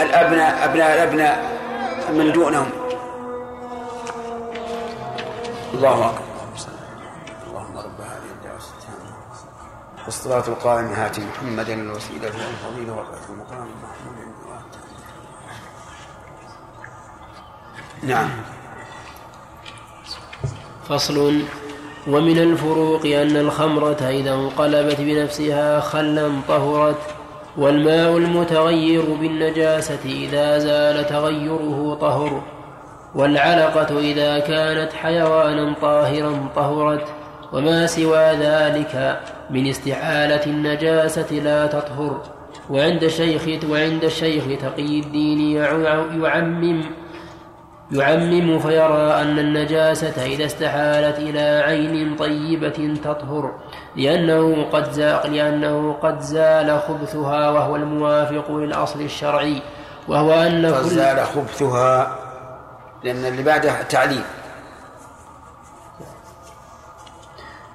الابناء 0.00 0.64
ابناء 0.64 0.94
الأبناء 0.94 1.38
من 2.12 2.32
دونهم. 2.32 2.70
الله 5.74 6.06
أكبر. 6.06 6.23
التامه 10.08 10.34
والصلاة 10.34 10.48
القائمة 10.48 11.04
هات 11.04 11.18
محمدا 11.18 11.74
الوسيله 11.74 12.26
والفضيله 12.26 12.92
والرحمه 12.92 13.28
المقام 13.30 13.68
المحمود 13.68 14.24
نعم. 18.02 18.30
فصل. 20.88 21.42
ومن 22.06 22.38
الفروق 22.38 23.06
أن 23.06 23.36
الخمرة 23.36 24.02
إذا 24.02 24.34
انقلبت 24.34 25.00
بنفسها 25.00 25.80
خلا 25.80 26.30
طهرت 26.48 27.00
والماء 27.56 28.16
المتغير 28.16 29.14
بالنجاسة 29.14 30.04
إذا 30.04 30.58
زال 30.58 31.06
تغيره 31.06 31.98
طهر 32.00 32.42
والعلقة 33.14 33.98
إذا 33.98 34.38
كانت 34.38 34.92
حيوانا 34.92 35.74
طاهرا 35.82 36.48
طهرت. 36.56 37.23
وما 37.52 37.86
سوى 37.86 38.24
ذلك 38.32 39.20
من 39.50 39.66
استحالة 39.66 40.46
النجاسة 40.46 41.32
لا 41.34 41.66
تطهر. 41.66 42.22
وعند 42.70 43.02
الشيخ 43.02 43.64
وعند 43.70 44.04
الشيخ 44.04 44.44
تقي 44.60 45.00
الدين 45.00 45.40
يع- 45.56 46.04
يعمم 46.22 46.84
يعمم 47.92 48.58
فيرى 48.58 49.12
أن 49.20 49.38
النجاسة 49.38 50.26
إذا 50.26 50.44
استحالت 50.44 51.18
إلى 51.18 51.62
عين 51.66 52.16
طيبة 52.16 52.94
تطهر. 53.04 53.52
لأنه 53.96 54.66
قد 54.72 54.92
زاق 54.92 55.26
لأنه 55.26 55.92
قد 56.02 56.20
زال 56.20 56.80
خبثها 56.80 57.50
وهو 57.50 57.76
الموافق 57.76 58.50
للأصل 58.50 59.00
الشرعي. 59.00 59.62
وهو 60.08 60.32
أن 60.32 60.62
كل 60.62 60.74
فزال 60.74 61.26
خبثها 61.26 62.18
لأن 63.04 63.24
اللي 63.24 63.42
بعده 63.42 63.82
تعليل. 63.82 64.22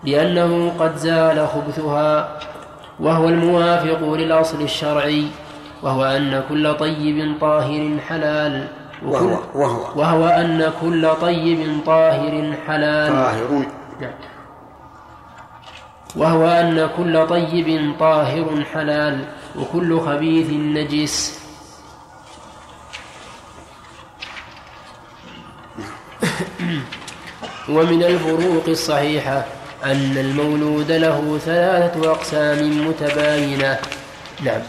لأنه 0.04 0.74
قد 0.80 0.96
زال 0.96 1.48
خبثها 1.48 2.40
وهو 3.00 3.28
الموافق 3.30 4.14
للأصل 4.14 4.62
الشرعي 4.62 5.28
وهو 5.84 6.04
أن 6.04 6.44
كل 6.50 6.74
طيب 6.74 7.36
طاهر 7.42 7.98
حلال 8.08 8.68
وهو 9.06 9.38
وهو. 9.56 10.00
وهو 10.00 10.28
أن 10.28 10.72
كل 10.82 11.10
طيب 11.22 11.80
طاهر 11.86 12.54
حلال. 12.68 13.12
طاهر 13.12 13.66
نعم. 14.02 14.12
وهو 16.16 16.48
أن 16.48 16.90
كل 16.98 17.28
طيب 17.28 17.94
طاهر 18.00 18.64
حلال 18.74 19.26
وكل 19.56 20.00
خبيث 20.00 20.50
نجس. 20.50 21.40
ومن 27.70 28.04
الفروق 28.04 28.64
الصحيحة 28.68 29.46
أن 29.86 30.18
المولود 30.18 30.92
له 30.92 31.38
ثلاثة 31.38 32.12
أقسام 32.12 32.88
متباينة. 32.88 33.78
نعم. 34.44 34.62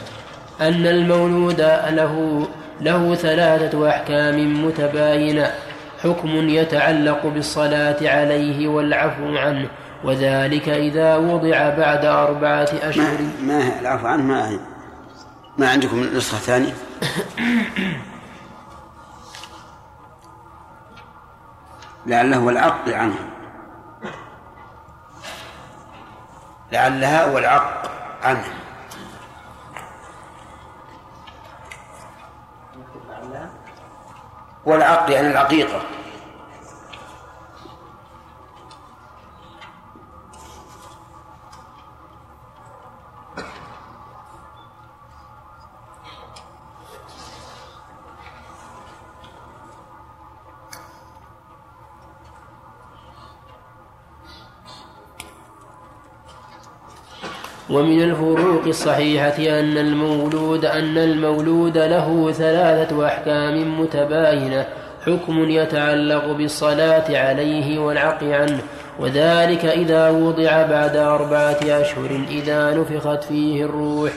أن 0.60 0.86
المولود 0.86 1.60
له 1.90 2.46
له 2.80 3.14
ثلاثة 3.14 3.88
أحكام 3.88 4.66
متباينة. 4.66 5.54
حكم 6.02 6.48
يتعلق 6.48 7.26
بالصلاة 7.26 7.96
عليه 8.02 8.68
والعفو 8.68 9.36
عنه. 9.36 9.68
وذلك 10.04 10.68
إذا 10.68 11.16
وضع 11.16 11.68
بعد 11.68 12.04
أربعة 12.04 12.68
أشهر. 12.82 13.18
ما, 13.42 13.54
ما 13.54 13.66
هي؟ 13.66 13.80
العفو 13.80 14.06
عنه 14.06 14.22
ما 14.22 14.48
هي؟ 14.48 14.58
ما 15.58 15.70
عندكم 15.70 16.00
نسخة 16.16 16.38
ثانية؟ 16.38 16.72
لعله 22.06 22.40
والعق 22.40 22.88
عنه. 22.88 23.39
لعلها 26.72 27.26
والعق 27.26 27.90
عنه. 28.22 28.44
والعق 34.66 35.10
يعني 35.10 35.28
العقيقة. 35.28 35.80
ومن 57.70 58.02
الفروق 58.02 58.66
الصحيحة 58.66 59.36
أن 59.38 59.78
المولود 59.78 60.64
أن 60.64 60.98
المولود 60.98 61.78
له 61.78 62.32
ثلاثة 62.32 63.06
أحكام 63.06 63.80
متباينة. 63.80 64.66
حكم 65.06 65.50
يتعلق 65.50 66.32
بالصلاة 66.32 67.18
عليه 67.18 67.78
والعق 67.78 68.24
عنه. 68.24 68.60
وذلك 68.98 69.64
إذا 69.64 70.10
وضع 70.10 70.62
بعد 70.62 70.96
أربعة 70.96 71.58
أشهر 71.62 72.24
إذا 72.30 72.74
نفخت 72.74 73.24
فيه 73.24 73.64
الروح. 73.64 74.12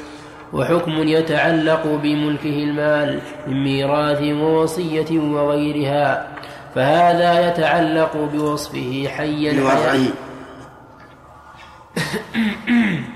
وحكم 0.54 1.08
يتعلق 1.08 2.00
بملكه 2.04 2.64
المال 2.64 3.20
من 3.48 3.64
ميراث 3.64 4.22
ووصية 4.22 5.20
وغيرها. 5.20 6.28
فهذا 6.76 7.48
يتعلق 7.48 8.30
بوصفه 8.34 9.08
حيا 9.18 9.54
بوضعه. 9.54 10.00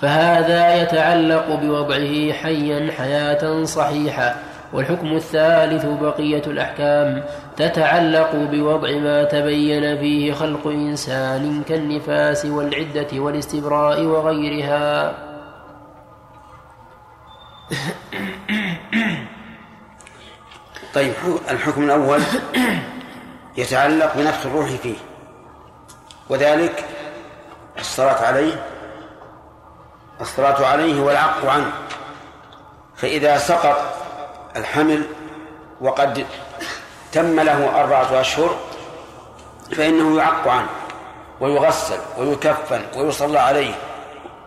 فهذا 0.00 0.82
يتعلق 0.82 1.54
بوضعه 1.54 2.32
حيا 2.32 2.92
حياة 2.92 3.64
صحيحة 3.64 4.36
والحكم 4.72 5.16
الثالث 5.16 5.84
بقية 5.84 6.42
الأحكام 6.46 7.24
تتعلق 7.56 8.34
بوضع 8.34 8.98
ما 8.98 9.24
تبين 9.24 9.98
فيه 9.98 10.32
خلق 10.32 10.66
إنسان 10.66 11.62
كالنفاس 11.68 12.46
والعدة 12.46 13.08
والاستبراء 13.12 14.02
وغيرها. 14.02 15.14
طيب 20.94 21.12
الحكم 21.50 21.84
الأول 21.84 22.20
يتعلق 23.56 24.16
بنفس 24.16 24.46
الروح 24.46 24.70
فيه 24.70 24.96
وذلك 26.28 26.84
الصلاة 27.82 28.26
عليه 28.26 28.66
الصلاة 30.20 30.66
عليه 30.66 31.02
والعق 31.02 31.46
عنه. 31.46 31.72
فإذا 32.96 33.38
سقط 33.38 33.76
الحمل 34.56 35.06
وقد 35.80 36.26
تم 37.12 37.40
له 37.40 37.80
أربعة 37.80 38.20
أشهر 38.20 38.56
فإنه 39.76 40.16
يعق 40.18 40.48
عنه 40.48 40.68
ويغسل 41.40 41.98
ويكفن 42.18 42.82
ويصلى 42.96 43.38
عليه 43.38 43.74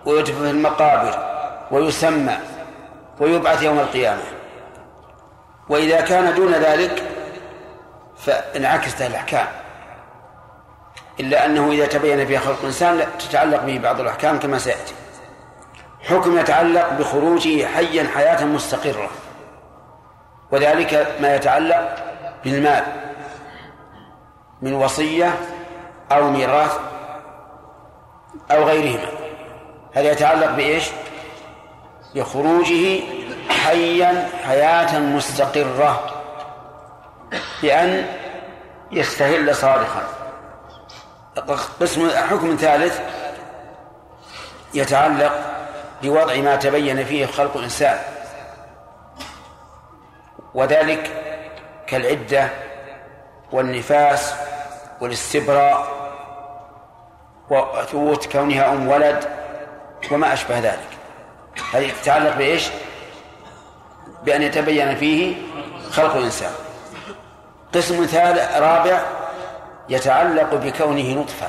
ويدفن 0.05 0.43
في 0.43 0.49
المقابر 0.49 1.13
ويسمى 1.71 2.37
ويبعث 3.19 3.63
يوم 3.63 3.79
القيامة. 3.79 4.23
وإذا 5.69 6.01
كان 6.01 6.35
دون 6.35 6.53
ذلك 6.53 7.03
فانعكست 8.17 9.01
الأحكام. 9.01 9.47
إلا 11.19 11.45
أنه 11.45 11.71
إذا 11.71 11.85
تبين 11.85 12.25
فيها 12.25 12.39
خلق 12.39 12.59
الإنسان 12.59 13.05
تتعلق 13.19 13.63
به 13.63 13.79
بعض 13.79 13.99
الأحكام 13.99 14.39
كما 14.39 14.57
سيأتي. 14.57 14.93
حكم 16.03 16.37
يتعلق 16.37 16.93
بخروجه 16.93 17.65
حيا 17.65 18.07
حياة 18.15 18.45
مستقرة. 18.45 19.09
وذلك 20.51 21.15
ما 21.21 21.35
يتعلق 21.35 21.95
بالمال. 22.43 22.83
من 24.61 24.73
وصية 24.73 25.35
أو 26.11 26.29
ميراث 26.29 26.79
أو 28.51 28.63
غيرهما. 28.63 29.09
هذا 29.93 30.11
يتعلق 30.11 30.51
بإيش؟ 30.51 30.83
بخروجه 32.15 33.01
حيا 33.49 34.29
حياة 34.43 34.99
مستقرة. 34.99 36.23
بأن 37.61 38.05
يستهل 38.91 39.55
صارخا 39.55 40.24
قسم 41.81 42.09
حكم 42.09 42.55
ثالث 42.55 42.99
يتعلق 44.73 45.33
بوضع 46.03 46.35
ما 46.35 46.55
تبين 46.55 47.05
فيه 47.05 47.25
خلق 47.25 47.57
الإنسان 47.57 47.97
وذلك 50.53 51.11
كالعدة 51.87 52.49
والنفاس 53.51 54.33
والاستبراء 55.01 55.95
وثبوت 57.49 58.31
كونها 58.31 58.73
أم 58.73 58.87
ولد 58.87 59.25
وما 60.11 60.33
أشبه 60.33 60.59
ذلك 60.59 60.89
هذه 61.73 61.91
تتعلق 62.01 62.35
بإيش؟ 62.35 62.69
بأن 64.23 64.41
يتبين 64.41 64.95
فيه 64.95 65.35
خلق 65.91 66.15
الإنسان 66.15 66.51
قسم 67.73 68.05
ثالث 68.05 68.57
رابع 68.57 69.01
يتعلق 69.89 70.55
بكونه 70.55 71.13
نطفة 71.21 71.47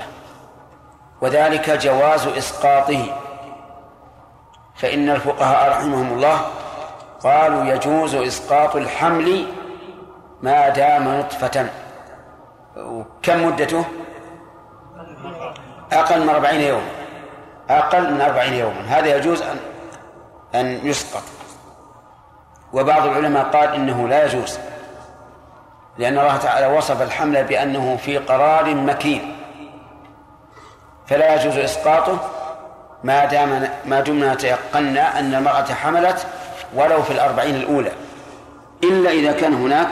وذلك 1.21 1.71
جواز 1.71 2.27
إسقاطه. 2.27 3.17
فإن 4.77 5.11
الفقهاء 5.11 5.71
رحمهم 5.71 6.13
الله 6.13 6.41
قالوا 7.23 7.65
يجوز 7.65 8.15
إسقاط 8.15 8.77
الحمل 8.77 9.47
ما 10.43 10.69
دام 10.69 11.09
نطفة. 11.09 11.71
كم 13.23 13.47
مدته؟ 13.47 13.85
أقل 15.93 16.21
من 16.21 16.29
أربعين 16.29 16.61
يوما 16.61 16.91
أقل 17.71 18.15
من 18.15 18.21
أربعين 18.21 18.53
يوما 18.53 18.81
هذا 18.89 19.17
يجوز 19.17 19.43
أن 19.43 19.57
أن 20.55 20.67
يسقط. 20.87 21.23
وبعض 22.73 23.07
العلماء 23.07 23.45
قال 23.45 23.75
إنه 23.75 24.09
لا 24.09 24.25
يجوز. 24.25 24.59
لأن 25.99 26.19
الله 26.19 26.37
تعالى 26.37 26.67
وصف 26.67 27.03
الحمل 27.03 27.45
بأنه 27.45 27.97
في 27.97 28.19
قرار 28.19 28.75
مكين. 28.75 29.37
فلا 31.07 31.35
يجوز 31.35 31.57
إسقاطه 31.57 32.31
ما 33.05 33.25
دام 33.25 33.69
ما 33.85 34.01
دمنا 34.01 34.35
تيقنا 34.35 35.19
أن 35.19 35.35
المرأة 35.35 35.75
حملت 35.75 36.27
ولو 36.75 37.03
في 37.03 37.11
الأربعين 37.13 37.55
الأولى. 37.55 37.93
إلا 38.85 39.11
إذا 39.11 39.33
كان 39.33 39.55
هناك 39.55 39.89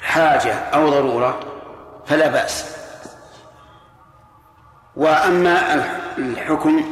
حاجة 0.00 0.54
أو 0.54 0.90
ضرورة 0.90 1.40
فلا 2.06 2.28
بأس. 2.28 2.76
وأما 4.96 5.84
الحكم 6.18 6.84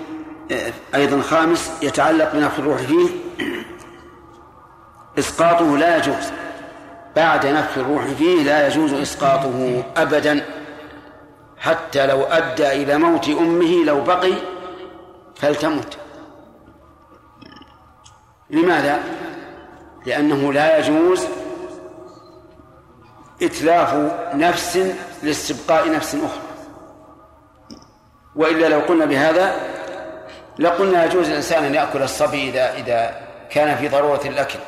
أيضا 0.95 1.23
خامس 1.23 1.73
يتعلق 1.83 2.33
بنفخ 2.33 2.59
الروح 2.59 2.79
فيه 2.79 3.09
إسقاطه 5.19 5.77
لا 5.79 5.97
يجوز. 5.97 6.33
بعد 7.17 7.47
نفخ 7.47 7.79
الروح 7.79 8.05
فيه 8.05 8.43
لا 8.43 8.67
يجوز 8.67 8.93
إسقاطه 8.93 9.83
أبدا. 9.97 10.45
حتى 11.59 12.07
لو 12.07 12.23
أدى 12.23 12.73
إلى 12.73 12.99
موت 12.99 13.29
أمه 13.29 13.85
لو 13.85 14.01
بقي 14.01 14.33
فلتمت. 15.37 15.99
لماذا؟ 18.51 18.99
لأنه 20.07 20.53
لا 20.53 20.79
يجوز 20.79 21.27
إتلاف 23.43 23.95
نفس 24.35 24.95
لاستبقاء 25.23 25.91
نفس 25.91 26.15
أخرى. 26.15 26.43
وإلا 28.37 28.69
لو 28.69 28.81
قلنا 28.81 29.05
بهذا 29.05 29.55
لقلنا 30.59 31.05
يجوز 31.05 31.29
الإنسان 31.29 31.65
أن 31.65 31.75
يأكل 31.75 32.03
الصبي 32.03 32.51
إذا 32.51 32.75
إذا 32.75 33.21
كان 33.51 33.77
في 33.77 33.89
ضرورة 33.89 34.21
الأكل. 34.25 34.59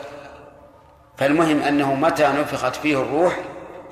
فالمهم 1.18 1.62
أنه 1.62 1.94
متى 1.94 2.26
نفخت 2.26 2.76
فيه 2.76 3.02
الروح 3.02 3.40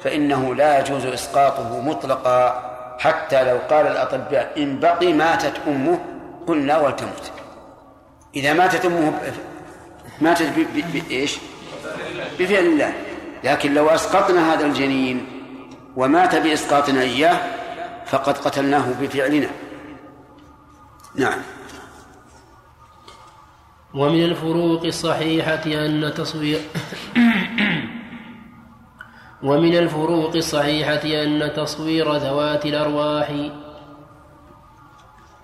فإنه 0.03 0.55
لا 0.55 0.79
يجوز 0.81 1.07
إسقاطه 1.07 1.81
مطلقا. 1.81 2.70
حتى 2.99 3.45
لو 3.45 3.59
قال 3.70 3.87
الأطباء 3.87 4.53
إن 4.57 4.81
بقي 4.81 5.12
ماتت 5.12 5.53
أمه 5.66 5.99
قلنا 6.47 6.79
ولتمت 6.79 7.33
إذا 8.37 8.53
ماتت 8.53 8.85
أمه 8.85 9.12
ماتت 10.20 10.53
بإيش؟ 10.93 11.39
بفعل 12.39 12.64
الله. 12.64 12.93
لكن 13.45 13.75
لو 13.75 13.89
أسقطنا 13.89 14.55
هذا 14.55 14.66
الجنين 14.66 15.27
ومات 15.97 16.35
بإسقاطنا 16.37 17.01
إياه 17.01 17.39
فقد 18.07 18.39
قتلناه 18.39 18.85
بفعلنا. 19.01 19.49
نعم. 21.14 21.39
ومن 23.95 24.25
الفروق 24.25 24.85
الصحيحة 24.85 25.63
أن 25.67 26.13
تصوير 26.17 26.61
ومن 29.43 29.77
الفروق 29.77 30.37
الصحيحة 30.37 31.23
أن 31.23 31.53
تصوير 31.57 32.17
ذوات 32.17 32.67
الأرواح. 32.67 33.31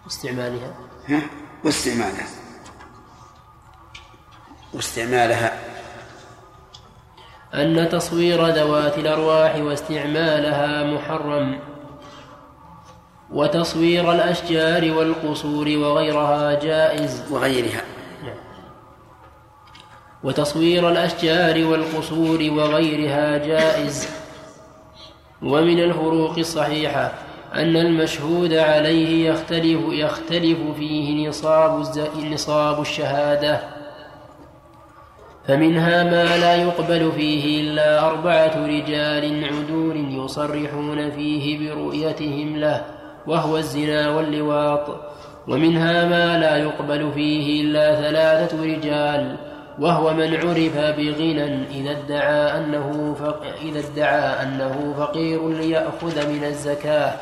واستعمالها. 0.05 0.75
واستعمالها. 1.65 2.27
واستعمالها. 4.75 5.53
أن 7.55 7.89
تصوير 7.89 8.47
ذوات 8.49 8.99
الأرواح 8.99 9.57
واستعمالها 9.57 10.85
محرم. 10.95 11.61
وتصوير 13.31 14.13
الأشجار 14.13 14.93
والقصور 14.93 15.69
وغيرها 15.69 16.61
جائز. 16.61 17.25
وغيرها. 17.31 18.00
وتصوير 20.25 20.89
الأشجار 20.89 21.64
والقصور 21.64 22.39
وغيرها 22.51 23.39
جائز. 23.39 24.09
ومن 25.43 25.79
الفروق 25.81 26.39
الصحيحة 26.39 27.12
أن 27.55 27.77
المشهود 27.77 28.53
عليه 28.53 29.31
يختلف 29.31 29.81
يختلف 29.91 30.59
فيه 30.77 31.29
نصاب 31.29 31.85
نصاب 32.33 32.81
الشهادة. 32.81 33.61
فمنها 35.49 36.05
ما 36.05 36.37
لا 36.37 36.57
يقبل 36.57 37.12
فيه 37.12 37.61
إلا 37.61 38.07
أربعة 38.07 38.66
رجال 38.66 39.45
عدول 39.45 40.25
يصرحون 40.25 41.11
فيه 41.11 41.59
برؤيتهم 41.59 42.57
له 42.57 42.85
وهو 43.27 43.57
الزنا 43.57 44.11
واللواط. 44.11 45.01
ومنها 45.49 46.05
ما 46.05 46.39
لا 46.39 46.57
يقبل 46.57 47.12
فيه 47.14 47.62
إلا 47.62 47.95
ثلاثة 47.95 48.62
رجال 48.62 49.50
وهو 49.81 50.14
من 50.14 50.35
عرف 50.35 50.76
بغنى 50.76 51.64
إذا 51.70 51.91
ادعى 51.91 52.59
أنه 52.59 53.16
إذا 53.62 53.78
ادعى 53.78 54.43
أنه 54.43 54.95
فقير 54.99 55.49
ليأخذ 55.49 56.28
من 56.28 56.45
الزكاة. 56.45 57.12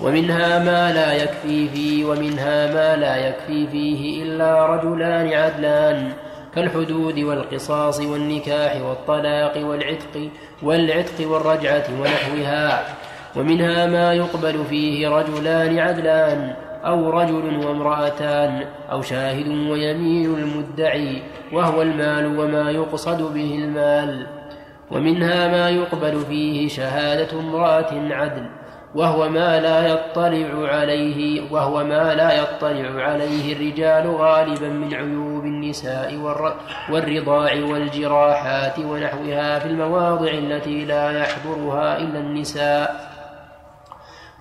ومنها 0.00 0.58
ما 0.58 0.92
لا 0.92 1.12
يكفي 1.12 1.68
فيه 1.68 2.04
ومنها 2.04 2.72
ما 2.74 2.96
لا 2.96 3.16
يكفي 3.16 3.66
فيه 3.66 4.22
إلا 4.22 4.66
رجلان 4.66 5.32
عدلان 5.32 6.12
كالحدود 6.54 7.18
والقصاص 7.18 8.00
والنكاح 8.00 8.76
والطلاق 8.82 9.66
والعتق 9.66 10.30
والعتق 10.62 11.28
والرجعة 11.28 11.84
ونحوها. 12.00 12.84
ومنها 13.36 13.86
ما 13.86 14.14
يقبل 14.14 14.64
فيه 14.64 15.08
رجلان 15.08 15.78
عدلان 15.78 16.54
أو 16.86 17.10
رجل 17.10 17.66
وامرأتان 17.66 18.64
أو 18.92 19.02
شاهد 19.02 19.48
ويمين 19.48 20.34
المدعي 20.34 21.22
وهو 21.52 21.82
المال 21.82 22.38
وما 22.38 22.70
يقصد 22.70 23.34
به 23.34 23.54
المال 23.64 24.26
ومنها 24.90 25.48
ما 25.48 25.70
يقبل 25.70 26.18
فيه 26.28 26.68
شهادة 26.68 27.40
امرأة 27.40 27.90
عدل 28.14 28.46
وهو 28.94 29.28
ما 29.28 29.60
لا 29.60 29.86
يطلع 29.88 30.68
عليه 30.74 31.42
وهو 31.52 31.84
ما 31.84 32.14
لا 32.14 32.32
يطلع 32.42 33.02
عليه 33.04 33.52
الرجال 33.52 34.10
غالبا 34.16 34.68
من 34.68 34.94
عيوب 34.94 35.44
النساء 35.44 36.14
والر- 36.14 36.92
والرضاع 36.92 37.52
والجراحات 37.54 38.78
ونحوها 38.78 39.58
في 39.58 39.66
المواضع 39.66 40.30
التي 40.30 40.84
لا 40.84 41.18
يحضرها 41.20 41.98
إلا 41.98 42.18
النساء 42.18 43.11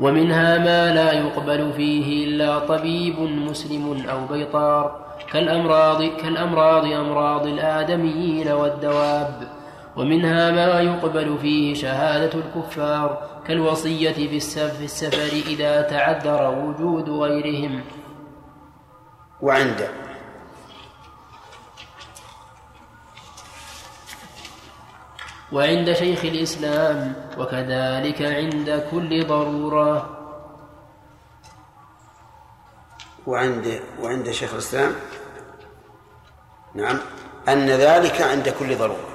ومنها 0.01 0.57
ما 0.57 0.93
لا 0.93 1.11
يقبل 1.11 1.73
فيه 1.73 2.25
إلا 2.27 2.59
طبيب 2.59 3.19
مسلم 3.19 4.03
أو 4.09 4.25
بيطار 4.25 5.05
كالأمراض 5.31 6.03
كالأمراض 6.03 6.85
أمراض 6.85 7.47
الآدميين 7.47 8.47
والدواب. 8.47 9.47
ومنها 9.97 10.51
ما 10.51 10.79
يقبل 10.81 11.37
فيه 11.41 11.73
شهادة 11.73 12.39
الكفار 12.39 13.21
كالوصية 13.47 14.11
في 14.11 14.37
السف- 14.37 14.77
في 14.77 14.83
السفر 14.85 15.51
إذا 15.51 15.81
تعذر 15.81 16.55
وجود 16.65 17.09
غيرهم. 17.09 17.81
وعند 19.41 19.87
وعند 25.51 25.93
شيخ 25.93 26.25
الإسلام 26.25 27.13
وكذلك 27.37 28.21
عند 28.21 28.87
كل 28.91 29.27
ضرورة. 29.27 30.17
وعند 33.27 33.81
وعند 34.01 34.31
شيخ 34.31 34.53
الإسلام؟ 34.53 34.91
نعم. 36.75 36.99
أن 37.47 37.69
ذلك 37.69 38.21
عند 38.21 38.49
كل 38.49 38.75
ضرورة. 38.77 39.10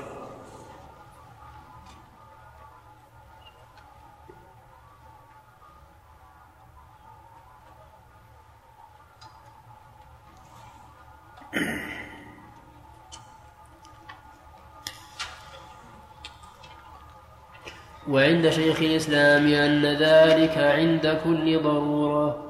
شيخ 18.51 18.78
الإسلام 18.80 19.47
أن 19.47 19.86
ذلك 19.86 20.59
عند 20.59 21.18
كل 21.24 21.62
ضرورة. 21.62 22.47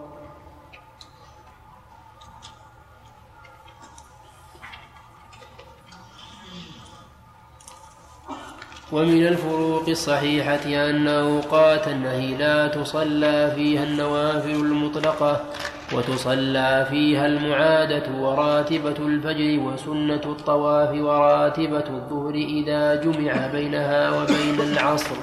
ومن 8.92 9.26
الفروق 9.26 9.88
الصحيحة 9.88 10.64
أن 10.64 11.08
أوقات 11.08 11.88
النهي 11.88 12.34
لا 12.34 12.68
تصلى 12.68 13.52
فيها 13.56 13.84
النوافل 13.84 14.50
المطلقة 14.50 15.44
وتصلى 15.92 16.86
فيها 16.90 17.26
المعادة 17.26 18.02
وراتبة 18.18 18.96
الفجر 18.98 19.60
وسنة 19.60 20.24
الطواف 20.24 20.90
وراتبة 20.90 21.84
الظهر 21.88 22.34
إذا 22.34 22.94
جمع 22.94 23.46
بينها 23.46 24.10
وبين 24.10 24.60
العصر. 24.60 25.16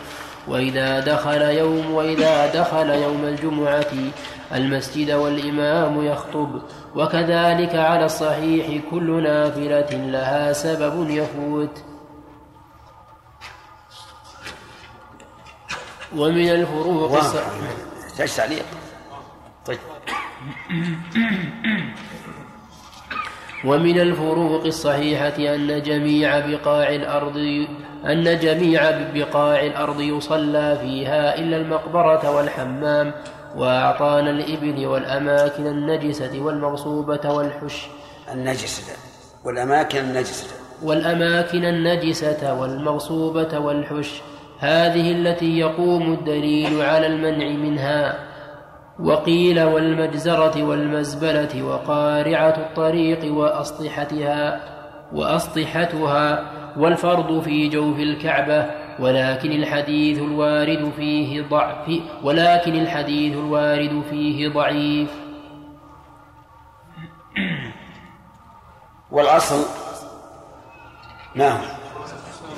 وإذا 0.47 0.99
دخل 0.99 1.41
يوم 1.41 1.91
وإذا 1.91 2.61
دخل 2.61 2.89
يوم 2.89 3.23
الجمعة 3.23 3.93
المسجد 4.53 5.11
والإمام 5.11 6.05
يخطب. 6.05 6.61
وكذلك 6.95 7.75
على 7.75 8.05
الصحيح 8.05 8.83
كل 8.91 9.23
نافلة 9.23 9.91
لها 9.91 10.53
سبب 10.53 11.09
يفوت. 11.09 11.83
ومن 16.15 16.49
الفروق 16.49 17.21
تعليق؟ 18.37 18.65
طيب. 19.65 19.79
ومن 23.65 23.99
الفروق 23.99 24.65
الصحيحة 24.65 25.55
أن 25.55 25.81
جميع 25.81 26.39
بقاع 26.39 26.89
الأرض 26.89 27.37
أن 28.05 28.39
جميع 28.39 28.91
بقاع 29.13 29.65
الأرض 29.65 30.01
يصلى 30.01 30.77
فيها 30.81 31.39
إلا 31.39 31.57
المقبرة 31.57 32.31
والحمام 32.31 33.13
وأعطان 33.55 34.27
الإبل 34.27 34.85
والأماكن 34.85 35.67
النجسة 35.67 36.39
والمغصوبة 36.39 37.33
والحش. 37.33 37.87
النجسة 38.33 38.93
والأماكن 39.45 39.97
النجسة. 39.97 40.47
والأماكن 40.83 41.65
النجسة 41.65 42.61
والمغصوبة 42.61 43.59
والحش. 43.59 44.21
هذه 44.59 45.11
التي 45.11 45.59
يقوم 45.59 46.13
الدليل 46.13 46.81
على 46.81 47.07
المنع 47.07 47.47
منها. 47.47 48.32
وقيل 48.99 49.63
والمجزرة 49.63 50.63
والمزبلة 50.63 51.63
وقارعة 51.63 52.57
الطريق 52.57 53.33
وأسطحتها 53.33 54.61
وأسطحتها 55.13 56.51
والفرض 56.77 57.41
في 57.41 57.69
جوف 57.69 57.99
الكعبة 57.99 58.65
ولكن 58.99 59.51
الحديث 59.51 60.19
الوارد 60.19 60.91
فيه 60.95 61.41
ضعف 61.41 61.91
ولكن 62.23 62.73
الحديث 62.75 63.33
الوارد 63.33 64.03
فيه 64.09 64.49
ضعيف. 64.49 65.09
والأصل 69.11 69.65
هو 71.37 71.57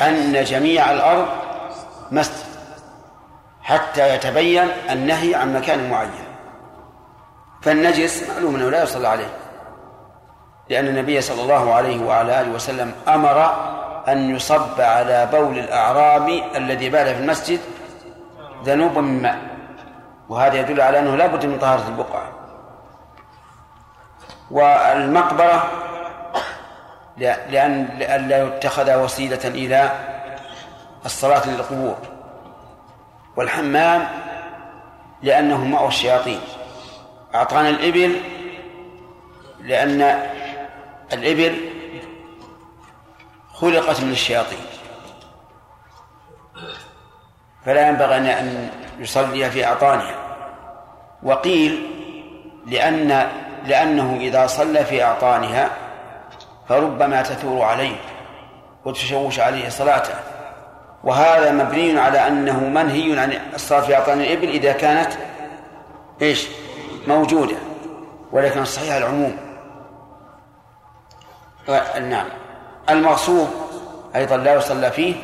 أن 0.02 0.44
جميع 0.44 0.92
الأرض 0.92 1.28
مسجد 2.12 2.46
حتى 3.62 4.16
يتبين 4.16 4.68
النهي 4.92 5.36
عن 5.36 5.54
مكان 5.54 5.90
معين. 5.90 6.25
فالنجس 7.66 8.30
معلوم 8.30 8.56
أنه 8.56 8.70
لا 8.70 8.84
يصلى 8.84 9.08
عليه 9.08 9.28
لأن 10.70 10.88
النبي 10.88 11.22
صلى 11.22 11.42
الله 11.42 11.74
عليه 11.74 12.06
وعلى 12.06 12.42
آله 12.42 12.52
وسلم 12.52 12.94
أمر 13.08 13.54
أن 14.08 14.36
يصب 14.36 14.82
على 14.82 15.30
بول 15.32 15.60
الأعرابي 15.60 16.44
الذي 16.56 16.90
بال 16.90 17.06
في 17.06 17.22
المسجد 17.22 17.60
ذنوب 18.64 18.98
من 18.98 19.22
ماء 19.22 19.38
وهذا 20.30 20.56
يدل 20.56 20.82
على 20.82 21.00
أنه 21.00 21.16
لا 21.16 21.28
بد 21.28 21.46
من 21.46 21.60
طهارة 21.60 21.88
البقعة. 21.88 22.32
والمقبرة 24.52 25.72
لأن 27.18 27.86
لئلا 27.98 28.44
يتخذ 28.44 28.96
وسيلة 29.04 29.48
إلى 29.48 29.92
الصلاة 31.06 31.50
للقبور 31.50 31.98
والحمام 33.36 34.08
لأنه 35.24 35.66
مأوى 35.66 35.88
الشياطين. 35.88 36.40
أعطانا 37.36 37.70
الإبل 37.70 38.16
لأن 39.62 40.02
الإبل 41.14 41.56
خلقت 43.54 44.02
من 44.02 44.12
الشياطين. 44.12 44.60
فلا 47.66 47.88
ينبغي 47.88 48.36
أن- 48.36 49.00
يصلي 49.00 49.52
في 49.52 49.66
أعطانها. 49.66 50.16
وقيل 51.24 51.88
لأن 52.66 53.28
لأنه 53.66 54.18
إذا 54.22 54.48
صلى 54.48 54.86
في 54.86 55.04
أعطانها 55.04 55.70
فربما 56.70 57.22
تثور 57.22 57.62
عليه 57.62 57.96
وتشوش 58.86 59.40
عليه 59.40 59.70
صلاته. 59.70 60.14
وهذا 61.04 61.52
مبني 61.52 62.00
على 62.00 62.28
أنه 62.28 62.60
منهي 62.60 63.20
عن 63.20 63.34
الصلاة 63.54 63.82
في 63.82 63.96
أعطان 63.96 64.22
الإبل 64.22 64.50
إذا 64.50 64.72
كانت 64.72 65.12
إيش؟ 66.22 66.48
موجودة 67.08 67.56
ولكن 68.32 68.62
الصحيح 68.62 68.96
العموم. 68.96 69.38
نعم. 72.02 72.28
المغصوب 72.90 73.48
أيضا 74.16 74.38
لا 74.38 74.54
يصلى 74.54 74.92
فيه 74.92 75.16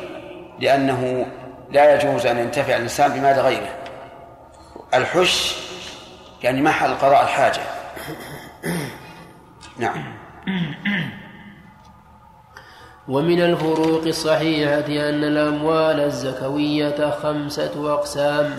لأنه 0.60 1.26
لا 1.70 1.94
يجوز 1.94 2.26
أن 2.26 2.38
ينتفع 2.38 2.76
الإنسان 2.76 3.12
بمال 3.12 3.40
غيره 3.40 3.74
الحش 4.94 5.56
يعني 6.42 6.62
محل 6.62 6.94
قضاء 6.94 7.22
الحاجة. 7.22 7.62
نعم. 9.78 10.14
ومن 13.08 13.42
الفروق 13.42 14.02
الصحيحة 14.06 14.86
أن 14.86 15.24
الأموال 15.24 16.00
الزكوية 16.00 17.10
خمسة 17.10 17.94
أقسام. 17.94 18.56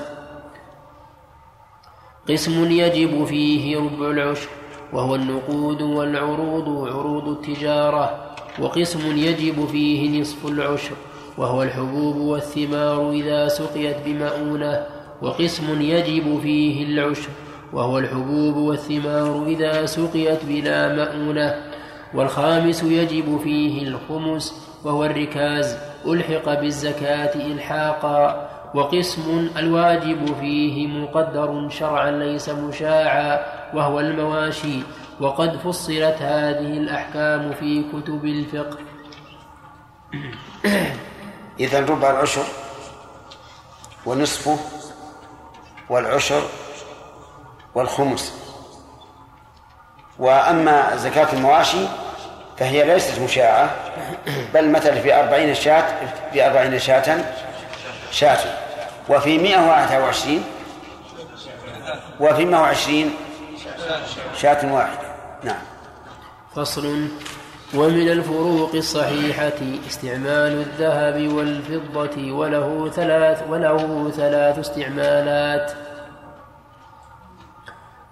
قسم 2.30 2.72
يجب 2.72 3.26
فيه 3.26 3.78
ربع 3.78 4.12
العشر 4.12 4.50
وهو 4.94 5.16
النقود 5.16 5.82
والعروض 5.82 6.88
عروض 6.88 7.28
التجارة 7.28 8.36
وقسم 8.60 9.18
يجب 9.18 9.66
فيه 9.66 10.22
نصف 10.22 10.46
العشر 10.46 10.96
وهو 11.38 11.64
الحبوب 11.64 12.16
والثمار 12.16 13.12
إذا 13.12 13.48
سقيت 13.48 13.96
بمؤونة 14.06 14.86
وقسم 15.22 15.82
يجب 15.82 16.40
فيه 16.42 16.84
العشر 16.86 17.30
وهو 17.74 17.98
الحبوب 18.00 18.56
والثمار 18.56 19.46
إذا 19.48 19.86
سقيت 19.86 20.46
بلا 20.46 20.96
مؤونة 20.96 21.56
والخامس 22.14 22.84
يجب 22.84 23.40
فيه 23.44 23.88
الخمس 23.88 24.54
وهو 24.84 25.06
الركاز 25.06 25.78
ألحق 26.06 26.60
بالزكاة 26.60 27.36
إلحاقا. 27.36 28.53
وقسم 28.74 29.50
الواجب 29.58 30.40
فيه 30.40 30.88
مقدر 30.88 31.70
شرعا 31.70 32.12
ليس 32.12 32.50
مشاعا 32.50 33.46
وهو 33.74 34.00
المواشي. 34.00 34.84
وقد 35.20 35.58
فصلت 35.58 36.18
هذه 36.22 36.78
الأحكام 36.78 37.54
في 37.54 37.84
كتب 37.94 38.26
الفقه. 38.26 38.78
إذا 41.60 41.80
ربع 41.80 42.12
العشر 42.12 42.44
ونصفه 44.06 44.58
والعشر 45.90 46.42
والخمس. 47.76 48.34
وأما 50.20 50.96
زكاة 50.96 51.34
المواشي 51.34 51.86
فهي 52.58 52.86
ليست 52.86 53.20
مشاعة 53.20 53.76
بل 54.54 54.72
مثل 54.72 55.02
في 55.02 55.20
أربعين 55.20 55.56
شاة 55.56 55.86
في 56.34 56.48
أربعين 56.48 56.80
شاة 56.80 57.26
شاة. 58.12 58.63
وفي 59.10 59.38
مئة 59.38 59.68
واحد 59.68 60.02
وعشرين؟ 60.02 60.44
وفي 62.20 62.46
مئة 62.46 62.60
وعشرين؟ 62.60 63.14
شاة 64.38 64.74
واحدة. 64.74 65.08
نعم. 65.44 65.62
فصل. 66.56 67.08
ومن 67.76 68.10
الفروق 68.10 68.76
الصحيحة 68.76 69.60
استعمال 69.88 70.52
الذهب 70.52 71.34
والفضة 71.34 72.32
وله 72.32 72.90
ثلاث 72.90 73.44
وله 73.50 74.12
ثلاث 74.12 74.60
استعمالات. 74.60 75.72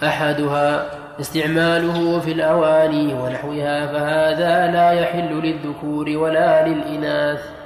أحدها 0.03 0.91
استعماله 1.19 2.19
في 2.19 2.31
الأواني 2.31 3.13
ونحوها 3.13 3.87
فهذا 3.87 4.71
لا 4.71 4.91
يحل 4.91 5.41
للذكور 5.41 6.09
ولا 6.09 6.67
للإناث. 6.67 7.60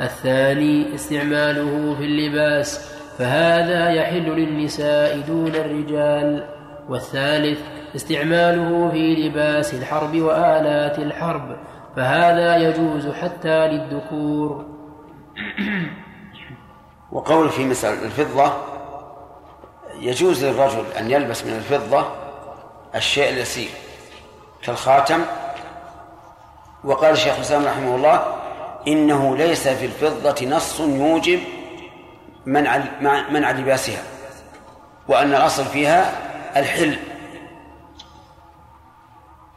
الثاني 0.00 0.94
استعماله 0.94 1.94
في 1.94 2.04
اللباس 2.04 2.90
فهذا 3.18 3.90
يحل 3.90 4.30
للنساء 4.30 5.20
دون 5.20 5.54
الرجال. 5.54 6.48
والثالث 6.88 7.60
استعماله 7.96 8.90
في 8.90 9.14
لباس 9.14 9.74
الحرب 9.74 10.16
وآلات 10.16 10.98
الحرب 10.98 11.56
فهذا 11.96 12.56
يجوز 12.56 13.08
حتى 13.08 13.68
للذكور. 13.68 14.64
وقول 17.12 17.48
في 17.48 17.64
مسألة 17.64 18.04
الفضة 18.04 18.52
يجوز 20.00 20.44
للرجل 20.44 20.84
أن 20.98 21.10
يلبس 21.10 21.44
من 21.44 21.52
الفضة 21.52 22.04
الشيء 22.94 23.28
اليسير 23.28 23.70
كالخاتم. 24.62 25.20
وقال 26.84 27.12
الشيخ 27.12 27.34
الإسلام 27.34 27.64
رحمه 27.64 27.96
الله 27.96 28.39
إنه 28.88 29.36
ليس 29.36 29.68
في 29.68 29.86
الفضة 29.86 30.46
نص 30.46 30.80
يوجب 30.80 31.40
منع 32.46 32.78
منع 33.30 33.50
لباسها 33.50 34.02
وأن 35.08 35.34
الأصل 35.34 35.64
فيها 35.64 36.12
الحل. 36.56 36.98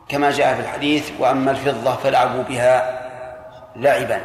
كما 0.09 0.32
جاء 0.32 0.55
في 0.55 0.61
الحديث 0.61 1.11
وأما 1.19 1.51
الفضة 1.51 1.95
فالعبوا 1.95 2.43
بها 2.43 3.03
لعبا 3.76 4.21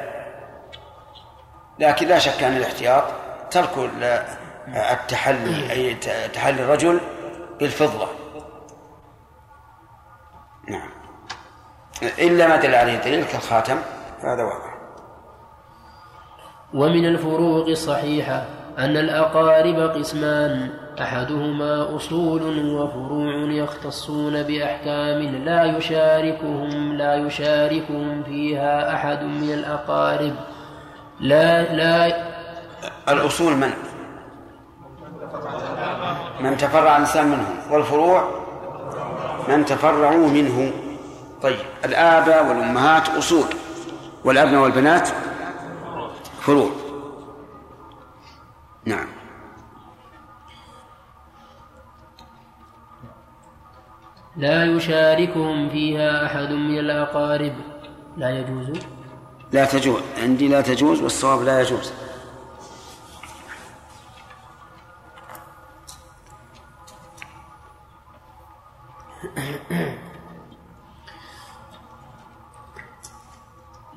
لكن 1.79 2.09
لا 2.09 2.19
شك 2.19 2.43
أن 2.43 2.57
الاحتياط 2.57 3.05
ترك 3.51 3.91
التحلي 4.69 5.73
أي 5.73 5.95
تحلي 6.29 6.63
الرجل 6.63 7.01
بالفضة. 7.61 8.09
نعم. 10.69 10.91
إلا 12.03 12.47
ما 12.47 12.57
دل 12.57 12.75
عليه 12.75 12.95
الدليل 12.95 13.25
كالخاتم. 13.25 13.79
فهذا 14.23 14.43
واضح 14.43 14.68
ومن 16.75 17.05
الفروق 17.05 17.69
الصحيحة 17.69 18.45
أن 18.79 18.97
الأقارب 18.97 19.91
قسمان 19.91 20.71
أحدهما 21.01 21.97
أصول 21.97 22.73
وفروع 22.75 23.53
يختصون 23.53 24.43
بأحكام 24.43 25.23
لا 25.45 25.65
يشاركهم 25.65 26.93
لا 26.93 27.15
يشاركهم 27.15 28.23
فيها 28.23 28.95
أحد 28.95 29.23
من 29.23 29.53
الأقارب. 29.53 30.35
لا 31.21 31.73
لا. 31.73 32.29
الأصول 33.09 33.57
من؟ 33.57 33.71
من 36.41 36.57
تفرع 36.57 36.97
الإنسان 36.97 37.27
منهم. 37.27 37.57
والفروع؟ 37.71 38.29
من 39.49 39.65
تفرعوا 39.65 40.29
منه. 40.29 40.73
طيب. 41.43 41.59
الآباء 41.85 42.49
والأمهات 42.49 43.09
أصول. 43.09 43.47
والأبناء 44.25 44.63
والبنات؟ 44.63 45.09
فروع 46.49 46.71
نعم. 48.85 49.07
لا 54.37 54.65
يشاركهم 54.65 55.69
فيها 55.69 56.27
أحد 56.27 56.51
من 56.53 56.79
الأقارب. 56.79 57.53
لا 58.17 58.39
يجوز. 58.39 58.81
لا 59.53 59.65
تجوز. 59.65 60.03
عندي 60.23 60.49
لا 60.49 60.61
تجوز 60.61 61.03
والصواب 61.03 61.43
لا 61.43 61.61
يجوز. 61.61 61.93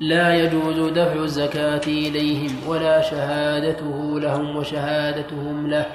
لا 0.02 0.34
يجوز 0.34 0.92
دفع 0.92 1.14
الزكاة 1.14 1.80
إليهم 1.86 2.56
ولا 2.66 3.02
شهادته 3.02 4.20
لهم 4.20 4.56
وشهادتهم 4.56 5.66
له 5.66 5.86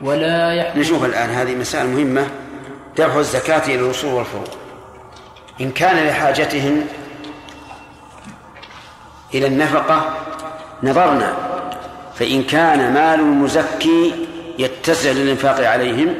ولا 0.00 0.54
يحكم 0.54 0.80
نشوف 0.80 1.04
الآن 1.04 1.30
هذه 1.30 1.54
مسائل 1.54 1.86
مهمة 1.86 2.26
دفع 2.96 3.18
الزكاة 3.18 3.66
إلى 3.66 3.86
الأصول 3.86 4.12
والفروع 4.12 4.44
إن 5.60 5.70
كان 5.70 6.08
لحاجتهم 6.08 6.86
إلى 9.34 9.46
النفقة 9.46 10.14
نظرنا 10.82 11.36
فإن 12.14 12.42
كان 12.42 12.94
مال 12.94 13.20
المزكي 13.20 14.26
يتسع 14.58 15.10
للإنفاق 15.10 15.68
عليهم 15.68 16.14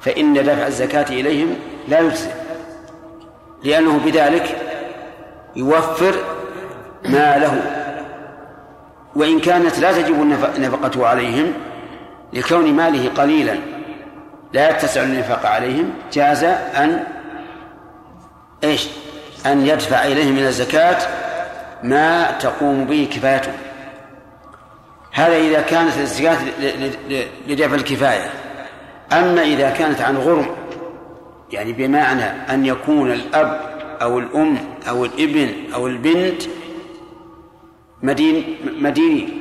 فإن 0.00 0.34
دفع 0.34 0.66
الزكاة 0.66 1.08
إليهم 1.08 1.56
لا 1.88 2.00
يجزي 2.00 2.30
لأنه 3.64 3.98
بذلك 3.98 4.69
يوفر 5.56 6.14
ماله 7.04 7.62
وإن 9.16 9.40
كانت 9.40 9.78
لا 9.78 9.92
تجب 9.92 10.22
النفقة 10.56 11.06
عليهم 11.06 11.52
لكون 12.32 12.72
ماله 12.72 13.08
قليلا. 13.08 13.58
لا 14.52 14.70
يتسع 14.70 15.02
النفاق 15.02 15.46
عليهم. 15.46 15.90
جاز 16.12 16.44
أن 16.44 17.04
إيش؟ 18.64 18.88
أن 19.46 19.66
يدفع 19.66 20.04
إليهم 20.04 20.32
من 20.32 20.46
الزكاة 20.46 20.98
ما 21.82 22.30
تقوم 22.30 22.84
به 22.84 23.08
كفايته. 23.12 23.52
هذا 25.12 25.36
إذا 25.36 25.60
كانت 25.60 25.98
الزكاة 25.98 26.36
لدفع 27.48 27.74
الكفاية. 27.74 28.30
أما 29.12 29.42
إذا 29.42 29.70
كانت 29.70 30.00
عن 30.00 30.16
غرم 30.16 30.46
يعني 31.50 31.72
بمعنى 31.72 32.24
أن 32.24 32.66
يكون 32.66 33.12
الأب 33.12 33.69
أو 34.02 34.18
الأم 34.18 34.58
أو 34.88 35.04
الإبن 35.04 35.72
أو 35.74 35.86
البنت 35.86 36.42
مدين 38.02 38.56
مدينين 38.80 39.40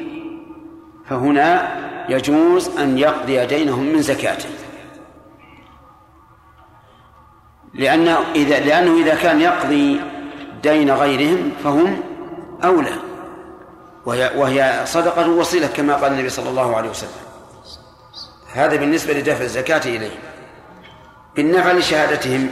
فهنا 1.10 1.80
يجوز 2.10 2.78
أن 2.78 2.98
يقضي 2.98 3.46
دينهم 3.46 3.84
من 3.84 4.02
زكاته 4.02 4.50
لأنه 7.74 8.18
إذا 8.36 8.60
لأنه 8.60 9.02
إذا 9.02 9.16
كان 9.16 9.42
يقضي 9.42 10.02
دين 10.64 10.92
غيرهم 10.92 11.52
فهم 11.64 12.02
أولى. 12.64 12.94
وهي, 14.06 14.32
وهي 14.36 14.82
صدقة 14.86 15.30
وصلة 15.30 15.68
كما 15.68 15.96
قال 15.96 16.12
النبي 16.12 16.30
صلى 16.30 16.50
الله 16.50 16.76
عليه 16.76 16.90
وسلم. 16.90 17.10
هذا 18.54 18.76
بالنسبة 18.76 19.14
لدفع 19.14 19.44
الزكاة 19.44 19.82
إليهم 19.86 20.20
بالنفع 21.36 21.72
لشهادتهم 21.72 22.50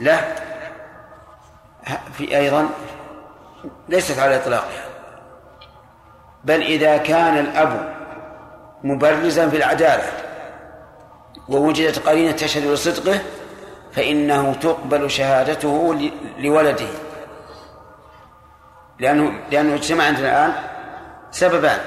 له 0.00 0.43
في 2.12 2.36
أيضا 2.36 2.68
ليست 3.88 4.18
على 4.18 4.36
إطلاقها 4.36 4.84
بل 6.44 6.62
إذا 6.62 6.96
كان 6.96 7.38
الأب 7.38 7.94
مبرزا 8.84 9.48
في 9.48 9.56
العدالة 9.56 10.04
ووجدت 11.48 11.98
قرينة 11.98 12.32
تشهد 12.32 12.64
لصدقه 12.66 13.20
فإنه 13.92 14.54
تقبل 14.54 15.10
شهادته 15.10 15.94
لولده. 16.38 16.88
لأنه 18.98 19.40
لأنه 19.50 19.74
اجتمع 19.74 20.04
عندنا 20.04 20.28
الآن 20.28 20.52
سببان 21.30 21.78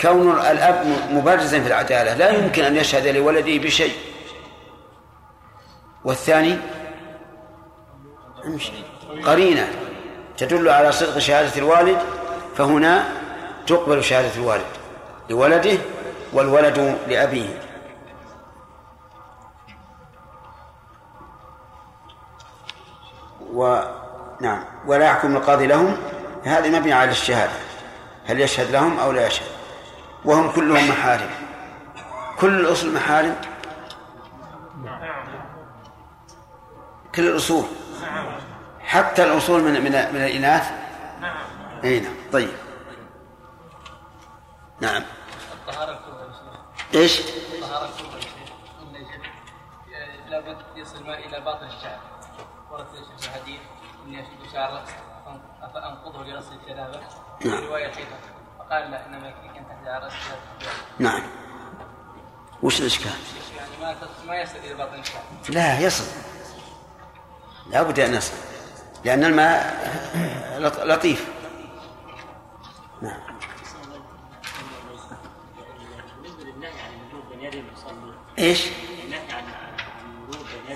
كون 0.00 0.30
الأب 0.30 0.86
مبرزا 1.10 1.60
في 1.60 1.66
العدالة 1.66 2.14
لا 2.14 2.30
يمكن 2.30 2.64
أن 2.64 2.76
يشهد 2.76 3.06
لولده 3.06 3.58
بشيء. 3.58 3.94
والثاني. 6.04 6.58
قرينة 9.22 9.68
تدل 10.36 10.68
على 10.68 10.92
صدق 10.92 11.18
شهادة 11.18 11.58
الوالد 11.58 11.98
فهنا 12.56 13.04
تقبل 13.66 14.04
شهادة 14.04 14.34
الوالد 14.36 14.64
لولده 15.30 15.78
والولد 16.32 16.98
لأبيه. 17.08 17.60
و 23.54 23.80
نعم. 24.40 24.64
ولا 24.86 25.04
يحكم 25.04 25.36
القاضي 25.36 25.66
لهم 25.66 25.96
هذا 26.44 26.78
مبني 26.78 26.92
على 26.92 27.10
الشهادة. 27.10 27.52
هل 28.26 28.40
يشهد 28.40 28.70
لهم 28.70 28.98
أو 28.98 29.12
لا 29.12 29.26
يشهد؟ 29.26 29.46
وهم 30.24 30.52
كلهم 30.52 30.88
محارم. 30.88 31.30
كل 32.38 32.60
الأصول 32.60 32.92
محارم؟ 32.94 33.36
كل 37.14 37.28
الأصول. 37.28 37.64
حتى 38.84 39.24
الأصول 39.24 39.62
من 39.62 39.72
من 39.72 39.92
من 39.92 40.24
الإناث؟ 40.24 40.70
أي 41.84 42.00
نعم. 42.00 42.14
طيب. 42.32 42.48
نعم. 44.80 45.02
الطهارة 45.52 45.90
الكبرى. 45.90 46.24
إيش؟ 46.94 47.20
الطهارة 47.20 47.88
الكبرى 47.88 48.20
يعني 49.92 50.30
لابد 50.30 50.56
يصل 50.76 50.96
الماء 50.96 51.26
إلى 51.26 51.40
باطن 51.40 51.66
الشعر. 51.66 51.98
ورد 52.70 52.86
شيخ 52.96 53.18
في 53.18 53.26
الحديث 53.26 53.60
إني 54.06 54.20
أشد 54.20 54.52
شعر 54.52 54.72
رأسي 54.72 54.92
فأن- 55.26 55.64
أفأنقضه 55.64 56.24
لرأس 56.24 56.44
الجنابة 56.52 57.00
نعم. 57.44 57.60
في 57.60 57.66
رواية 57.66 57.92
فقال 58.58 58.90
لا 58.90 59.06
إنما 59.06 59.28
يكفيك 59.28 59.56
أن 59.56 59.64
تحت 59.68 60.02
رأس. 60.02 60.12
نعم. 60.98 61.22
وش 62.62 62.80
الإشكال؟ 62.80 63.10
يعني 63.56 63.70
ما 63.80 63.96
ما 64.26 64.36
يصل 64.36 64.56
إلى 64.56 64.74
باطن 64.74 64.98
الشعر. 65.00 65.22
لا 65.48 65.80
يصل. 65.80 66.04
لا 67.70 67.82
بد 67.82 68.00
أن 68.00 68.14
يصل. 68.14 68.34
لأن 69.04 69.24
الماء 69.24 69.84
لط- 70.58 70.80
لطيف. 70.80 71.28
نعم. 73.02 73.20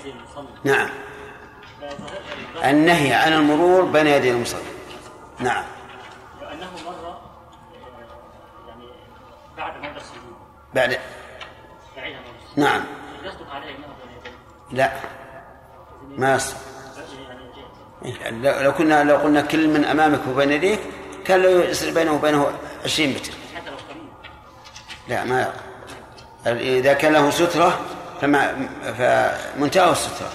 المصلي 0.09 0.47
نعم. 0.63 0.89
النهي 2.63 3.13
عن 3.13 3.33
المرور 3.33 3.85
بين 3.85 4.07
يدي 4.07 4.31
المصلي. 4.31 4.61
نعم. 5.39 5.63
لأنه 6.41 6.69
مر 6.85 6.91
آه، 7.07 7.21
يعني 8.67 8.85
بعد. 9.57 9.77
مدى 9.77 9.97
السجود 9.97 10.35
بعد 10.75 10.97
نعم. 12.55 12.83
يصدق 13.23 13.51
عليه 13.51 13.75
لا. 14.71 14.91
ما 16.17 16.33
إيه، 16.35 16.39
لو 18.41 18.73
كنا 18.73 19.03
لو 19.03 19.15
قلنا 19.15 19.41
كل 19.41 19.67
من 19.67 19.85
أمامك 19.85 20.19
وبين 20.29 20.51
يديك 20.51 20.79
كان 21.25 21.41
لو 21.41 21.59
يصير 21.59 21.93
بينه 21.93 22.13
وبينه 22.13 22.51
20 22.85 23.09
متر. 23.09 23.31
لا 25.07 25.23
ما. 25.23 25.53
إذا 26.47 26.93
كان 26.93 27.13
له 27.13 27.29
سترة 27.29 27.79
فما 28.21 28.69
فمنتهى 28.97 29.91
السترة. 29.91 30.31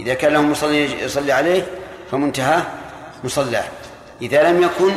إذا 0.00 0.14
كان 0.14 0.32
له 0.32 0.42
مصلي 0.42 1.02
يصلي 1.02 1.32
عليه 1.32 1.66
فمنتهاه 2.10 2.62
مصلاه. 3.24 3.64
إذا 4.22 4.50
لم 4.50 4.62
يكن 4.62 4.92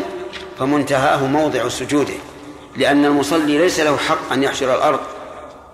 فمنتهاه 0.59 1.25
موضع 1.25 1.67
سجوده. 1.67 2.13
لأن 2.77 3.05
المصلي 3.05 3.57
ليس 3.57 3.79
له 3.79 3.97
حق 3.97 4.33
أن 4.33 4.43
يحشر 4.43 4.75
الأرض 4.75 4.99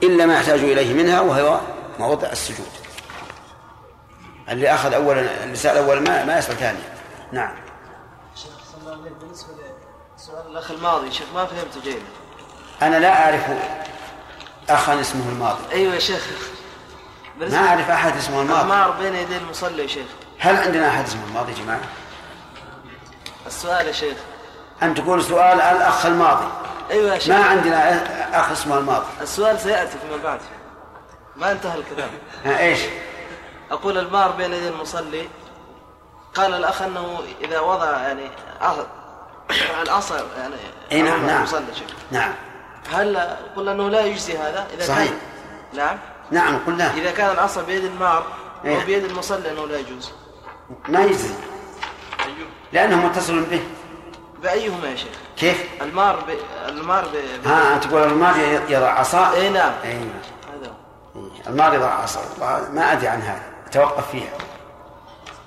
إلا 0.03 0.26
ما 0.26 0.34
يحتاج 0.34 0.59
إليه 0.59 0.93
منها 0.93 1.22
وهو 1.22 1.59
موضع 1.99 2.31
السجود. 2.31 2.86
اللي 4.49 4.73
أخذ 4.73 4.93
اولا 4.93 5.43
اللي 5.43 5.55
سأل 5.55 5.77
أول 5.77 5.99
ما 5.99 6.25
ما 6.25 6.37
يسأل 6.37 6.55
ثانيا 6.55 6.97
نعم. 7.31 7.55
شيخ 8.35 8.51
صلى 8.71 8.81
الله 8.81 8.91
عليه 8.91 9.15
بالنسبة 9.19 9.49
لسؤال 10.17 10.47
الأخ 10.51 10.71
الماضي 10.71 11.11
شيخ 11.11 11.27
ما 11.35 11.45
فهمت 11.45 11.83
جيدا 11.83 12.05
أنا 12.81 12.99
لا 12.99 13.23
أعرف 13.23 13.41
أخا 14.69 15.01
اسمه 15.01 15.29
الماضي. 15.29 15.59
أيوة 15.71 15.93
يا 15.93 15.99
شيخ. 15.99 16.27
ما 17.39 17.67
أعرف 17.67 17.89
أحد 17.89 18.17
اسمه 18.17 18.41
الماضي. 18.41 18.61
المار 18.61 18.91
بين 18.91 19.15
يدي 19.15 19.37
المصلي 19.37 19.81
يا 19.81 19.87
شيخ. 19.87 20.07
هل 20.39 20.55
عندنا 20.55 20.89
أحد 20.89 21.05
اسمه 21.05 21.25
الماضي 21.27 21.51
يا 21.51 21.57
جماعة؟ 21.57 21.79
السؤال 23.47 23.87
يا 23.87 23.91
شيخ. 23.91 24.17
أنت 24.83 24.99
تقول 24.99 25.23
سؤال 25.23 25.61
الأخ 25.61 26.05
الماضي. 26.05 26.47
أيوة 26.91 27.13
يا 27.13 27.19
شيخ. 27.19 27.35
ما 27.35 27.45
عندنا 27.45 28.39
أخ 28.39 28.51
اسمه 28.51 28.77
الماضي. 28.77 29.05
السؤال 29.21 29.59
سيأتي 29.59 29.97
فيما 29.99 30.23
بعد. 30.23 30.39
ما 31.35 31.51
انتهى 31.51 31.77
الكلام. 31.79 32.09
ها 32.45 32.59
إيش؟ 32.59 32.79
أقول 33.72 33.98
المار 33.98 34.31
بين 34.31 34.53
يدي 34.53 34.69
المصلي. 34.69 35.30
قال 36.35 36.53
الأخ 36.53 36.81
أنه 36.81 37.19
إذا 37.41 37.60
وضع 37.60 37.91
يعني 37.91 38.30
العصا 39.81 40.15
يعني 40.38 40.56
أي 40.91 41.02
نعم 41.02 41.26
نعم 41.26 41.38
المصلي. 41.38 41.65
نعم. 42.11 42.34
هل 42.91 43.38
قلنا 43.56 43.72
أنه 43.72 43.89
لا 43.89 44.06
يجزي 44.06 44.38
هذا؟ 44.38 44.68
إذا 44.73 44.85
صحيح. 44.85 45.07
كان 45.07 45.18
نعم. 45.73 45.98
نعم 46.31 46.60
قلنا. 46.68 46.94
إذا 46.94 47.11
كان 47.11 47.31
العصا 47.31 47.61
بيد 47.61 47.84
المار 47.84 48.23
إيه. 48.65 48.81
أو 48.81 48.85
بيد 48.85 49.03
المصلي 49.03 49.52
أنه 49.52 49.68
لا 49.68 49.80
يجوز. 49.80 50.11
ما 50.88 51.03
يجزي. 51.03 51.34
لأنه 52.73 53.07
متصل 53.07 53.44
به. 53.44 53.64
بأيهما 54.41 54.88
يا 54.88 54.95
شيخ؟ 54.95 55.07
كيف؟ 55.38 55.65
المار 55.81 56.15
ب... 56.15 56.38
المار 56.69 57.06
ب... 57.06 57.48
ها 57.48 57.76
أنت 57.76 57.84
تقول 57.84 58.03
الماضي 58.03 58.41
يضع 58.69 58.91
عصا؟ 58.91 59.34
اي 59.34 59.49
نعم. 59.49 59.73
أي 59.84 59.94
هذا 59.94 60.72
هو. 61.15 61.22
الماضي 61.48 61.76
يضع 61.76 61.94
عصا. 61.94 62.22
ما 62.73 62.91
أدري 62.91 63.07
عن 63.07 63.22
هذا. 63.22 63.56
أتوقف 63.68 64.11
فيها. 64.11 64.34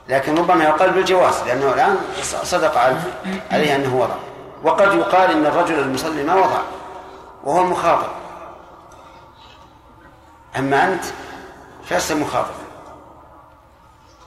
لكن 0.08 0.38
ربما 0.38 0.64
يقال 0.64 0.90
بالجواز 0.90 1.42
لأنه 1.42 1.72
الآن 1.74 1.96
صدق 2.22 2.78
عليه- 2.78 3.76
أنه 3.76 3.96
وضع. 3.96 4.14
وقد 4.62 4.94
يقال 4.94 5.30
إن 5.30 5.46
الرجل 5.46 5.78
المصلي 5.78 6.22
ما 6.24 6.34
وضع 6.34 6.60
وهو 7.44 7.60
المخاطب 7.60 8.08
أما 10.58 10.84
أنت 10.92 11.04
فلست 11.84 12.12
مخاطبا. 12.12 12.54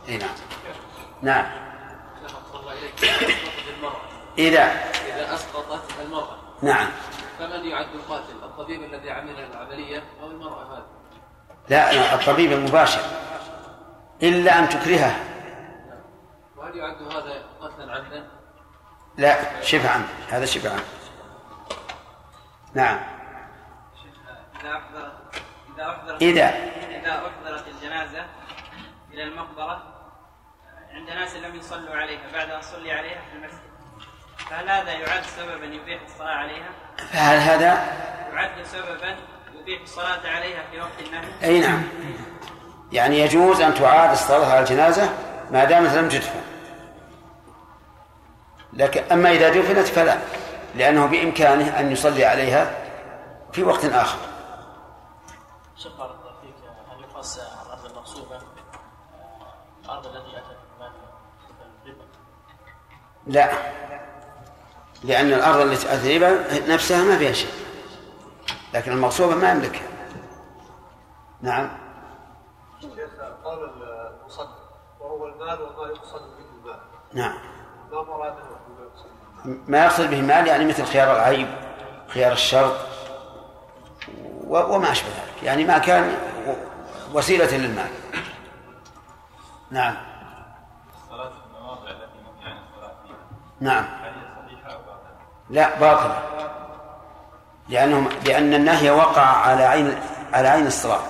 إي 0.10 0.18
نعم. 0.18 0.30
نعم. 1.22 1.46
إذا 4.38 4.64
إذا 5.08 5.34
أسقطت 5.36 5.82
المرأة. 6.06 6.38
نعم. 6.62 6.88
فمن 7.40 7.66
يعد 7.66 7.88
القاتل؟ 7.96 8.34
الطبيب 8.44 8.84
الذي 8.84 9.12
عمل 9.12 9.40
العملية 9.40 10.04
أو 10.22 10.28
المرأة 10.28 10.64
هذه؟ 10.64 10.84
لا، 11.70 12.14
الطبيب 12.16 12.52
المباشر. 12.52 13.00
إلا 14.24 14.60
أن 14.60 14.70
تكرهه 14.70 15.16
وهل 16.58 16.78
يعد 16.78 17.02
هذا 17.02 17.44
قتلا 17.62 17.94
عمدا؟ 17.94 18.28
لا 19.18 19.62
شبه 19.62 19.90
عمد 19.90 20.06
هذا 20.30 20.46
شبه 20.46 20.72
عمد 20.72 20.84
نعم 22.74 23.00
إذا 24.62 24.74
أحضرت 24.78 25.14
إذا 25.76 25.90
أحضرت 25.90 26.22
إذا. 26.22 26.50
إذا 27.00 27.12
أحضرت 27.12 27.68
الجنازة 27.68 28.26
إلى 29.14 29.24
المقبرة 29.24 29.84
عند 30.94 31.10
ناس 31.10 31.36
لم 31.36 31.56
يصلوا 31.56 31.96
عليها 31.96 32.22
بعد 32.34 32.50
أن 32.50 32.62
صلي 32.62 32.92
عليها 32.92 33.22
في 33.22 33.38
المسجد 33.38 33.74
فهل 34.50 34.70
هذا 34.70 34.92
يعد 34.92 35.24
سببا 35.24 35.66
يبيح 35.66 36.02
الصلاة 36.02 36.36
عليها؟ 36.36 36.70
فهل 37.12 37.38
هذا 37.38 37.74
يعد 38.34 38.64
سببا 38.64 39.18
يبيح 39.60 39.82
الصلاة 39.82 40.30
عليها 40.30 40.64
في 40.72 40.80
وقت 40.80 41.02
النهي؟ 41.08 41.28
أي 41.44 41.60
نعم 41.60 41.84
يعني 42.94 43.20
يجوز 43.20 43.62
أن 43.62 43.74
تعاد 43.74 44.12
الصلاة 44.12 44.52
على 44.52 44.60
الجنازة 44.60 45.10
ما 45.52 45.64
دامت 45.64 45.94
لم 45.94 46.10
تدفن. 46.10 46.42
لكن 48.74 49.04
أما 49.12 49.32
إذا 49.32 49.50
دفنت 49.50 49.88
فلا 49.88 50.18
لأنه 50.76 51.06
بإمكانه 51.06 51.80
أن 51.80 51.92
يصلي 51.92 52.26
عليها 52.26 52.76
في 53.52 53.64
وقت 53.64 53.86
آخر. 53.86 54.18
شيخ 55.78 55.98
بارك 55.98 56.16
الله 56.22 56.34
فيك 56.42 56.54
هل 56.92 57.04
يقاس 57.04 57.40
الأرض 57.66 57.86
المغصوبة 57.86 58.38
الأرض 59.86 60.06
التي 60.06 60.38
أتت 60.38 60.58
الربا. 61.86 62.04
لا 63.28 63.52
لأن 65.04 65.34
الأرض 65.34 65.60
التي 65.60 65.94
أتريبها 65.94 66.34
نفسها 66.68 67.04
ما 67.04 67.18
فيها 67.18 67.32
شيء 67.32 67.52
لكن 68.74 68.92
المغصوبة 68.92 69.36
ما 69.36 69.52
يملكها 69.52 69.88
نعم 71.42 71.70
شيخ 72.82 73.10
قال 73.44 73.72
المصدق 74.24 74.70
وهو 75.00 75.28
المال 75.44 75.62
وما 75.62 75.88
يقصد 75.88 76.22
به 76.22 76.46
المال. 76.60 76.80
نعم. 77.14 77.34
ما 77.92 78.04
مراده 78.04 78.36
بما 78.68 78.86
يقصد 78.86 79.10
به 79.46 79.60
ما 79.68 79.86
يقصد 79.86 80.10
به 80.10 80.22
مال 80.22 80.48
يعني 80.48 80.66
مثل 80.66 80.86
خيار 80.86 81.16
العيب 81.16 81.48
خيار 82.08 82.32
الشرط 82.32 82.76
وما 84.48 84.92
أشبه 84.92 85.10
ذلك. 85.10 85.44
يعني 85.44 85.66
ما 85.66 85.78
كان 85.78 86.18
وسيلة 87.14 87.58
للمال. 87.58 87.90
نعم. 89.72 89.96
الصلاة 91.04 91.30
في 91.30 91.36
المواضع 91.58 91.90
التي 91.90 92.18
نهي 92.42 92.52
عن 92.52 92.58
الصلاة 92.58 92.94
فيها. 93.04 93.16
نعم. 93.60 93.84
هل 93.84 94.14
هي 94.14 94.48
صحيحة 94.48 94.74
أو 94.74 94.80
باطلة؟ 94.80 95.18
لا 95.50 95.80
باطلة. 95.80 96.24
لأنهم 97.70 98.10
لأن 98.26 98.54
النهي 98.54 98.92
وقع 98.92 99.22
على 99.22 99.64
عين 99.64 100.00
على 100.34 100.48
عين 100.48 100.68
الصلاة 100.68 101.02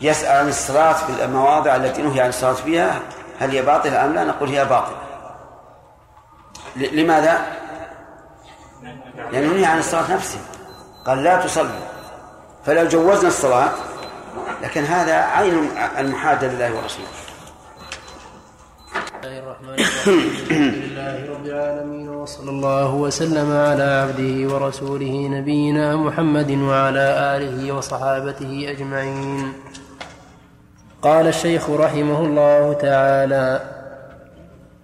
يسأل 0.00 0.36
عن 0.36 0.48
الصلاة 0.48 0.92
في 0.92 1.24
المواضع 1.24 1.76
التي 1.76 2.02
نهي 2.02 2.20
عن 2.20 2.28
الصلاة 2.28 2.52
فيها 2.52 3.00
هل 3.40 3.50
هي 3.50 3.62
باطلة 3.62 4.04
أم 4.04 4.14
لا؟ 4.14 4.24
نقول 4.24 4.48
هي 4.48 4.64
باطلة. 4.64 4.96
لماذا؟ 6.76 7.38
لأنه 9.32 9.52
نهي 9.52 9.64
عن 9.64 9.78
الصلاة 9.78 10.14
نفسها 10.14 10.40
قال 11.06 11.22
لا 11.24 11.44
تصلوا 11.44 11.70
فلو 12.66 12.88
جوزنا 12.88 13.28
الصلاة 13.28 13.70
لكن 14.62 14.84
هذا 14.84 15.14
عين 15.14 15.70
المحادة 15.98 16.48
لله 16.48 16.76
ورسوله. 16.76 17.08
الله 19.24 19.38
الرحمن 19.38 19.68
الرحيم. 19.68 20.18
الحمد 20.50 20.74
لله 20.74 21.32
رب 21.32 21.46
العالمين 21.46 22.08
وصلى 22.08 22.50
الله 22.50 22.94
وسلم 22.94 23.52
على 23.52 23.82
عبده 23.82 24.54
ورسوله 24.54 25.28
نبينا 25.28 25.96
محمد 25.96 26.50
وعلى 26.50 27.36
آله 27.36 27.72
وصحابته 27.72 28.66
أجمعين. 28.68 29.52
قال 31.02 31.26
الشيخ 31.26 31.70
رحمه 31.70 32.20
الله 32.24 32.72
تعالى 32.72 33.60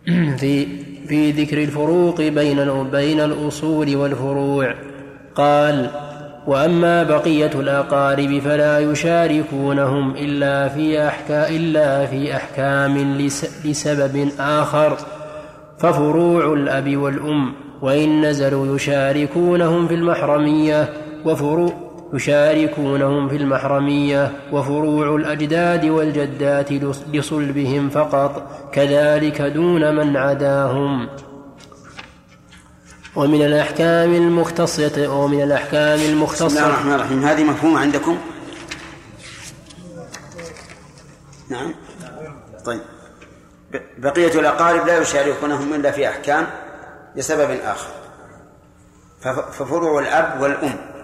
في 0.41 0.67
في 1.09 1.31
ذكر 1.31 1.63
الفروق 1.63 2.21
بين 2.21 2.83
بين 2.91 3.21
الأصول 3.21 3.97
والفروع. 3.97 4.75
قال 5.35 5.91
وأما 6.47 7.03
بقية 7.03 7.51
الأقارب 7.55 8.39
فلا 8.39 8.79
يشاركونهم 8.79 10.15
إلا 10.17 10.69
في 10.69 11.07
أحكام 11.09 11.55
إلا 11.57 12.07
في 12.07 12.37
أحكام 12.37 12.99
لس- 13.19 13.67
لسبب 13.67 14.29
آخر. 14.41 14.97
ففروع 15.79 16.53
الأب 16.53 16.97
والأم 16.97 17.53
وإن 17.83 18.21
نزلوا 18.25 18.77
يشاركونهم 18.77 19.89
في 19.89 19.95
المحرمية 19.95 20.89
وفروع 21.25 21.73
يشاركونهم 22.15 23.29
في 23.29 23.37
المحرمية 23.37 24.33
وفروع 24.53 25.17
الأجداد 25.17 25.85
والجدات 25.85 26.69
لص- 26.73 27.09
لصلبهم 27.13 27.91
فقط 27.91 28.49
كذلك 28.73 29.43
دون 29.43 29.97
من 29.97 30.17
عداهم. 30.17 31.09
ومن 33.17 33.43
الأحكام 33.43 34.15
المختصة 34.15 35.09
ومن 35.19 35.43
الأحكام 35.43 35.95
بسم 35.97 36.03
الله 36.05 36.13
المختصة 36.13 36.67
الرحمن 36.67 36.93
الرحيم. 36.93 37.25
هذه 37.25 37.45
مفهومة 37.45 37.81
عندكم؟ 37.81 38.19
نعم. 41.49 41.75
طيب. 42.65 42.81
بقية 43.99 44.41
الأقارب 44.41 44.87
لا 44.87 44.99
يشاركونهم 44.99 45.75
إلا 45.75 45.91
في 45.91 46.09
أحكام 46.09 46.47
لسبب 47.17 47.51
آخر. 47.65 47.89
فف- 49.21 49.51
ففروع 49.63 50.01
الأب 50.01 50.41
والأم. 50.43 50.96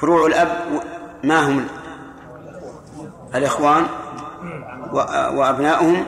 فروع 0.00 0.26
الأب 0.26 0.82
ما 1.24 1.48
هم 1.48 1.66
الإخوان 3.34 3.86
وأبناؤهم 5.34 6.06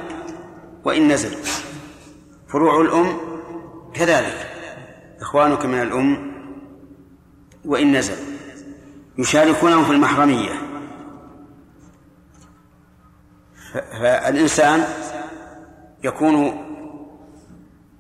وإن 0.85 1.09
نزلوا 1.09 1.45
فروع 2.49 2.81
الأم 2.81 3.17
كذلك. 3.95 4.47
إخوانك 5.21 5.67
من 5.67 5.83
الأم 5.83 6.33
وإن 7.65 7.97
نزلوا 7.97 8.25
يشاركونهم 9.19 9.85
في 9.85 9.91
المحرمية. 9.91 10.53
فالإنسان 13.73 14.85
يكون 16.05 16.67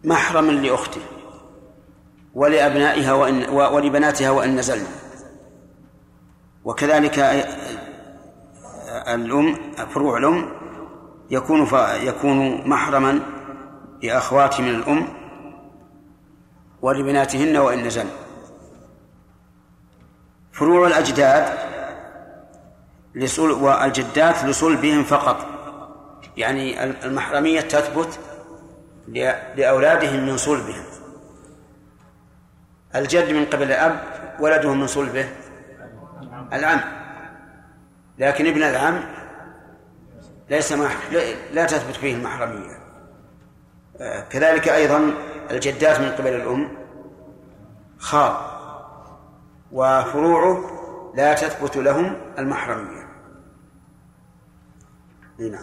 محرما 0.05 0.53
لأخته 0.53 1.01
ولأبنائها 2.35 3.13
وإن 3.13 3.49
ولبناتها 3.49 4.31
وإن 4.31 4.57
نزلن 4.57 4.87
وكذلك 6.65 7.19
الأم 9.09 9.57
فروع 9.95 10.19
الأم 10.19 10.49
يكون 11.31 11.69
يكون 12.03 12.69
محرما 12.69 13.21
لأخواته 14.03 14.63
من 14.63 14.75
الأم 14.75 15.09
ولبناتهن 16.83 17.57
وإن 17.57 17.87
نزلن 17.87 18.11
فروع 20.53 20.87
الأجداد 20.87 21.59
لصل 23.15 23.51
والجدات 23.51 24.45
لصلبهم 24.45 25.05
فقط. 25.05 25.47
يعني 26.37 26.85
المحرمية 26.85 27.61
تثبت 27.61 28.19
لأولادهم 29.57 30.27
من 30.27 30.37
صلبهم. 30.37 30.85
الجد 32.95 33.33
من 33.33 33.45
قبل 33.45 33.63
الأب 33.63 34.05
ولده 34.41 34.75
من 34.75 34.87
صلبه. 34.87 35.29
العم. 36.53 36.81
لكن 38.19 38.47
ابن 38.47 38.63
العم 38.63 39.01
ليس. 40.51 40.73
لا- 41.53 41.67
تثبت 41.67 41.97
فيه 41.97 42.15
المحرمية. 42.15 42.79
آه، 44.01 44.21
كذلك 44.21 44.69
أيضا 44.69 45.11
الجدات 45.51 46.01
من 46.01 46.09
قبل 46.09 46.35
الأم 46.35 46.69
خال 47.99 48.37
وفروعه 49.73 50.71
لا 51.17 51.35
تثبت 51.35 51.77
لهم 51.77 52.17
المحرمية. 52.39 53.07
نعم. 55.39 55.63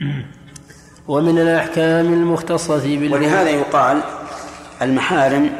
ومن 1.08 1.38
الأحكام 1.38 2.12
المختصة 2.12 2.98
بالفروع 2.98 3.20
ولهذا 3.20 3.50
يقال 3.50 4.00
المحارم 4.82 5.50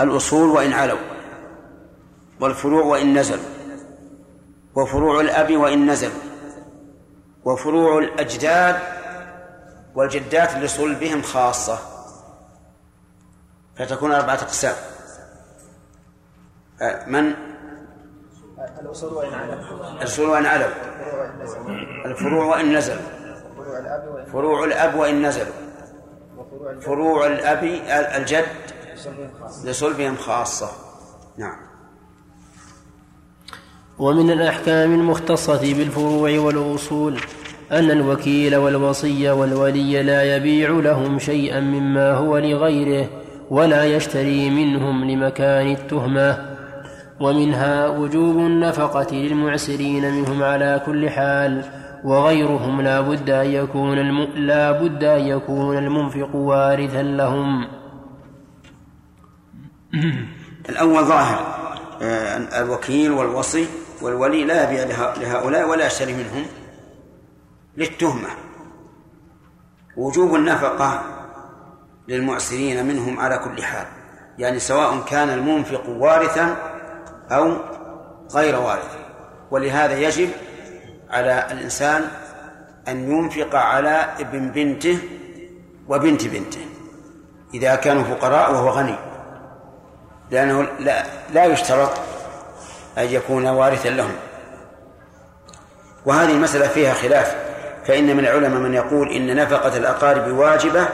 الأصول 0.00 0.48
وإن 0.48 0.72
علوا. 0.72 1.09
والفروع 2.40 2.84
وإن 2.84 3.18
نزلوا. 3.18 3.44
وفروع 4.74 5.20
الأب 5.20 5.56
وإن 5.56 5.90
نزلوا. 5.90 6.20
وفروع 7.44 7.98
الأجداد 7.98 8.78
والجدات 9.94 10.54
لصلبهم 10.54 11.22
خاصة. 11.22 11.78
فتكون 13.76 14.12
أربعة 14.12 14.34
أقسام. 14.34 14.74
آه، 16.82 17.06
من؟ 17.06 17.34
الأصول 18.80 19.12
وإن 19.12 19.34
علم 19.34 19.60
الأصول 20.00 20.28
وإن 20.28 20.46
علوا 20.46 20.68
الفروع 22.04 22.44
وإن 22.44 22.76
نزلوا. 22.76 23.02
فروع 24.32 24.64
الأب 24.64 24.94
وإن 24.94 25.26
نزلوا. 25.26 25.54
فروع 26.80 27.26
الأب 27.26 27.64
الجد 28.16 28.46
لصلبهم 29.64 30.16
خاصة. 30.16 30.70
نعم. 31.36 31.69
ومن 34.00 34.30
الأحكام 34.30 34.94
المختصة 34.94 35.74
بالفروع 35.74 36.38
والأصول 36.38 37.16
أن 37.72 37.90
الوكيل 37.90 38.56
والوصي 38.56 39.30
والولي 39.30 40.02
لا 40.02 40.36
يبيع 40.36 40.70
لهم 40.70 41.18
شيئا 41.18 41.60
مما 41.60 42.14
هو 42.14 42.38
لغيره 42.38 43.08
ولا 43.50 43.84
يشتري 43.84 44.50
منهم 44.50 45.10
لمكان 45.10 45.72
التهمة. 45.72 46.50
ومنها 47.20 47.88
وجوب 47.88 48.36
النفقة 48.36 49.14
للمعسرين 49.14 50.14
منهم 50.14 50.42
على 50.42 50.82
كل 50.86 51.10
حال 51.10 51.64
وغيرهم 52.04 52.80
لا 52.80 53.00
بد 53.00 53.30
أن 53.30 53.46
يكون 53.46 53.98
الم... 53.98 54.22
لا 54.34 54.72
بد 54.72 55.04
أن 55.04 55.20
يكون 55.20 55.78
المنفق 55.78 56.36
وارثا 56.36 57.02
لهم. 57.02 57.66
الأول 60.68 61.04
ظاهر 61.04 61.60
آه، 62.02 62.62
الوكيل 62.62 63.10
والوصي 63.10 63.66
والولي 64.02 64.44
لا 64.44 64.64
يبيع 64.64 64.84
لهؤلاء 65.16 65.68
ولا 65.68 65.86
يشتري 65.86 66.12
منهم 66.12 66.46
للتهمة. 67.76 68.28
وجوب 69.96 70.34
النفقة 70.34 71.02
للمعسرين 72.08 72.86
منهم 72.86 73.20
على 73.20 73.38
كل 73.38 73.62
حال. 73.62 73.86
يعني 74.38 74.58
سواء 74.58 75.00
كان 75.00 75.28
المنفق 75.28 75.88
وارثا 75.88 76.56
أو 77.30 77.56
غير 78.34 78.60
وارث. 78.60 78.96
ولهذا 79.50 79.98
يجب 79.98 80.30
على 81.10 81.46
الإنسان 81.52 82.04
أن 82.88 83.10
ينفق 83.10 83.54
على 83.54 84.14
ابن 84.20 84.48
بنته 84.48 84.98
وبنت 85.88 86.26
بنته. 86.26 86.66
إذا 87.54 87.74
كانوا 87.74 88.04
فقراء 88.04 88.52
وهو 88.52 88.68
غني. 88.68 88.96
لأنه 90.30 90.62
لا, 90.62 91.04
لا 91.32 91.44
يشترط 91.44 91.90
أن 92.98 93.04
يكون 93.04 93.46
وارثا 93.46 93.88
لهم. 93.88 94.14
وهذه 96.06 96.30
المسألة 96.30 96.68
فيها 96.68 96.94
خلاف 96.94 97.36
فإن 97.84 98.16
من 98.16 98.24
العلماء 98.24 98.60
من 98.60 98.74
يقول 98.74 99.08
إن 99.08 99.36
نفقة 99.36 99.76
الأقارب 99.76 100.32
واجبة 100.32 100.88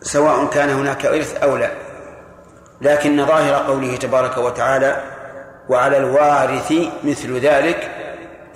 سواء 0.00 0.46
كان 0.46 0.70
هناك 0.70 1.06
إرث 1.06 1.42
أو 1.42 1.56
لا. 1.56 1.70
لكن 2.80 3.26
ظاهر 3.26 3.66
قوله 3.66 3.96
تبارك 3.96 4.38
وتعالى 4.38 5.02
وعلى 5.68 5.96
الوارث 5.96 6.72
مثل 7.04 7.38
ذلك 7.38 7.90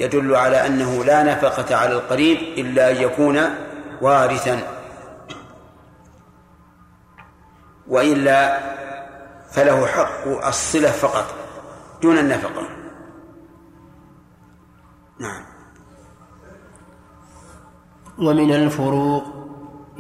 يدل 0.01 0.36
على 0.36 0.66
أنه 0.66 1.05
لا 1.05 1.23
نفقة 1.23 1.77
على 1.77 1.93
القريب 1.93 2.39
إلا 2.39 2.90
أن 2.90 2.97
يكون 2.97 3.40
وارثا. 4.01 4.60
وإلا 7.89 8.59
فله 9.52 9.86
حق 9.86 10.46
الصلة 10.46 10.90
فقط 10.90 11.24
دون 12.02 12.18
النفقة. 12.18 12.62
نعم. 15.20 15.42
ومن 18.18 18.52
الفروق 18.52 19.22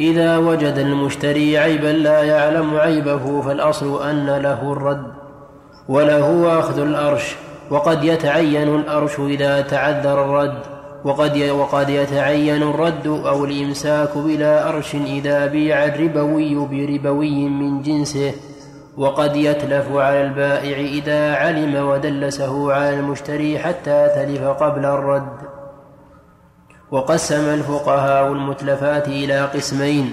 إذا 0.00 0.38
وجد 0.38 0.78
المشتري 0.78 1.58
عيبا 1.58 1.86
لا 1.86 2.22
يعلم 2.22 2.76
عيبه 2.76 3.40
فالأصل 3.42 4.08
أن 4.08 4.26
له 4.26 4.72
الرد 4.72 5.12
وله 5.88 6.58
أخذ 6.58 6.78
الأرش 6.78 7.36
وقد 7.70 8.04
يتعين 8.04 8.74
الأرش 8.74 9.18
إذا 9.18 9.60
تعذر 9.60 10.24
الرد 10.24 10.62
وقد 11.04 11.38
وقد 11.38 11.90
يتعين 11.90 12.62
الرد 12.62 13.06
أو 13.06 13.44
الإمساك 13.44 14.18
بلا 14.18 14.68
أرش 14.68 14.94
إذا 14.94 15.46
بيع 15.46 15.84
الربوي 15.84 16.54
بربوي 16.54 17.48
من 17.48 17.82
جنسه. 17.82 18.34
وقد 18.96 19.36
يتلف 19.36 19.92
على 19.92 20.22
البائع 20.22 20.78
إذا 20.78 21.34
علم 21.34 21.88
ودلسه 21.88 22.72
على 22.72 22.94
المشتري 22.94 23.58
حتى 23.58 24.08
تلف 24.14 24.42
قبل 24.42 24.84
الرد. 24.84 25.36
وقسم 26.90 27.54
الفقهاء 27.54 28.32
المتلفات 28.32 29.08
إلى 29.08 29.44
قسمين 29.44 30.12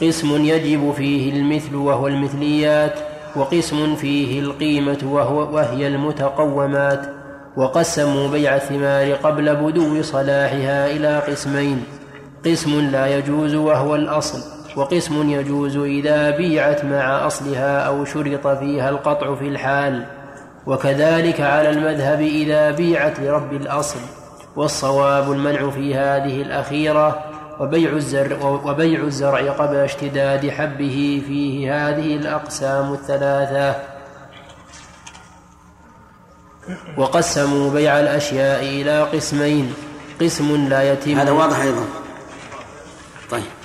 قسم 0.00 0.44
يجب 0.44 0.92
فيه 0.96 1.32
المثل 1.32 1.74
وهو 1.74 2.08
المثليات 2.08 2.98
وقسم 3.36 3.94
فيه 3.94 4.40
القيمة 4.40 4.98
وهو 5.04 5.54
وهي 5.54 5.86
المتقومات. 5.86 7.06
وقسموا 7.56 8.28
بيع 8.28 8.56
الثمار 8.56 9.12
قبل 9.12 9.56
بدو 9.56 10.02
صلاحها 10.02 10.90
إلى 10.90 11.18
قسمين 11.18 11.84
قسم 12.44 12.80
لا 12.80 13.18
يجوز 13.18 13.54
وهو 13.54 13.94
الأصل. 13.94 14.53
وقسم 14.76 15.30
يجوز 15.30 15.76
إذا 15.76 16.30
بيعت 16.30 16.84
مع 16.84 17.26
أصلها 17.26 17.80
أو 17.80 18.04
شرط 18.04 18.46
فيها 18.46 18.90
القطع 18.90 19.34
في 19.34 19.48
الحال. 19.48 20.06
وكذلك 20.66 21.40
على 21.40 21.70
المذهب 21.70 22.20
إذا 22.20 22.70
بيعت 22.70 23.20
لرب 23.20 23.52
الأصل 23.52 23.98
والصواب 24.56 25.32
المنع 25.32 25.70
في 25.70 25.94
هذه 25.94 26.42
الأخيرة 26.42 27.24
وبيع 27.60 27.92
الزرع 27.92 28.46
وبيع 28.46 29.00
الزرع 29.00 29.52
قبل 29.52 29.76
اشتداد 29.76 30.50
حبه 30.50 31.22
فيه 31.26 31.88
هذه 31.88 32.16
الأقسام 32.16 32.92
الثلاثة. 32.92 33.76
وقسموا 36.96 37.70
بيع 37.70 38.00
الأشياء 38.00 38.62
إلى 38.64 39.02
قسمين 39.02 39.74
قسم 40.20 40.68
لا 40.68 40.92
يتم 40.92 41.18
هذا 41.18 41.30
واضح 41.30 41.60
أيضا. 41.60 41.84
طيب. 43.30 43.63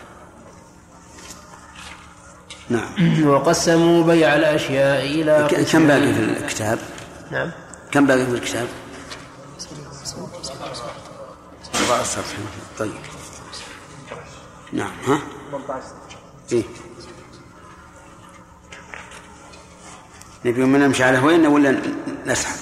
نعم 2.70 3.28
وقسموا 3.28 4.04
بيع 4.04 4.36
الأشياء 4.36 5.06
إلى 5.06 5.66
كم 5.72 5.88
باقي 5.88 6.14
في 6.14 6.20
الكتاب؟ 6.20 6.80
نعم 7.32 7.52
كم 7.92 8.06
باقي 8.08 8.26
في 8.26 8.32
الكتاب؟ 8.32 8.68
أربعة 11.76 12.04
صفحة 12.04 12.40
طيب 12.80 12.92
نعم 14.74 14.92
ها؟ 15.08 15.20
18 15.52 15.84
إيه 16.52 16.64
نبي 20.46 20.64
من 20.66 20.80
نمشي 20.80 21.04
على 21.04 21.18
هوين 21.18 21.48
ولا 21.48 21.82
نسحب؟ 22.26 22.56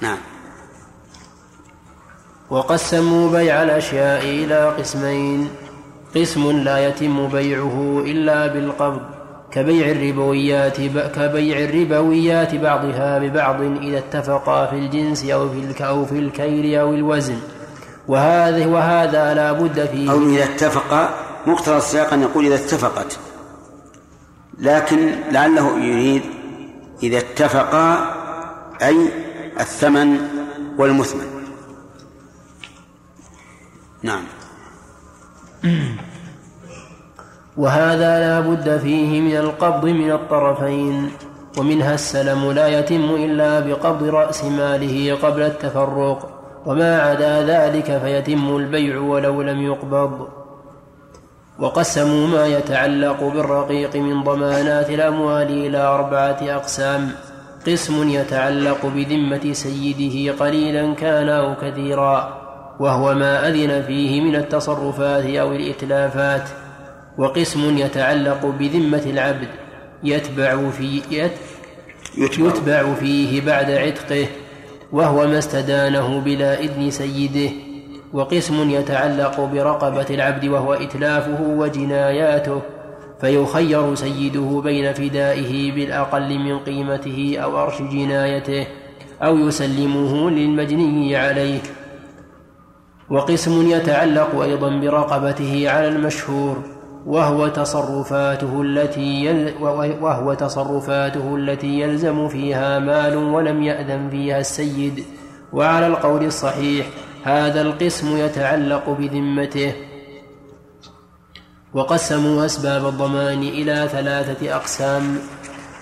نعم 0.00 0.18
وقسموا 2.50 3.30
بيع 3.30 3.62
الأشياء 3.62 4.22
إلى 4.24 4.68
قسمين 4.78 5.50
قسم 6.16 6.50
لا 6.50 6.88
يتم 6.88 7.28
بيعه 7.28 8.02
إلا 8.06 8.46
بالقبض 8.46 9.00
كبيع 9.50 9.90
الربويات 9.90 10.76
كبيع 11.16 11.58
الربويات 11.58 12.54
بعضها 12.54 13.18
ببعض 13.18 13.60
إذا 13.60 13.98
اتفقا 13.98 14.66
في 14.66 14.76
الجنس 14.76 15.24
أو 15.24 15.48
في 15.48 15.84
أو 15.84 16.06
في 16.06 16.18
الكيل 16.18 16.78
أو 16.78 16.94
الوزن. 16.94 17.38
وهذا 18.08 18.66
وهذا 18.66 19.34
لا 19.34 19.52
بد 19.52 19.86
فيه. 19.86 20.12
أو 20.12 20.22
إذا 20.22 20.44
اتفق 20.44 21.10
مقتضى 21.46 21.76
السياق 21.76 22.12
أن 22.12 22.22
يقول 22.22 22.46
إذا 22.46 22.54
اتفقت. 22.54 23.18
لكن 24.58 25.14
لعله 25.30 25.78
يريد 25.78 26.22
إذا 27.02 27.18
اتفقا 27.18 28.14
أي 28.82 29.08
الثمن 29.60 30.18
والمثمن. 30.78 31.26
نعم. 34.02 34.22
وهذا 37.56 38.20
لا 38.20 38.40
بد 38.40 38.78
فيه 38.78 39.20
من 39.20 39.36
القبض 39.36 39.84
من 39.84 40.12
الطرفين 40.12 41.10
ومنها 41.58 41.94
السلم 41.94 42.52
لا 42.52 42.68
يتم 42.68 43.14
إلا 43.14 43.60
بقبض 43.60 44.02
رأس 44.02 44.44
ماله 44.44 45.18
قبل 45.22 45.42
التفرق 45.42 46.28
وما 46.66 47.00
عدا 47.00 47.42
ذلك 47.46 47.98
فيتم 48.04 48.56
البيع 48.56 48.98
ولو 48.98 49.42
لم 49.42 49.62
يقبض. 49.62 50.28
وقسموا 51.58 52.26
ما 52.26 52.46
يتعلق 52.46 53.24
بالرقيق 53.24 53.96
من 53.96 54.22
ضمانات 54.22 54.90
الأموال 54.90 55.66
إلى 55.66 55.78
أربعة 55.78 56.38
أقسام. 56.42 57.10
قسم 57.66 58.08
يتعلق 58.08 58.86
بذمة 58.86 59.52
سيده 59.52 60.44
قليلا 60.44 60.94
كان 60.94 61.28
أو 61.28 61.54
كثيرا. 61.54 62.47
وهو 62.80 63.14
ما 63.14 63.48
أذن 63.48 63.82
فيه 63.82 64.20
من 64.20 64.36
التصرفات 64.36 65.24
أو 65.24 65.52
الإتلافات 65.52 66.48
وقسم 67.18 67.78
يتعلق 67.78 68.46
بذمة 68.46 69.02
العبد 69.06 69.48
يتبع 70.04 70.70
في 70.70 71.02
يت 71.10 71.32
يتبع. 72.18 72.94
فيه 72.94 73.40
بعد 73.40 73.70
عتقه 73.70 74.26
وهو 74.92 75.26
ما 75.26 75.38
استدانه 75.38 76.20
بلا 76.20 76.60
إذن 76.60 76.90
سيده 76.90 77.50
وقسم 78.12 78.70
يتعلق 78.70 79.40
برقبة 79.40 80.06
العبد 80.10 80.44
وهو 80.44 80.72
إتلافه 80.74 81.42
وجناياته 81.42 82.62
فيخير 83.20 83.94
سيده 83.94 84.60
بين 84.64 84.92
فدائه 84.92 85.72
بالأقل 85.72 86.38
من 86.38 86.58
قيمته 86.58 87.36
أو 87.38 87.62
أرش 87.62 87.82
جنايته 87.82 88.66
أو 89.22 89.38
يسلمه 89.38 90.30
للمجني 90.30 91.16
عليه. 91.16 91.60
وقسم 93.10 93.70
يتعلق 93.70 94.40
أيضا 94.40 94.80
برقبته 94.80 95.70
على 95.70 95.88
المشهور 95.88 96.62
وهو 97.06 97.48
تصرفاته 97.48 98.62
التي 98.62 99.24
يل 99.24 99.54
وهو 100.00 100.34
تصرفاته 100.34 101.36
التي 101.36 101.80
يلزم 101.80 102.28
فيها 102.28 102.78
مال 102.78 103.16
ولم 103.16 103.62
يأذن 103.62 104.10
فيها 104.10 104.40
السيد. 104.40 105.04
وعلى 105.52 105.86
القول 105.86 106.24
الصحيح 106.24 106.86
هذا 107.24 107.62
القسم 107.62 108.16
يتعلق 108.16 108.90
بذمته. 108.90 109.72
وقسموا 111.74 112.44
أسباب 112.44 112.86
الضمان 112.86 113.42
إلى 113.42 113.88
ثلاثة 113.92 114.56
أقسام. 114.56 115.18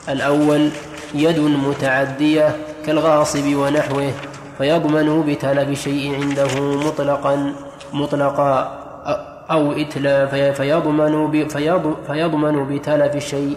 الأول 0.09 0.69
يد 1.15 1.39
متعدية 1.39 2.57
كالغاصب 2.87 3.55
ونحوه. 3.57 4.13
فيضمن 4.59 5.23
بتلف 5.23 5.81
شيء 5.81 6.15
عنده 6.15 6.61
مطلقا 6.87 7.53
مطلقا 7.93 8.83
أو 9.51 9.73
إتلاف 9.73 10.35
فيضمن 10.35 11.49
فيضمن 12.07 12.77
بتلف 12.77 13.17
شيء 13.25 13.57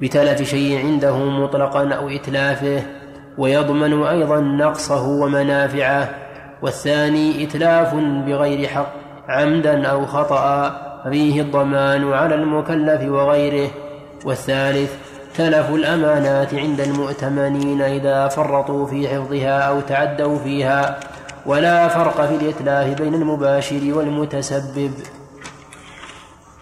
بتلف 0.00 0.42
شيء 0.42 0.86
عنده 0.86 1.16
مطلقا 1.18 1.94
أو 1.94 2.08
إتلافه 2.08 2.82
ويضمن 3.38 4.02
أيضا 4.02 4.40
نقصه 4.40 5.08
ومنافعه 5.08 6.08
والثاني 6.62 7.44
إتلاف 7.44 7.94
بغير 8.26 8.68
حق 8.68 8.92
عمدا 9.28 9.86
أو 9.86 10.06
خطأ 10.06 10.70
ففيه 11.04 11.40
الضمان 11.40 12.12
على 12.12 12.34
المكلف 12.34 13.02
وغيره 13.10 13.70
والثالث 14.24 14.92
تلف 15.36 15.70
الأمانات 15.70 16.54
عند 16.54 16.80
المؤتمنين 16.80 17.82
إذا 17.82 18.28
فرطوا 18.28 18.86
في 18.86 19.08
حفظها 19.08 19.60
أو 19.60 19.80
تعدوا 19.80 20.38
فيها 20.38 21.00
ولا 21.46 21.88
فرق 21.88 22.26
في 22.26 22.34
الإتلاف 22.34 23.00
بين 23.00 23.14
المباشر 23.14 23.80
والمتسبب 23.92 24.92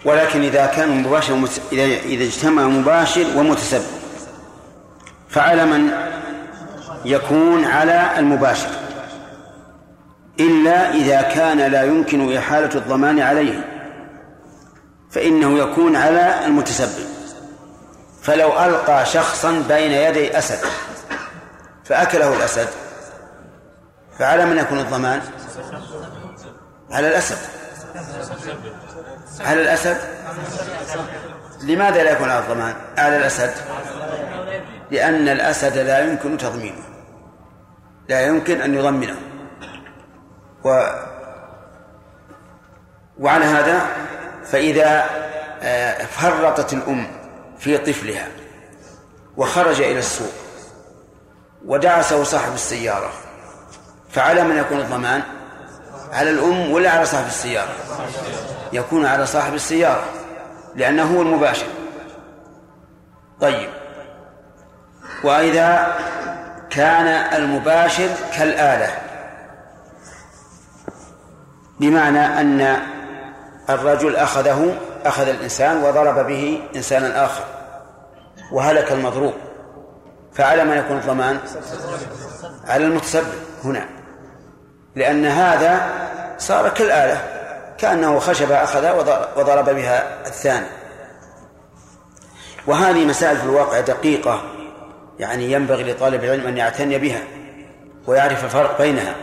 ولكن 0.05 0.43
إذا 0.43 0.67
كان 0.67 1.03
مباشر. 1.03 1.35
إذا 1.73 1.85
إذا 1.85 2.25
اجتمع 2.25 2.63
مباشر 2.63 3.27
ومتسبب 3.37 3.99
فعلى 5.29 5.67
من 5.67 5.91
يكون 7.05 7.65
على 7.65 8.19
المباشر 8.19 8.69
إلا 10.41 10.95
إذا 10.95 11.23
كان 11.23 11.73
لا 11.73 11.83
يمكن 11.83 12.37
إحالة 12.37 12.75
الضمان 12.75 13.21
عليه 13.21 13.65
فإنه 15.11 15.59
يكون 15.59 15.97
على 15.97 16.47
المتسبب 16.47 17.18
فلو 18.23 18.65
ألقى 18.65 19.07
شخصا 19.07 19.65
بين 19.69 19.93
يدي 19.93 20.39
أسد 20.39 20.69
فأكله 21.85 22.37
الأسد 22.37 22.69
فعلى 24.19 24.47
من 24.47 24.59
يكون 24.59 24.79
الضمان؟ 24.79 25.21
على 26.91 27.09
الأسد. 27.09 27.39
على 29.41 29.63
الأسد؟ 29.63 29.97
لماذا 31.63 32.03
لا 32.03 32.11
يكون 32.11 32.31
على 32.31 32.39
الضمان؟ 32.39 32.75
على 32.99 33.17
الأسد. 33.17 33.51
لأن 34.91 35.29
الأسد 35.29 35.79
لا 35.79 35.99
يمكن 35.99 36.39
تضمينه. 36.39 36.83
لا 38.09 38.27
يمكن 38.27 38.61
أن 38.61 38.75
يضمنه. 38.75 39.17
و 40.65 40.87
وعلى 43.19 43.45
هذا 43.45 43.87
فإذا 44.45 45.07
آه، 45.63 46.05
فرطت 46.05 46.73
الأم 46.73 47.18
في 47.59 47.79
طفلها 47.79 48.29
وخرج 49.37 49.81
إلى 49.81 49.99
السوق 49.99 50.33
ودعسه 51.67 52.25
صاحب 52.25 52.55
السيارة 52.55 53.13
فعلى 54.11 54.45
من 54.45 54.57
يكون 54.57 54.81
الضمان؟ 54.81 55.23
على 56.13 56.31
الأم 56.31 56.73
ولا 56.73 56.91
على 56.91 57.07
صاحب 57.07 57.27
السيارة؟ 57.27 57.73
يكون 58.73 59.07
على 59.07 59.27
صاحب 59.27 59.55
السيارة 59.55 60.05
لأنه 60.75 61.17
هو 61.17 61.23
المباشر. 61.23 61.67
طيب 63.41 63.69
وإذا 65.25 65.97
كان 66.71 67.07
المباشر 67.43 68.09
كالآلة 68.37 68.89
بمعنى 71.81 72.41
أن 72.41 72.77
الرجل 73.71 74.17
أخذه 74.17 74.75
أخذ 75.05 75.29
الإنسان 75.29 75.83
وضرب 75.85 76.27
به 76.27 76.61
إنسانا 76.77 77.25
آخر 77.25 77.45
وهلك 78.53 78.93
المضروب. 78.93 79.35
فعلى 80.33 80.65
من 80.65 80.77
يكون 80.77 80.97
الضمان؟ 80.97 81.39
على 82.67 82.85
المتسبب 82.85 83.35
هنا 83.65 83.89
لأن 84.95 85.27
هذا 85.27 85.91
صار 86.39 86.69
كالآلة 86.69 87.23
كأنه 87.79 88.19
خشبة 88.19 88.63
أخذ 88.63 88.99
وضرب 89.37 89.71
بها 89.71 90.27
الثاني. 90.27 90.67
وهذه 92.67 93.05
مسائل 93.05 93.37
في 93.37 93.45
الواقع 93.45 93.81
دقيقة 93.81 94.43
يعني 95.19 95.53
ينبغي 95.53 95.93
لطالب 95.93 96.25
العلم 96.25 96.47
أن 96.47 96.57
يعتني 96.57 96.99
بها 96.99 97.21
ويعرف 98.07 98.45
الفرق 98.45 98.79
بينها. 98.79 99.15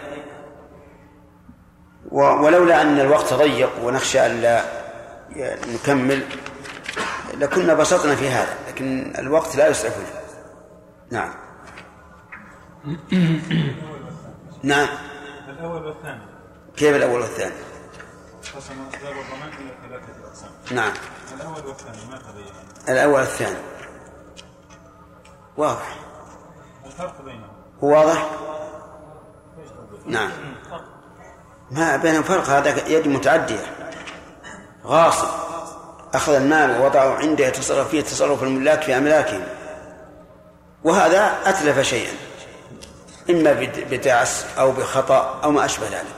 ولولا 2.11 2.81
أن 2.81 2.99
الوقت 2.99 3.33
ضيق 3.33 3.69
ونخشى 3.83 4.25
أن 4.25 4.41
لا 4.41 4.61
نكمل. 5.73 6.23
لكنا 7.33 7.73
بسطنا 7.73 8.15
في 8.15 8.29
هذا 8.29 8.57
لكن 8.67 9.13
الوقت 9.17 9.55
لا 9.55 9.67
يسعفنا 9.67 10.05
نعم. 11.11 11.33
نعم. 14.63 14.87
الأول 15.49 15.85
والثاني. 15.85 16.21
كيف 16.77 16.95
الأول 16.95 17.21
والثاني؟ 17.21 17.55
قسم 18.55 18.73
أسباب 18.93 19.13
الضمان 19.17 19.49
إلى 19.59 19.71
ثلاثة 19.89 20.27
أقسام. 20.27 20.49
نعم. 20.71 20.93
الأول 21.35 21.65
والثاني 21.65 21.97
ما 22.11 22.17
تبين 22.17 22.45
الأول 22.89 23.13
والثاني. 23.19 23.57
واضح. 25.57 25.95
الفرق 26.85 27.21
بينهم. 27.21 27.49
هو 27.83 27.89
واضح؟ 27.89 28.29
نعم. 30.05 30.31
ما 31.71 31.95
بين 31.95 32.23
فرق 32.23 32.49
هذا 32.49 32.87
يد 32.87 33.07
متعدية. 33.07 33.65
غاصب. 34.85 35.27
أخذ 36.13 36.33
المال 36.33 36.81
ووضعه 36.81 37.15
عنده 37.15 37.47
يتصرف 37.47 37.89
فيه 37.89 38.01
تصرف 38.01 38.43
الملاك 38.43 38.81
في 38.81 38.97
أملاكهم. 38.97 39.43
وهذا 40.83 41.37
أتلف 41.45 41.79
شيئا. 41.79 42.13
إما 43.29 43.53
بدعس 43.91 44.45
أو 44.57 44.71
بخطأ 44.71 45.39
أو 45.43 45.51
ما 45.51 45.65
أشبه 45.65 45.87
ذلك. 45.87 46.15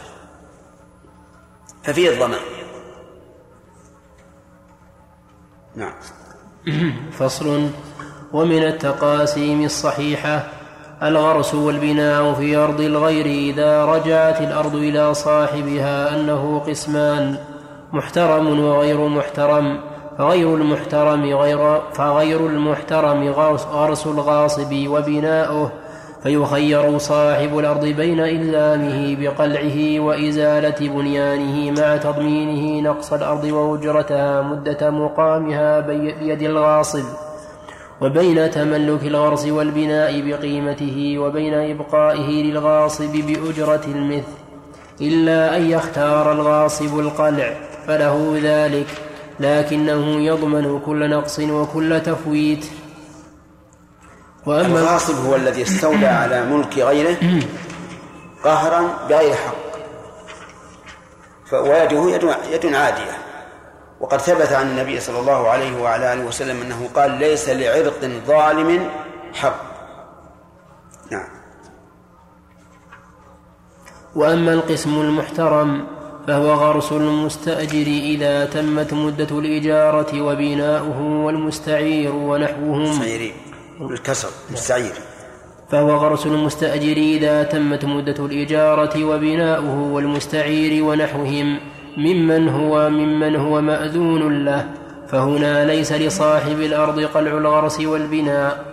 ففيه 1.83 2.09
الضمان. 2.09 2.39
نعم. 5.75 5.93
فصل. 7.19 7.69
ومن 8.33 8.63
التقاسيم 8.63 9.63
الصحيحة 9.65 10.47
الغرس 11.03 11.53
والبناء 11.53 12.33
في 12.33 12.55
أرض 12.55 12.81
الغير 12.81 13.25
إذا 13.25 13.85
رجعت 13.85 14.41
الأرض 14.41 14.75
إلى 14.75 15.13
صاحبها 15.13 16.15
أنه 16.15 16.59
قسمان. 16.59 17.37
محترم 17.93 18.59
وغير 18.59 19.07
محترم 19.07 19.79
فغير 20.17 20.55
المحترم 20.55 21.23
غير 21.23 21.81
فغير 21.93 22.47
المحترم 22.47 23.27
غرس 23.71 24.07
الغاصب 24.07 24.87
وبناؤه 24.87 25.71
فيخير 26.23 26.97
صاحب 26.97 27.59
الأرض 27.59 27.85
بين 27.85 28.19
إلزامه 28.19 29.17
بقلعه 29.19 29.99
وإزالة 29.99 30.89
بنيانه 30.89 31.81
مع 31.81 31.97
تضمينه 31.97 32.89
نقص 32.89 33.13
الأرض 33.13 33.43
وأجرتها 33.43 34.41
مدة 34.41 34.89
مقامها 34.89 35.79
بيد 35.79 36.41
الغاصب 36.41 37.03
وبين 38.01 38.51
تملك 38.51 39.03
الغرس 39.03 39.45
والبناء 39.47 40.21
بقيمته 40.21 41.15
وبين 41.19 41.53
إبقائه 41.53 42.43
للغاصب 42.43 43.11
بأجرة 43.11 43.81
المثل 43.87 44.37
إلا 45.01 45.57
أن 45.57 45.69
يختار 45.69 46.31
الغاصب 46.31 46.99
القلع. 46.99 47.53
فله 47.87 48.39
ذلك 48.43 48.87
لكنه 49.39 50.21
يضمن 50.21 50.79
كل 50.79 51.09
نقص 51.09 51.39
وكل 51.39 52.01
تفويت. 52.03 52.65
وأما 54.45 54.79
الغاصب 54.79 55.25
هو 55.25 55.35
الذي 55.35 55.61
استولى 55.61 56.07
على 56.07 56.45
ملك 56.45 56.77
غيره 56.77 57.17
قهرا 58.43 59.07
بغير 59.09 59.33
حق 59.35 59.67
ويده 61.53 62.09
يد, 62.09 62.23
يد 62.51 62.75
عادية. 62.75 63.17
وقد 63.99 64.21
ثبت 64.21 64.51
عن 64.51 64.67
النبي 64.67 64.99
صلى 64.99 65.19
الله 65.19 65.49
عليه 65.49 65.81
وعلى 65.81 66.13
آله 66.13 66.25
وسلم 66.25 66.61
أنه 66.61 66.89
قال 66.95 67.11
ليس 67.11 67.49
لعرق 67.49 68.05
ظالم 68.27 68.89
حق. 69.33 69.61
نعم. 71.11 71.27
وأما 74.15 74.53
القسم 74.53 75.01
المحترم 75.01 75.96
فهو 76.27 76.53
غرس 76.53 76.91
المستأجر 76.91 77.87
إذا 77.87 78.45
تمت 78.45 78.93
مدة 78.93 79.39
الإجارة 79.39 80.21
وبناؤه 80.21 81.01
والمستعير 81.01 82.15
ونحوهم. 82.15 82.83
مستعيرين. 82.83 83.31
بالكسر 83.79 84.29
مستعير. 84.51 84.93
فهو 85.69 85.95
غرس 85.95 86.25
المستأجر 86.25 86.97
إذا 86.97 87.43
تمت 87.43 87.85
مدة 87.85 88.25
الإجارة 88.25 89.03
وبناؤه 89.03 89.93
والمستعير 89.93 90.83
ونحوهم. 90.83 91.59
ممن 91.97 92.49
هو 92.49 92.89
ممن 92.89 93.35
هو 93.35 93.61
مأذون 93.61 94.45
له. 94.45 94.67
فهنا 95.07 95.65
ليس 95.65 95.93
لصاحب 95.93 96.59
الأرض 96.59 96.99
قلع 96.99 97.31
الغرس 97.37 97.79
والبناء 97.79 98.65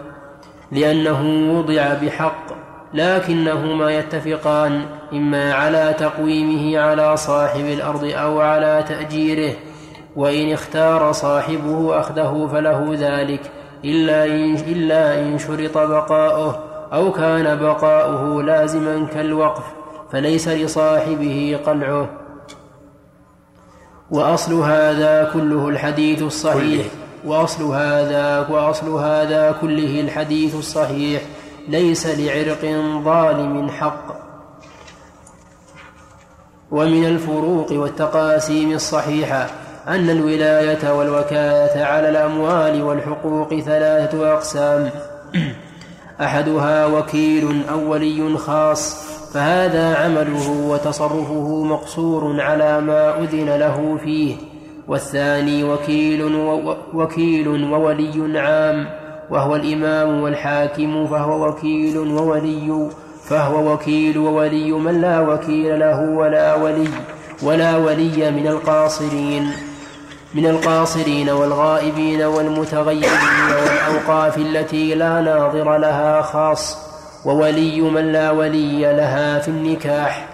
لأنه 0.73 1.21
وضع 1.59 1.95
بحق 1.95 2.54
لكنهما 2.95 3.91
يتفقان 3.91 4.83
إما 5.13 5.53
على 5.53 5.95
تقويمه 5.99 6.79
على 6.79 7.17
صاحب 7.17 7.65
الأرض 7.65 8.05
أو 8.05 8.41
على 8.41 8.85
تأجيره 8.89 9.55
وإن 10.17 10.53
اختار 10.53 11.13
صاحبه 11.13 12.01
أخذه 12.01 12.49
فله 12.53 12.97
ذلك 12.99 13.41
إلا 13.85 14.25
إن, 14.25 14.55
إلا 14.55 15.21
إن 15.21 15.39
شرط 15.39 15.79
بقاؤه 15.79 16.65
أو 16.93 17.13
كان 17.13 17.59
بقاؤه 17.59 18.43
لازما 18.43 19.07
كالوقف 19.07 19.65
فليس 20.13 20.49
لصاحبه 20.49 21.61
قلعه. 21.67 22.09
وأصل 24.11 24.55
هذا 24.55 25.31
كله 25.33 25.69
الحديث 25.69 26.23
الصحيح. 26.23 26.87
وأصل 27.25 27.65
هذا 27.65 28.47
وأصل 28.51 28.89
هذا 28.91 29.57
كله 29.61 30.01
الحديث 30.01 30.55
الصحيح. 30.55 31.23
ليس 31.69 32.07
لعرق 32.07 32.65
ظالم 33.05 33.69
حق 33.71 34.25
ومن 36.71 37.05
الفروق 37.05 37.73
والتقاسيم 37.73 38.73
الصحيحة 38.73 39.47
أن 39.89 40.11
الولاية 40.11 40.93
والوكالة 40.93 41.85
على 41.85 42.09
الأموال 42.09 42.83
والحقوق 42.83 43.55
ثلاثة 43.55 44.33
أقسام. 44.33 44.91
أحدها 46.21 46.87
وكيل 46.87 47.63
أو 47.71 47.93
ولي 47.93 48.39
خاص 48.39 49.05
فهذا 49.35 49.97
عمله 49.97 50.51
وتصرفه 50.51 51.65
مقصور 51.65 52.41
على 52.41 52.81
ما 52.81 53.19
أذن 53.19 53.57
له 53.57 53.99
فيه. 54.05 54.37
والثاني 54.89 55.65
وكيل 55.65 56.23
وكيل 56.95 57.49
وولي 57.49 58.39
عام 58.39 59.04
وهو 59.31 59.57
الإمام 59.57 60.23
والحاكم 60.23 61.07
فهو 61.07 61.49
وكيل 61.49 61.99
وولي 61.99 62.91
فهو 63.25 63.73
وكيل 63.73 64.19
وولي 64.19 64.73
من 64.73 65.01
لا 65.01 65.21
وكيل 65.21 65.81
له 65.81 66.01
ولا 66.01 66.55
ولي 66.55 66.89
ولا 67.43 67.77
ولي 67.77 68.31
من 68.31 68.47
القاصرين 68.47 69.51
من 70.35 70.47
القاصرين 70.47 71.31
والغائبين 71.31 72.23
والمتغيرين 72.23 73.51
والأوقاف 73.51 74.39
التي 74.39 74.95
لا 74.95 75.21
ناظر 75.21 75.77
لها 75.77 76.23
خاص 76.23 76.79
وولي 77.25 77.81
من 77.81 78.13
لا 78.13 78.31
ولي 78.31 78.81
لها 78.81 79.39
في 79.39 79.49
النكاح. 79.49 80.29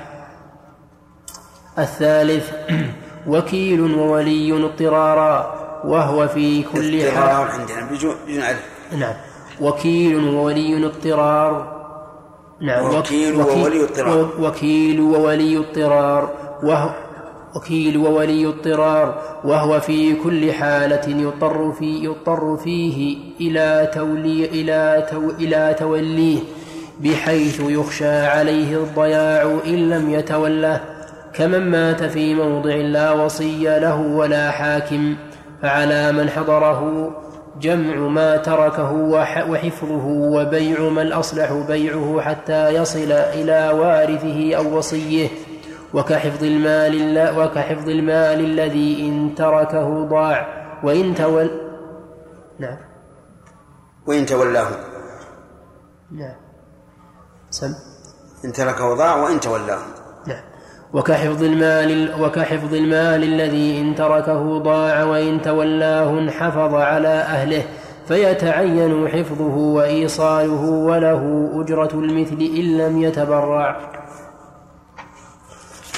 الثالث 1.79 2.51
وكيل 3.27 3.81
وولي 3.81 4.65
اضطرارا 4.65 5.60
وهو 5.85 6.29
في 6.29 6.63
كل 6.63 7.01
اضطرار 7.01 7.47
حال. 7.47 7.61
عندنا. 7.61 7.91
بدون 7.91 8.15
بدون 8.29 8.43
ألف 8.43 8.63
نعم. 8.99 9.15
وكيل 9.61 10.17
وولي 10.29 10.87
اضطرار. 10.87 11.81
نعم. 12.61 12.85
وك- 12.87 12.95
وكيل 12.95 13.35
وكي- 13.41 13.63
وولي 13.63 13.83
اضطرار. 13.85 14.29
وكيل 14.41 15.01
وولي 15.01 15.57
اضطرار. 15.59 16.31
وهو 16.63 16.91
وكيل 17.57 17.97
وولي 17.97 18.47
اضطرار. 18.47 19.15
وهو 19.45 19.81
في 19.81 20.15
كل 20.15 20.53
حالة 20.53 21.07
يضطر 21.23 21.73
في 21.73 22.05
يضطر 22.05 22.57
فيه 22.65 23.17
إلى 23.41 23.91
تولي 23.95 24.45
إلى 24.45 25.07
تو 25.11 25.31
إلى 25.31 25.77
توليه 25.79 26.39
بحيث 27.01 27.61
يخشى 27.61 28.17
عليه 28.27 28.77
الضياع 28.77 29.59
إن 29.67 29.91
لم 29.91 30.11
يتوله. 30.11 30.81
كمن 31.35 31.71
مات 31.71 32.03
في 32.03 32.35
موضع 32.35 32.75
لا 32.75 33.11
وصي 33.13 33.65
له 33.79 34.01
ولا 34.01 34.51
حاكم. 34.51 35.17
فعلى 35.63 36.13
من 36.13 36.31
حضره 36.31 37.11
جمع 37.61 37.95
ما 37.97 38.37
تركه 38.37 38.93
وح- 38.93 39.49
وحفظه 39.51 40.07
وبيع 40.07 40.81
ما 40.81 41.03
الأصلح 41.03 41.53
بيعه 41.53 42.21
حتى 42.21 42.69
يصل 42.69 43.13
إلى 43.13 43.71
وارثه 43.79 44.55
أو 44.57 44.79
وصيه. 44.79 45.29
وكحفظ 45.95 46.45
المال 46.45 47.39
وكحفظ 47.39 47.89
المال 47.89 48.41
الذي 48.45 49.09
إن 49.09 49.35
تركه 49.35 50.05
ضاع. 50.05 50.47
وإن 50.85 51.15
تول 51.15 51.51
نعم. 52.59 52.77
وإن 54.07 54.27
تولاه. 54.27 54.69
نعم. 56.13 56.35
سم. 57.51 57.73
إن 58.45 58.53
تركه 58.53 58.95
ضاع 58.95 59.17
وإن 59.17 59.41
تولاه. 59.41 59.79
وكحفظ 60.93 61.43
المال 61.43 62.23
وكحفظ 62.23 62.75
المال 62.75 63.25
الذي 63.25 63.81
إن 63.81 63.95
تركه 63.95 64.59
ضاع 64.59 65.03
وإن 65.03 65.43
تولاه 65.43 66.19
انحفظ 66.19 66.75
على 66.75 67.09
أهله 67.09 67.67
فيتعين 68.09 69.09
حفظه 69.09 69.57
وإيصاله 69.57 70.65
وله 70.65 71.51
أجرة 71.55 71.91
المثل 71.95 72.41
إن 72.41 72.79
لم 72.79 73.03
يتبرع. 73.03 73.91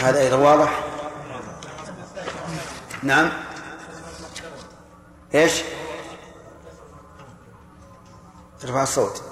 هذا 0.03 0.21
أيضا 0.21 0.37
واضح؟ 0.37 0.85
نعم. 3.03 3.29
إيش؟ 5.35 5.63
ارفع 8.65 8.83
الصوت. 8.83 9.23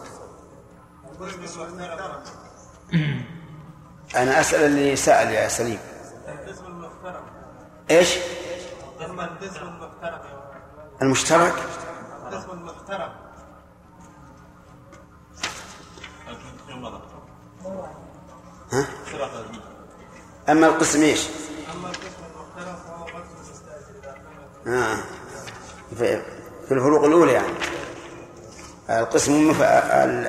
أنا 4.17 4.41
أسأل 4.41 4.65
اللي 4.65 4.97
سأل 4.97 5.31
يا 5.31 5.49
سليم 5.49 5.79
القسم؟ 6.29 6.65
هم 9.01 9.21
القسم 9.21 9.67
المشترك 11.03 11.55
القسم 12.33 12.61
ها؟ 18.73 18.87
أما 20.49 20.67
القسم 20.67 21.03
إيش؟ 21.03 21.27
أما 21.75 21.89
القسم 21.89 22.23
المفترق 22.35 22.77
فهو 22.87 23.07
آه. 24.67 24.99
في 25.97 26.75
الفروق 26.75 27.05
الأولى 27.05 27.33
يعني 27.33 27.55
القسم. 28.91 29.55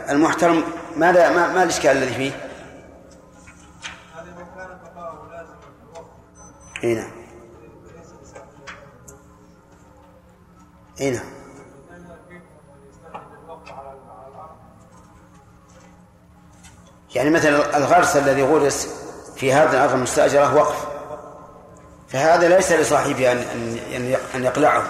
المحترم 0.10 0.64
ماذا 0.98 1.30
ما, 1.30 1.48
ما 1.48 1.64
الإشكال 1.64 1.98
الذي 1.98 2.14
فيه؟ 2.14 2.32
هذا 4.16 4.24
من 4.24 4.46
كان 4.56 4.80
بقاؤه 4.84 5.30
لازم 5.32 5.54
الوقت 5.84 6.10
اي 6.84 6.94
نعم. 6.96 7.12
اي 11.02 11.12
نعم. 11.12 11.26
يعني 17.16 17.30
مثلا 17.30 17.78
الغرس 17.78 18.18
الذي 18.18 18.44
غرس 18.44 18.90
في 19.36 19.54
هذه 19.54 19.72
الأرض 19.72 19.94
المستأجرة 19.94 20.56
وقف. 20.56 20.86
فهذا 22.10 22.56
ليس 22.56 22.72
لصاحبه 22.72 23.32
أن 23.32 23.38
أن 24.36 24.44
يقلعه. 24.44 24.84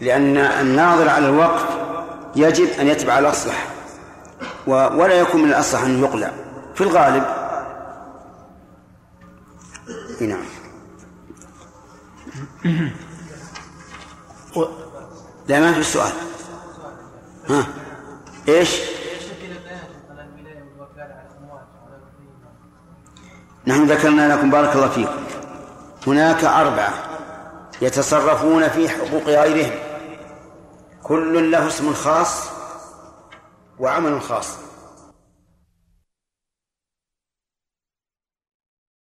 لأن 0.00 0.36
الناظر 0.36 1.08
على 1.08 1.26
الوقف 1.28 1.64
يجب 2.36 2.68
أن 2.80 2.86
يتبع 2.86 3.18
الأصلح. 3.18 3.66
ولا 4.66 5.14
يكون 5.14 5.42
من 5.42 5.48
الأصلح 5.48 5.82
أن 5.82 6.02
يقلع. 6.02 6.30
في 6.74 6.80
الغالب. 6.80 7.24
إي 10.20 10.26
نعم. 10.26 10.61
لا 15.48 15.60
ما 15.60 15.72
في 15.72 15.78
السؤال 15.78 16.12
ها؟ 17.48 17.66
إيش؟ 18.48 18.80
نحن 23.66 23.84
ذكرنا 23.84 24.34
لكم 24.34 24.50
بارك 24.50 24.76
الله 24.76 24.88
فيكم. 24.88 25.22
هناك 26.06 26.44
أربعة 26.44 26.94
يتصرفون 27.82 28.68
في 28.68 28.88
حقوق 28.88 29.22
غيرهم. 29.22 29.78
كل 31.02 31.50
له 31.50 31.66
اسم 31.66 31.94
خاص 31.94 32.48
وعمل 33.78 34.22
خاص. 34.22 34.61